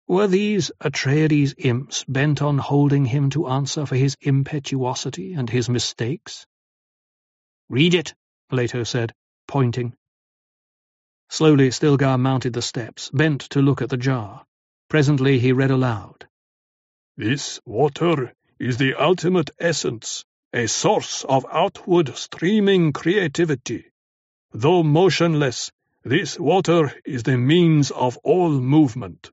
[0.07, 5.67] Were these Atreides imps bent on holding him to answer for his impetuosity and his
[5.67, 6.47] mistakes?
[7.67, 8.13] Read it,
[8.49, 9.13] Leto said,
[9.45, 9.93] pointing.
[11.29, 14.45] Slowly Stilgar mounted the steps, bent to look at the jar.
[14.89, 16.27] Presently he read aloud.
[17.17, 20.23] This water is the ultimate essence,
[20.55, 23.85] a source of outward streaming creativity.
[24.51, 25.71] Though motionless,
[26.03, 29.31] this water is the means of all movement.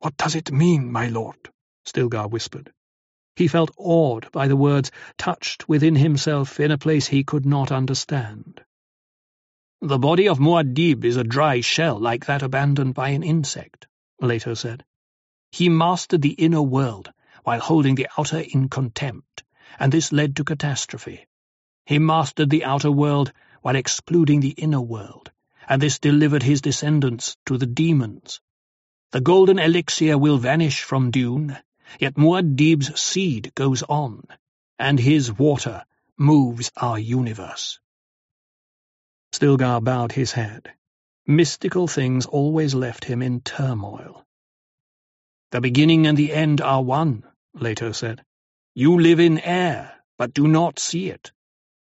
[0.00, 1.50] What does it mean, my lord?
[1.84, 2.72] Stilgar whispered.
[3.36, 7.70] He felt awed by the words, touched within himself in a place he could not
[7.70, 8.60] understand.
[9.80, 13.86] The body of Muad'Dib is a dry shell like that abandoned by an insect,
[14.20, 14.84] Leto said.
[15.52, 17.12] He mastered the inner world
[17.44, 19.44] while holding the outer in contempt,
[19.78, 21.26] and this led to catastrophe.
[21.86, 23.32] He mastered the outer world
[23.62, 25.30] while excluding the inner world,
[25.68, 28.40] and this delivered his descendants to the demons.
[29.12, 31.58] The golden elixir will vanish from Dune,
[31.98, 34.24] yet Muad'Dib's seed goes on,
[34.78, 35.84] and his water
[36.16, 37.80] moves our universe.
[39.32, 40.72] Stilgar bowed his head.
[41.26, 44.24] Mystical things always left him in turmoil.
[45.52, 47.24] The beginning and the end are one,
[47.54, 48.24] Leto said.
[48.74, 51.32] You live in air, but do not see it.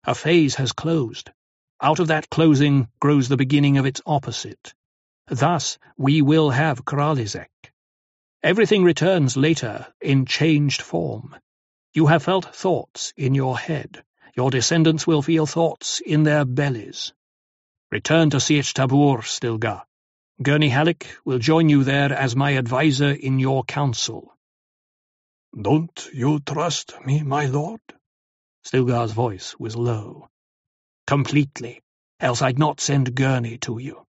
[0.03, 1.31] A phase has closed.
[1.81, 4.73] Out of that closing grows the beginning of its opposite.
[5.27, 7.49] Thus we will have Kralizek.
[8.43, 11.35] Everything returns later in changed form.
[11.93, 14.03] You have felt thoughts in your head.
[14.35, 17.13] Your descendants will feel thoughts in their bellies.
[17.89, 19.83] Return to Sietch Tabr, Stilgar.
[20.41, 24.34] Gurney Halleck will join you there as my adviser in your council.
[25.59, 27.79] Don't you trust me, my lord?
[28.65, 30.27] Stilgar's voice was low.
[31.07, 31.81] Completely,
[32.19, 34.05] else I'd not send Gurney to you.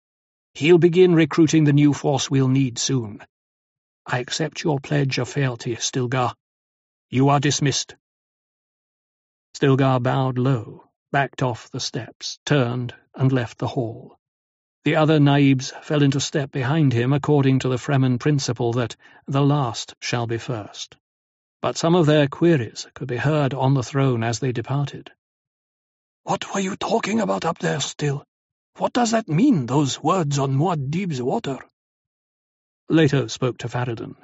[0.52, 3.24] He'll begin recruiting the new force we'll need soon.
[4.04, 6.34] I accept your pledge of fealty, Stilgar.
[7.08, 7.96] You are dismissed.
[9.54, 14.18] Stilgar bowed low, backed off the steps, turned, and left the hall.
[14.84, 18.94] The other naibs fell into step behind him according to the Fremen principle that
[19.26, 20.96] the last shall be first.
[21.62, 25.12] But some of their queries could be heard on the throne as they departed.
[26.22, 28.24] What were you talking about up there Stil?
[28.78, 31.58] What does that mean, those words on Muad'Dib's water?
[32.88, 34.16] Leto spoke to Farad'n.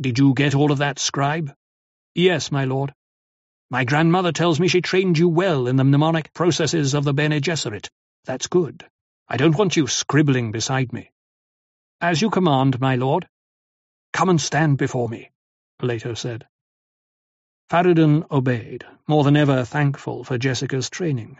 [0.00, 1.54] Did you get all of that, scribe?
[2.14, 2.94] Yes, my lord.
[3.70, 7.40] My grandmother tells me she trained you well in the mnemonic processes of the Bene
[7.40, 7.90] Gesserit.
[8.24, 8.86] That's good.
[9.28, 11.10] I don't want you scribbling beside me.
[12.00, 13.28] As you command, my lord.
[14.14, 15.30] Come and stand before me,
[15.82, 16.46] Leto said.
[17.70, 21.38] Farad'n obeyed, more than ever thankful for Jessica's training.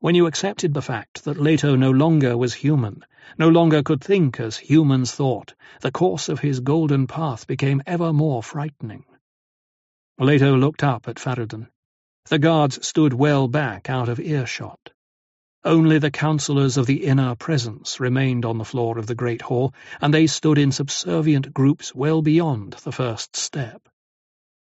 [0.00, 3.04] When you accepted the fact that Leto no longer was human,
[3.38, 8.12] no longer could think as humans thought, the course of his golden path became ever
[8.12, 9.04] more frightening.
[10.18, 11.68] Leto looked up at Farad'n.
[12.30, 14.90] The guards stood well back out of earshot.
[15.64, 19.74] Only the councillors of the inner presence remained on the floor of the great hall,
[20.00, 23.88] and they stood in subservient groups well beyond the first step.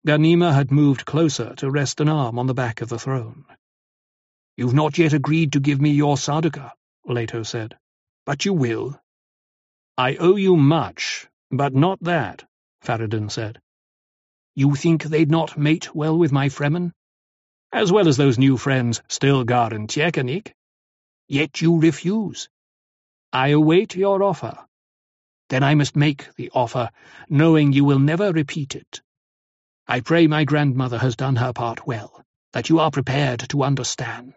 [0.06, 3.44] Ghanima had moved closer to rest an arm on the back of the throne.
[4.56, 6.72] "'You've not yet agreed to give me your Sardaukar,'
[7.04, 7.76] Leto said.
[8.24, 8.98] "'But you will.'
[9.98, 12.48] "'I owe you much, but not that,'
[12.80, 13.60] Farad'n said.
[14.54, 16.92] "'You think they'd not mate well with my Fremen?'
[17.72, 20.54] "'As well as those new friends, Stilgar and Tyekanik.'
[21.26, 22.48] Yet you refuse.
[23.32, 24.56] I await your offer.
[25.48, 26.90] Then I must make the offer,
[27.28, 29.02] knowing you will never repeat it.
[29.90, 34.34] I pray my grandmother has done her part well, that you are prepared to understand.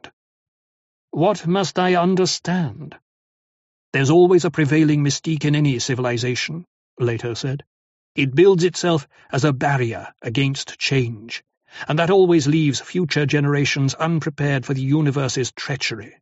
[1.10, 2.96] What must I understand?
[3.92, 6.66] There's always a prevailing mystique in any civilization,
[7.00, 7.66] Leto said.
[8.16, 11.44] It builds itself as a barrier against change,
[11.86, 16.16] and that always leaves future generations unprepared for the universe's treachery.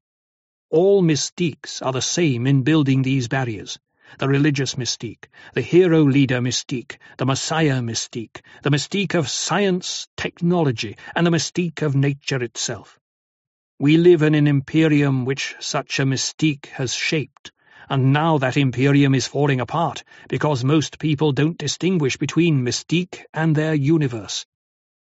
[0.72, 3.78] All mystiques are the same in building these barriers.
[4.18, 11.28] The religious mystique, the hero-leader mystique, the messiah mystique, the mystique of science, technology, and
[11.28, 13.00] the mystique of nature itself.
[13.80, 17.52] We live in an imperium which such a mystique has shaped,
[17.90, 23.56] and now that imperium is falling apart because most people don't distinguish between mystique and
[23.56, 24.46] their universe.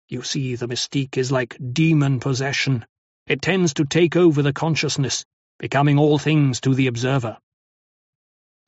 [0.08, 2.86] You see, the mystique is like demon possession.
[3.28, 5.26] It tends to take over the consciousness,
[5.60, 7.38] becoming all things to the observer.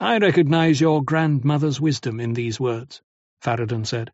[0.04, 3.02] I recognize your grandmother's wisdom in these words,
[3.42, 4.12] Farad'n said.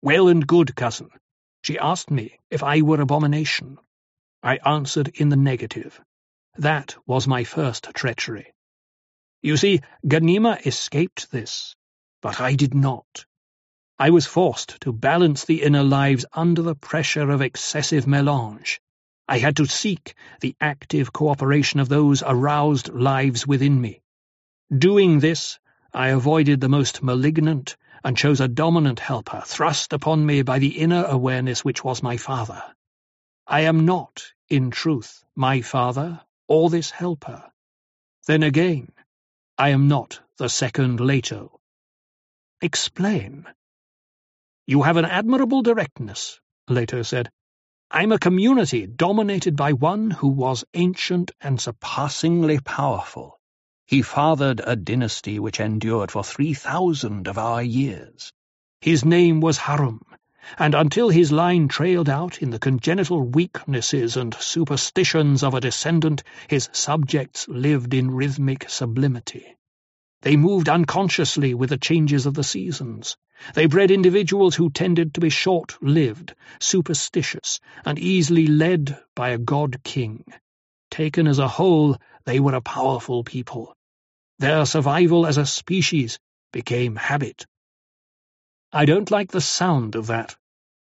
[0.00, 1.10] Well and good, cousin.
[1.60, 3.76] She asked me if I were abomination.
[4.42, 6.00] I answered in the negative.
[6.56, 8.54] That was my first treachery.
[9.42, 11.76] You see, Ghanima escaped this,
[12.22, 13.26] but I did not.
[13.98, 18.80] I was forced to balance the inner lives under the pressure of excessive melange.
[19.28, 24.01] I had to seek the active cooperation of those aroused lives within me.
[24.76, 25.58] Doing this,
[25.92, 30.78] I avoided the most malignant and chose a dominant helper thrust upon me by the
[30.78, 32.62] inner awareness which was my father.
[33.46, 37.52] I am not, in truth, my father or this helper.
[38.26, 38.92] Then again,
[39.58, 41.60] I am not the second Leto.
[42.62, 43.46] Explain.
[44.66, 47.30] You have an admirable directness, Leto said.
[47.90, 53.38] I'm a community dominated by one who was ancient and surpassingly powerful.
[53.86, 58.32] He fathered a dynasty which endured for three thousand of our years.
[58.80, 60.00] His name was Harum,
[60.58, 66.22] and until his line trailed out in the congenital weaknesses and superstitions of a descendant,
[66.48, 69.56] his subjects lived in rhythmic sublimity.
[70.22, 73.16] They moved unconsciously with the changes of the seasons.
[73.54, 80.24] They bred individuals who tended to be short-lived, superstitious, and easily led by a god-king.
[80.92, 81.96] Taken as a whole,
[82.26, 83.74] they were a powerful people.
[84.38, 86.18] Their survival as a species
[86.52, 87.46] became habit.
[88.70, 90.36] I don't like the sound of that,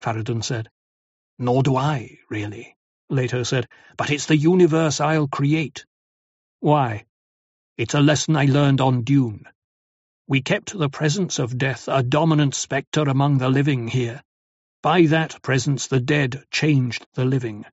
[0.02, 0.70] Farad'n said.
[1.40, 2.76] Nor do I, really,
[3.10, 3.68] Leto said,
[3.98, 5.88] but it's the universe I'll create.
[6.60, 7.06] Why?
[7.76, 9.48] It's a lesson I learned on Dune.
[10.28, 14.22] We kept the presence of death a dominant spectre among the living here.
[14.84, 17.66] By that presence the dead changed the living.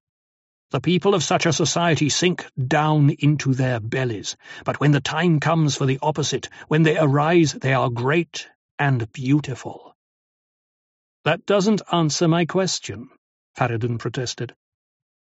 [0.72, 5.38] The people of such a society sink down into their bellies, but when the time
[5.38, 9.94] comes for the opposite, when they arise, they are great and beautiful.
[11.24, 13.10] That doesn't answer my question,
[13.54, 14.54] Farad'n protested.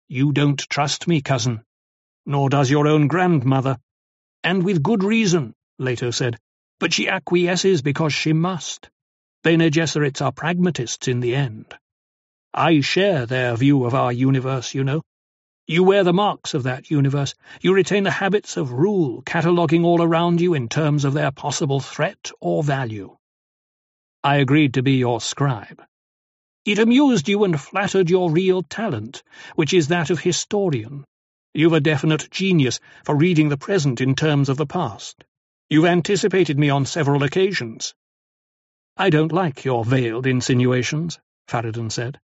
[0.07, 1.65] You don't trust me, cousin,
[2.25, 3.77] nor does your own grandmother.
[4.45, 6.39] And with good reason, Leto said,
[6.79, 8.89] but she acquiesces because she must.
[9.43, 11.75] Bene Gesserits are pragmatists in the end.
[12.55, 15.03] I share their view of our universe, you know.
[15.67, 17.35] You wear the marks of that universe.
[17.63, 21.81] You retain the habits of rule, cataloguing all around you in terms of their possible
[21.81, 23.17] threat or value.
[24.23, 25.83] I agreed to be your scribe.
[26.67, 29.23] It amused you and flattered your real talent,
[29.55, 31.05] which is that of historian.
[31.55, 35.25] You've a definite genius for reading the present in terms of the past.
[35.71, 37.95] You've anticipated me on several occasions.
[38.99, 41.19] I don't like your veiled insinuations,
[41.49, 42.21] Farad'n said.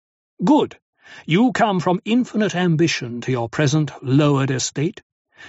[0.44, 0.78] Good.
[1.26, 5.02] You come from infinite ambition to your present lowered estate.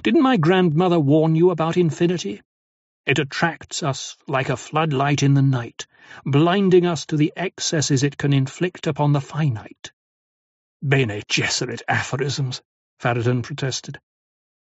[0.04, 2.42] Didn't my grandmother warn you about infinity?
[3.06, 5.88] It attracts us like a floodlight in the night,
[6.26, 9.92] blinding us to the excesses it can inflict upon the finite.
[10.86, 12.62] Bene Gesserit aphorisms,
[13.00, 14.00] Farad'n protested.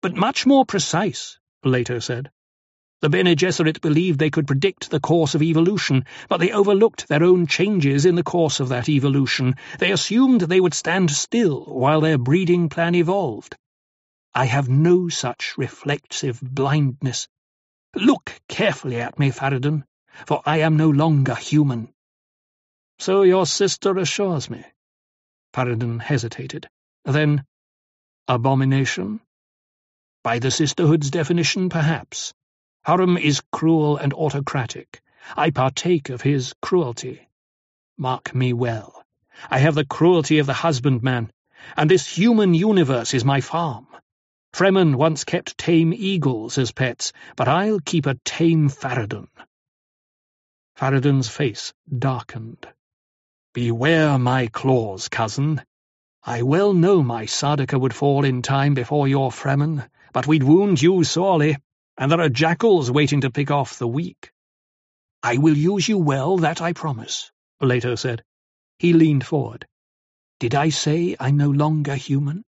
[0.02, 2.30] But much more precise, Leto said.
[3.02, 7.22] The Bene Gesserit believed they could predict the course of evolution, but they overlooked their
[7.22, 9.56] own changes in the course of that evolution.
[9.78, 13.54] They assumed they would stand still while their breeding plan evolved.
[14.34, 17.28] I have no such reflexive blindness.
[17.94, 19.84] Look carefully at me, Farad'n,
[20.26, 21.92] for I am no longer human.
[22.98, 24.64] So your sister assures me.
[25.52, 26.68] Farad'n hesitated.
[27.04, 27.44] Then,
[28.26, 29.20] abomination?
[30.24, 32.32] By the Sisterhood's definition, perhaps.
[32.86, 35.02] Harum is cruel and autocratic.
[35.36, 37.28] I partake of his cruelty.
[37.98, 39.02] Mark me well.
[39.50, 41.32] I have the cruelty of the husbandman,
[41.76, 43.88] and this human universe is my farm.
[44.52, 49.26] Fremen once kept tame eagles as pets, but I'll keep a tame Farad'n.
[50.78, 52.68] Farad'n's face darkened.
[53.52, 55.60] Beware my claws, cousin.
[56.22, 60.80] I well know my Sardaukar would fall in time before your Fremen, but we'd wound
[60.80, 61.56] you sorely
[61.98, 64.30] and there are jackals waiting to pick off the weak.
[65.22, 68.22] I will use you well, that I promise, Leto said.
[68.78, 69.66] He leaned forward.
[70.38, 72.44] Did I say I'm no longer human?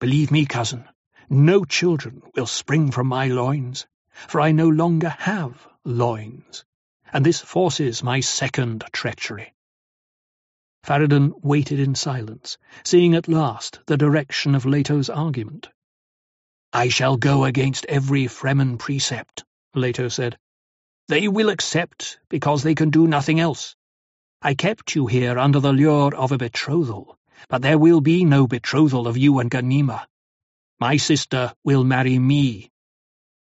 [0.00, 0.88] Believe me, cousin,
[1.28, 3.86] no children will spring from my loins,
[4.28, 6.64] for I no longer have loins,
[7.12, 9.52] and this forces my second treachery.
[10.84, 15.68] Farad'n waited in silence, seeing at last the direction of Leto's argument.
[16.72, 20.36] I shall go against every Fremen precept, Leto said.
[21.08, 23.74] They will accept because they can do nothing else.
[24.42, 27.18] I kept you here under the lure of a betrothal,
[27.48, 30.06] but there will be no betrothal of you and Ghanima.
[30.78, 32.70] My sister will marry me.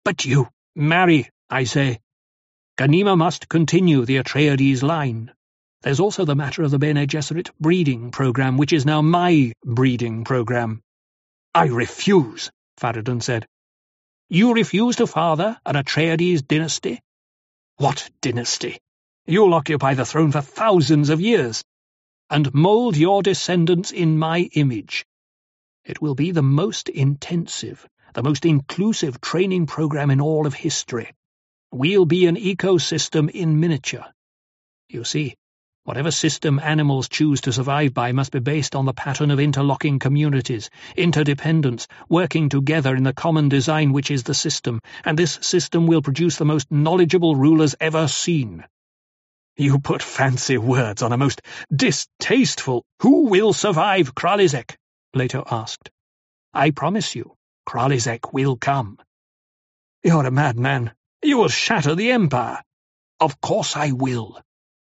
[0.04, 2.00] But you, marry, I say.
[2.78, 5.32] Ghanima must continue the Atreides line.
[5.82, 10.24] There's also the matter of the Bene Gesserit breeding program, which is now my breeding
[10.24, 10.82] program.
[11.54, 13.46] I refuse, Farad'n said.
[14.28, 17.00] You refuse to father an Atreides dynasty?
[17.76, 18.78] What dynasty?
[19.26, 21.64] You'll occupy the throne for thousands of years,
[22.30, 25.04] and mould your descendants in my image.
[25.84, 31.12] It will be the most intensive, the most inclusive training program in all of history.
[31.70, 34.06] We'll be an ecosystem in miniature.
[34.88, 35.36] You see,
[35.86, 40.00] Whatever system animals choose to survive by must be based on the pattern of interlocking
[40.00, 45.86] communities, interdependence, working together in the common design which is the system, and this system
[45.86, 48.64] will produce the most knowledgeable rulers ever seen.
[49.56, 51.40] You put fancy words on a most
[51.72, 54.74] distasteful— Who will survive Kralizek?
[55.14, 55.88] Leto asked.
[56.52, 58.98] I promise you, Kralizek will come.
[60.02, 60.90] You're a madman.
[61.22, 62.60] You will shatter the Empire.
[63.20, 64.40] Of course I will.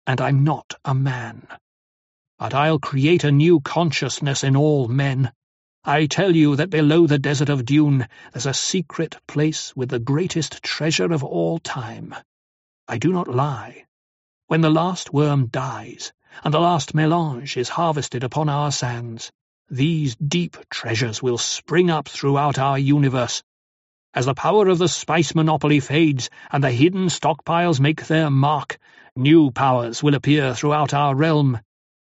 [0.07, 1.48] And I'm not a man.
[2.38, 5.32] But I'll create a new consciousness in all men.
[5.84, 9.99] I tell you that below the desert of Dune there's a secret place with the
[9.99, 12.14] greatest treasure of all time.
[12.88, 13.86] I do not lie.
[14.48, 16.14] When the last worm dies,
[16.44, 19.32] and the last melange is harvested upon our sands,
[19.69, 23.41] these deep treasures will spring up throughout our universe.
[24.14, 28.77] As the power of the spice monopoly fades and the hidden stockpiles make their mark,
[29.15, 31.59] new powers will appear throughout our realm,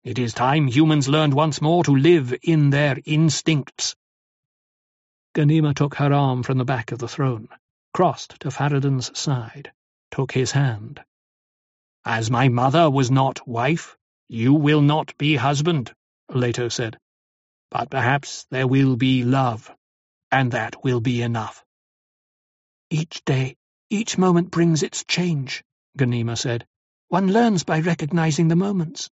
[0.03, 3.95] it is time humans learned once more to live in their instincts.
[5.33, 7.47] Ghanima took her arm from the back of the throne,
[7.93, 9.71] crossed to Farad'n's side,
[10.11, 11.03] took his hand.
[12.05, 13.97] As my mother was not wife,
[14.29, 15.93] you will not be husband,
[16.29, 16.97] Leto said.
[17.69, 19.69] But perhaps there will be love,
[20.31, 21.63] and that will be enough.
[22.89, 23.57] Each day,
[23.89, 25.63] each moment brings its change,
[25.97, 26.65] Ghanima said.
[27.09, 29.09] One learns by recognizing the moments.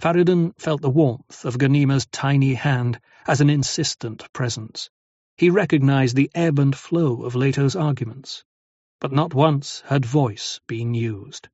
[0.00, 4.88] Farad'n felt the warmth of Ghanima's tiny hand as an insistent presence.
[5.36, 8.44] He recognized the ebb and flow of Leto's arguments,
[9.00, 11.48] but not once had voice been used.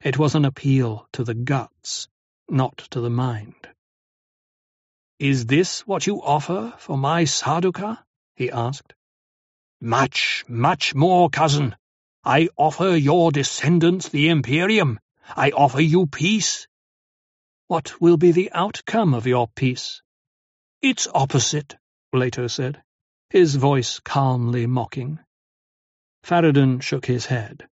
[0.00, 2.06] It was an appeal to the guts,
[2.48, 3.68] not to the mind.
[5.18, 8.04] "'Is this what you offer for my Sardaukar?'
[8.36, 8.94] he asked.
[9.80, 11.74] "'Much, much more, cousin.
[12.26, 14.98] I offer your descendants the Imperium.
[15.36, 16.66] I offer you peace.
[17.66, 20.00] What will be the outcome of your peace?
[20.80, 21.76] Its opposite,
[22.14, 22.82] Leto said,
[23.28, 25.18] his voice calmly mocking.
[26.22, 27.68] Farad'n shook his head.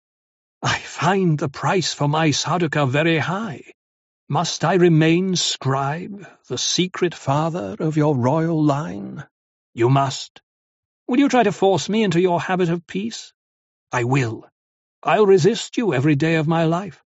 [0.62, 3.64] I find the price for my Sardaukar very high.
[4.30, 9.26] Must I remain scribe, the secret father of your royal line?
[9.74, 10.42] You must.
[11.06, 13.34] Will you try to force me into your habit of peace?
[13.92, 14.48] I will.
[15.04, 17.04] I'll resist you every day of my life.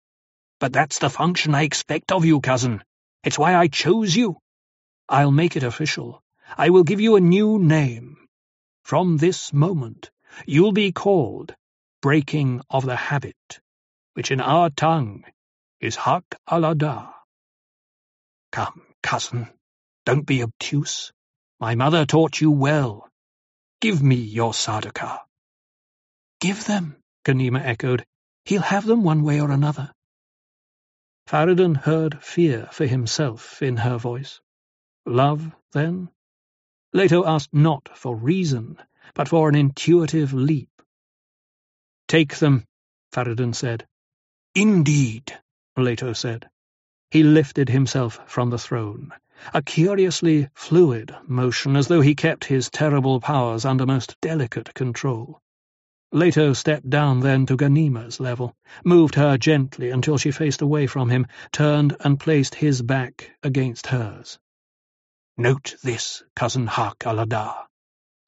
[0.61, 2.83] But that's the function I expect of you, cousin.
[3.23, 4.39] It's why I chose you.
[5.09, 6.23] I'll make it official.
[6.57, 8.17] I will give you a new name.
[8.85, 10.11] From this moment,
[10.47, 11.55] you'll be called
[12.03, 13.61] Breaking of the Habit,
[14.15, 15.25] which in our tongue
[15.81, 17.15] is Harq al-Ada.
[18.53, 19.49] Come, cousin,
[20.07, 21.13] don't be obtuse.
[21.61, 23.09] My mother taught you well.
[23.81, 25.24] Give me your Sardaukar.
[26.45, 28.05] Give them, Ghanima echoed.
[28.45, 29.91] He'll have them one way or another.
[31.27, 34.43] Farad'n heard fear for himself in her voice.
[35.07, 36.11] Love, then?
[36.93, 38.77] Leto asked not for reason,
[39.15, 40.69] but for an intuitive leap.
[42.09, 42.66] Take them,
[43.11, 43.87] Farad'n said.
[44.55, 45.33] Indeed,
[45.79, 46.51] Leto said.
[47.11, 49.15] He lifted himself from the throne,
[49.55, 55.41] a curiously fluid motion as though he kept his terrible powers under most delicate control.
[56.15, 58.55] Leto stepped down then to Ghanima's level,
[58.85, 63.89] moved her gently until she faced away from him, turned and placed his back against
[63.89, 64.39] hers.
[65.36, 67.66] Note this, cousin Harq al-Ada.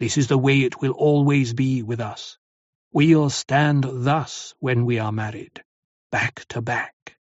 [0.01, 2.39] This is the way it will always be with us.
[2.93, 5.63] We'll stand thus when we are married,
[6.11, 7.17] back to back,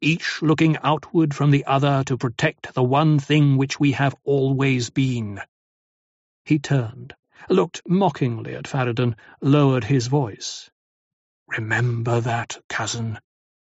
[0.00, 4.88] each looking outward from the other to protect the one thing which we have always
[4.88, 5.42] been.
[6.46, 7.14] He turned
[7.48, 10.70] looked mockingly at Farad'n, lowered his voice.
[11.48, 13.18] Remember that, cousin,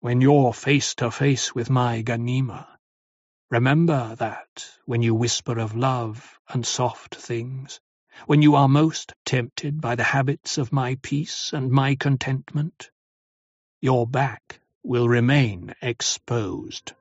[0.01, 2.67] when you're face to face with my Ghanima.
[3.51, 7.81] Remember that when you whisper of love and soft things,
[8.27, 12.91] when you are most tempted by the habits of my peace and my contentment.
[13.81, 16.93] Your back will remain exposed.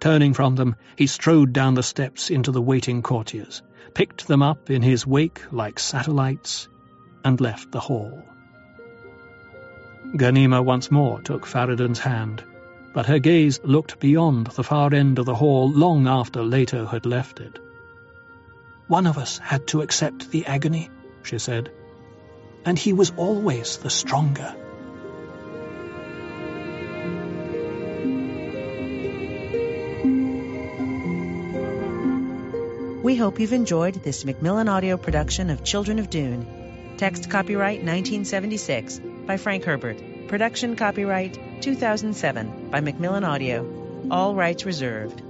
[0.00, 3.62] Turning from them, he strode down the steps into the waiting courtiers,
[3.92, 6.68] picked them up in his wake like satellites,
[7.24, 8.22] and left the hall.
[10.16, 12.44] Ghanima once more took Farad'n's hand,
[12.92, 17.04] but her gaze looked beyond the far end of the hall long after Leto had
[17.06, 17.58] left it.
[18.86, 20.90] One of us had to accept the agony,
[21.22, 21.70] she said,
[22.64, 24.54] and he was always the stronger.
[33.04, 36.94] We hope you've enjoyed this Macmillan audio production of Children of Dune.
[36.96, 40.02] Text copyright 1976 by Frank Herbert.
[40.26, 44.08] Production copyright 2007 by Macmillan Audio.
[44.10, 45.20] All rights reserved.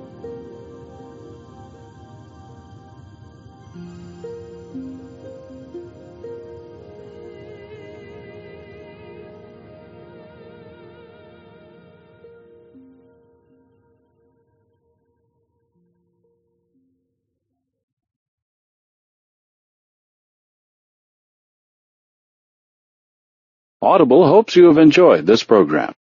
[23.84, 25.92] Audible hopes you have enjoyed this program.